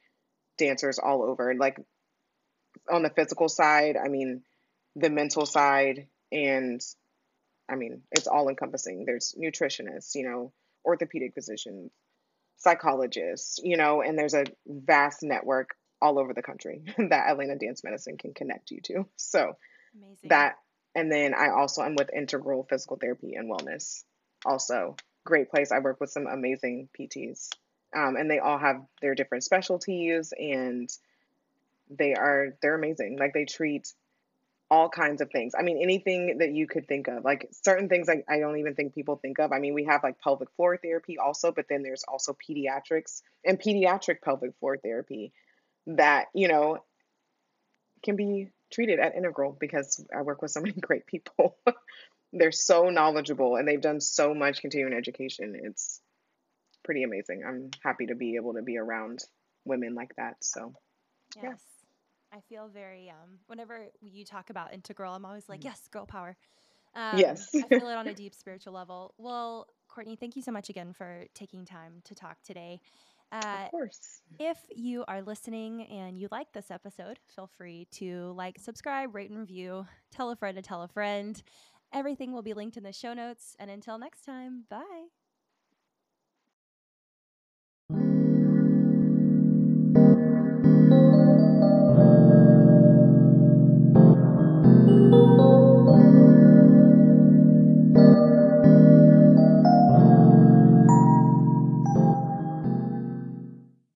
dancers 0.58 0.98
all 1.00 1.24
over. 1.24 1.54
Like 1.54 1.78
on 2.90 3.04
the 3.04 3.10
physical 3.10 3.50
side, 3.50 3.98
I 4.04 4.08
mean, 4.08 4.44
the 4.96 5.10
mental 5.10 5.46
side, 5.46 6.08
and 6.32 6.82
I 7.70 7.76
mean, 7.76 8.02
it's 8.12 8.28
all 8.28 8.50
encompassing. 8.50 9.06
There's 9.06 9.36
nutritionists, 9.38 10.16
you 10.16 10.28
know, 10.28 10.52
orthopedic 10.86 11.34
physicians, 11.34 11.92
psychologists, 12.58 13.60
you 13.64 13.78
know, 13.78 14.02
and 14.02 14.18
there's 14.18 14.34
a 14.34 14.46
vast 14.66 15.24
network 15.24 15.76
all 16.02 16.20
over 16.20 16.34
the 16.34 16.42
country 16.42 16.84
that 16.98 17.30
Atlanta 17.30 17.58
Dance 17.58 17.84
Medicine 17.84 18.18
can 18.18 18.34
connect 18.34 18.72
you 18.72 18.82
to. 18.82 19.06
So 19.16 19.58
Amazing. 19.96 20.30
that, 20.30 20.56
and 20.96 21.12
then 21.12 21.34
I 21.34 21.50
also 21.50 21.84
am 21.84 21.96
with 21.96 22.14
Integral 22.14 22.66
Physical 22.70 22.98
Therapy 22.98 23.36
and 23.36 23.52
Wellness. 23.52 24.04
Also, 24.46 24.96
great 25.26 25.50
place. 25.50 25.72
I 25.72 25.80
work 25.80 26.00
with 26.00 26.10
some 26.10 26.26
amazing 26.26 26.90
PTs, 26.98 27.50
um, 27.96 28.16
and 28.16 28.32
they 28.32 28.40
all 28.40 28.58
have 28.58 28.82
their 29.02 29.14
different 29.14 29.44
specialties, 29.44 30.34
and 30.38 30.90
they 31.90 32.14
are 32.14 32.56
they're 32.62 32.76
amazing. 32.76 33.18
Like 33.20 33.34
they 33.34 33.46
treat 33.46 33.94
all 34.72 34.90
kinds 34.90 35.22
of 35.22 35.30
things. 35.30 35.54
I 35.58 35.62
mean, 35.62 35.80
anything 35.82 36.40
that 36.40 36.52
you 36.52 36.68
could 36.68 36.88
think 36.88 37.08
of, 37.08 37.24
like 37.24 37.48
certain 37.52 37.88
things 37.88 38.08
like 38.08 38.26
I 38.28 38.40
don't 38.40 38.58
even 38.58 38.74
think 38.74 38.96
people 38.96 39.18
think 39.18 39.40
of. 39.40 39.52
I 39.52 39.60
mean, 39.60 39.74
we 39.74 39.86
have 39.86 40.02
like 40.02 40.20
pelvic 40.20 40.50
floor 40.56 40.78
therapy 40.78 41.18
also, 41.18 41.52
but 41.52 41.66
then 41.70 41.84
there's 41.84 42.04
also 42.08 42.36
pediatrics 42.36 43.22
and 43.44 43.60
pediatric 43.60 44.22
pelvic 44.24 44.56
floor 44.60 44.78
therapy 44.78 45.34
that, 45.88 46.28
you 46.34 46.48
know, 46.48 46.80
can 48.04 48.16
be 48.16 48.50
treated 48.76 49.00
at 49.00 49.16
Integral 49.16 49.56
because 49.58 50.06
I 50.16 50.22
work 50.22 50.42
with 50.42 50.52
so 50.52 50.60
many 50.60 50.74
great 50.80 51.08
people. 51.08 51.58
They're 52.34 52.52
so 52.52 52.90
knowledgeable 52.90 53.56
and 53.56 53.68
they've 53.68 53.82
done 53.82 54.02
so 54.02 54.34
much 54.34 54.60
continuing 54.60 54.94
education. 54.94 55.56
It's 55.64 56.02
pretty 56.84 57.04
amazing. 57.04 57.44
I'm 57.48 57.72
happy 57.82 58.08
to 58.08 58.16
be 58.16 58.36
able 58.36 58.56
to 58.56 58.62
be 58.62 58.78
around 58.78 59.24
women 59.64 59.96
like 59.96 60.14
that. 60.18 60.36
So, 60.42 60.74
yeah. 61.38 61.44
Yes. 61.44 61.62
I 62.34 62.42
feel 62.50 62.68
very 62.68 63.10
um 63.10 63.40
whenever 63.48 63.88
you 64.02 64.26
talk 64.26 64.50
about 64.50 64.74
integral, 64.74 65.14
I'm 65.14 65.26
always 65.26 65.48
like, 65.48 65.64
yes, 65.64 65.88
girl 65.90 66.06
power. 66.06 66.36
Um, 66.94 67.20
Yes. 67.20 67.50
I 67.56 67.68
feel 67.70 67.88
it 67.88 67.96
on 67.96 68.08
a 68.08 68.14
deep 68.24 68.36
spiritual 68.36 68.74
level. 68.74 69.14
Well, 69.18 69.68
Courtney, 69.88 70.18
thank 70.18 70.36
you 70.36 70.42
so 70.42 70.52
much 70.52 70.70
again 70.70 70.92
for 70.92 71.26
taking 71.34 71.64
time 71.64 72.02
to 72.06 72.16
talk 72.16 72.42
today. 72.44 72.82
Uh, 73.32 73.66
of 73.66 73.72
course. 73.72 74.22
if 74.40 74.58
you 74.74 75.04
are 75.08 75.22
listening 75.22 75.84
and 75.88 76.18
you 76.18 76.28
like 76.32 76.52
this 76.54 76.72
episode, 76.72 77.20
feel 77.36 77.48
free 77.58 77.88
to 77.92 78.34
like, 78.36 78.60
subscribe, 78.60 79.14
rate, 79.14 79.30
and 79.30 79.40
review. 79.40 79.86
Tell 80.12 80.32
a 80.32 80.36
friend 80.36 80.56
to 80.56 80.62
tell 80.62 80.84
a 80.84 80.88
friend. 80.88 81.42
Everything 81.94 82.32
will 82.32 82.42
be 82.42 82.54
linked 82.54 82.78
in 82.78 82.84
the 82.84 82.94
show 82.94 83.14
notes. 83.14 83.56
And 83.60 83.70
until 83.70 83.98
next 83.98 84.26
time, 84.26 84.64
bye. 84.70 85.08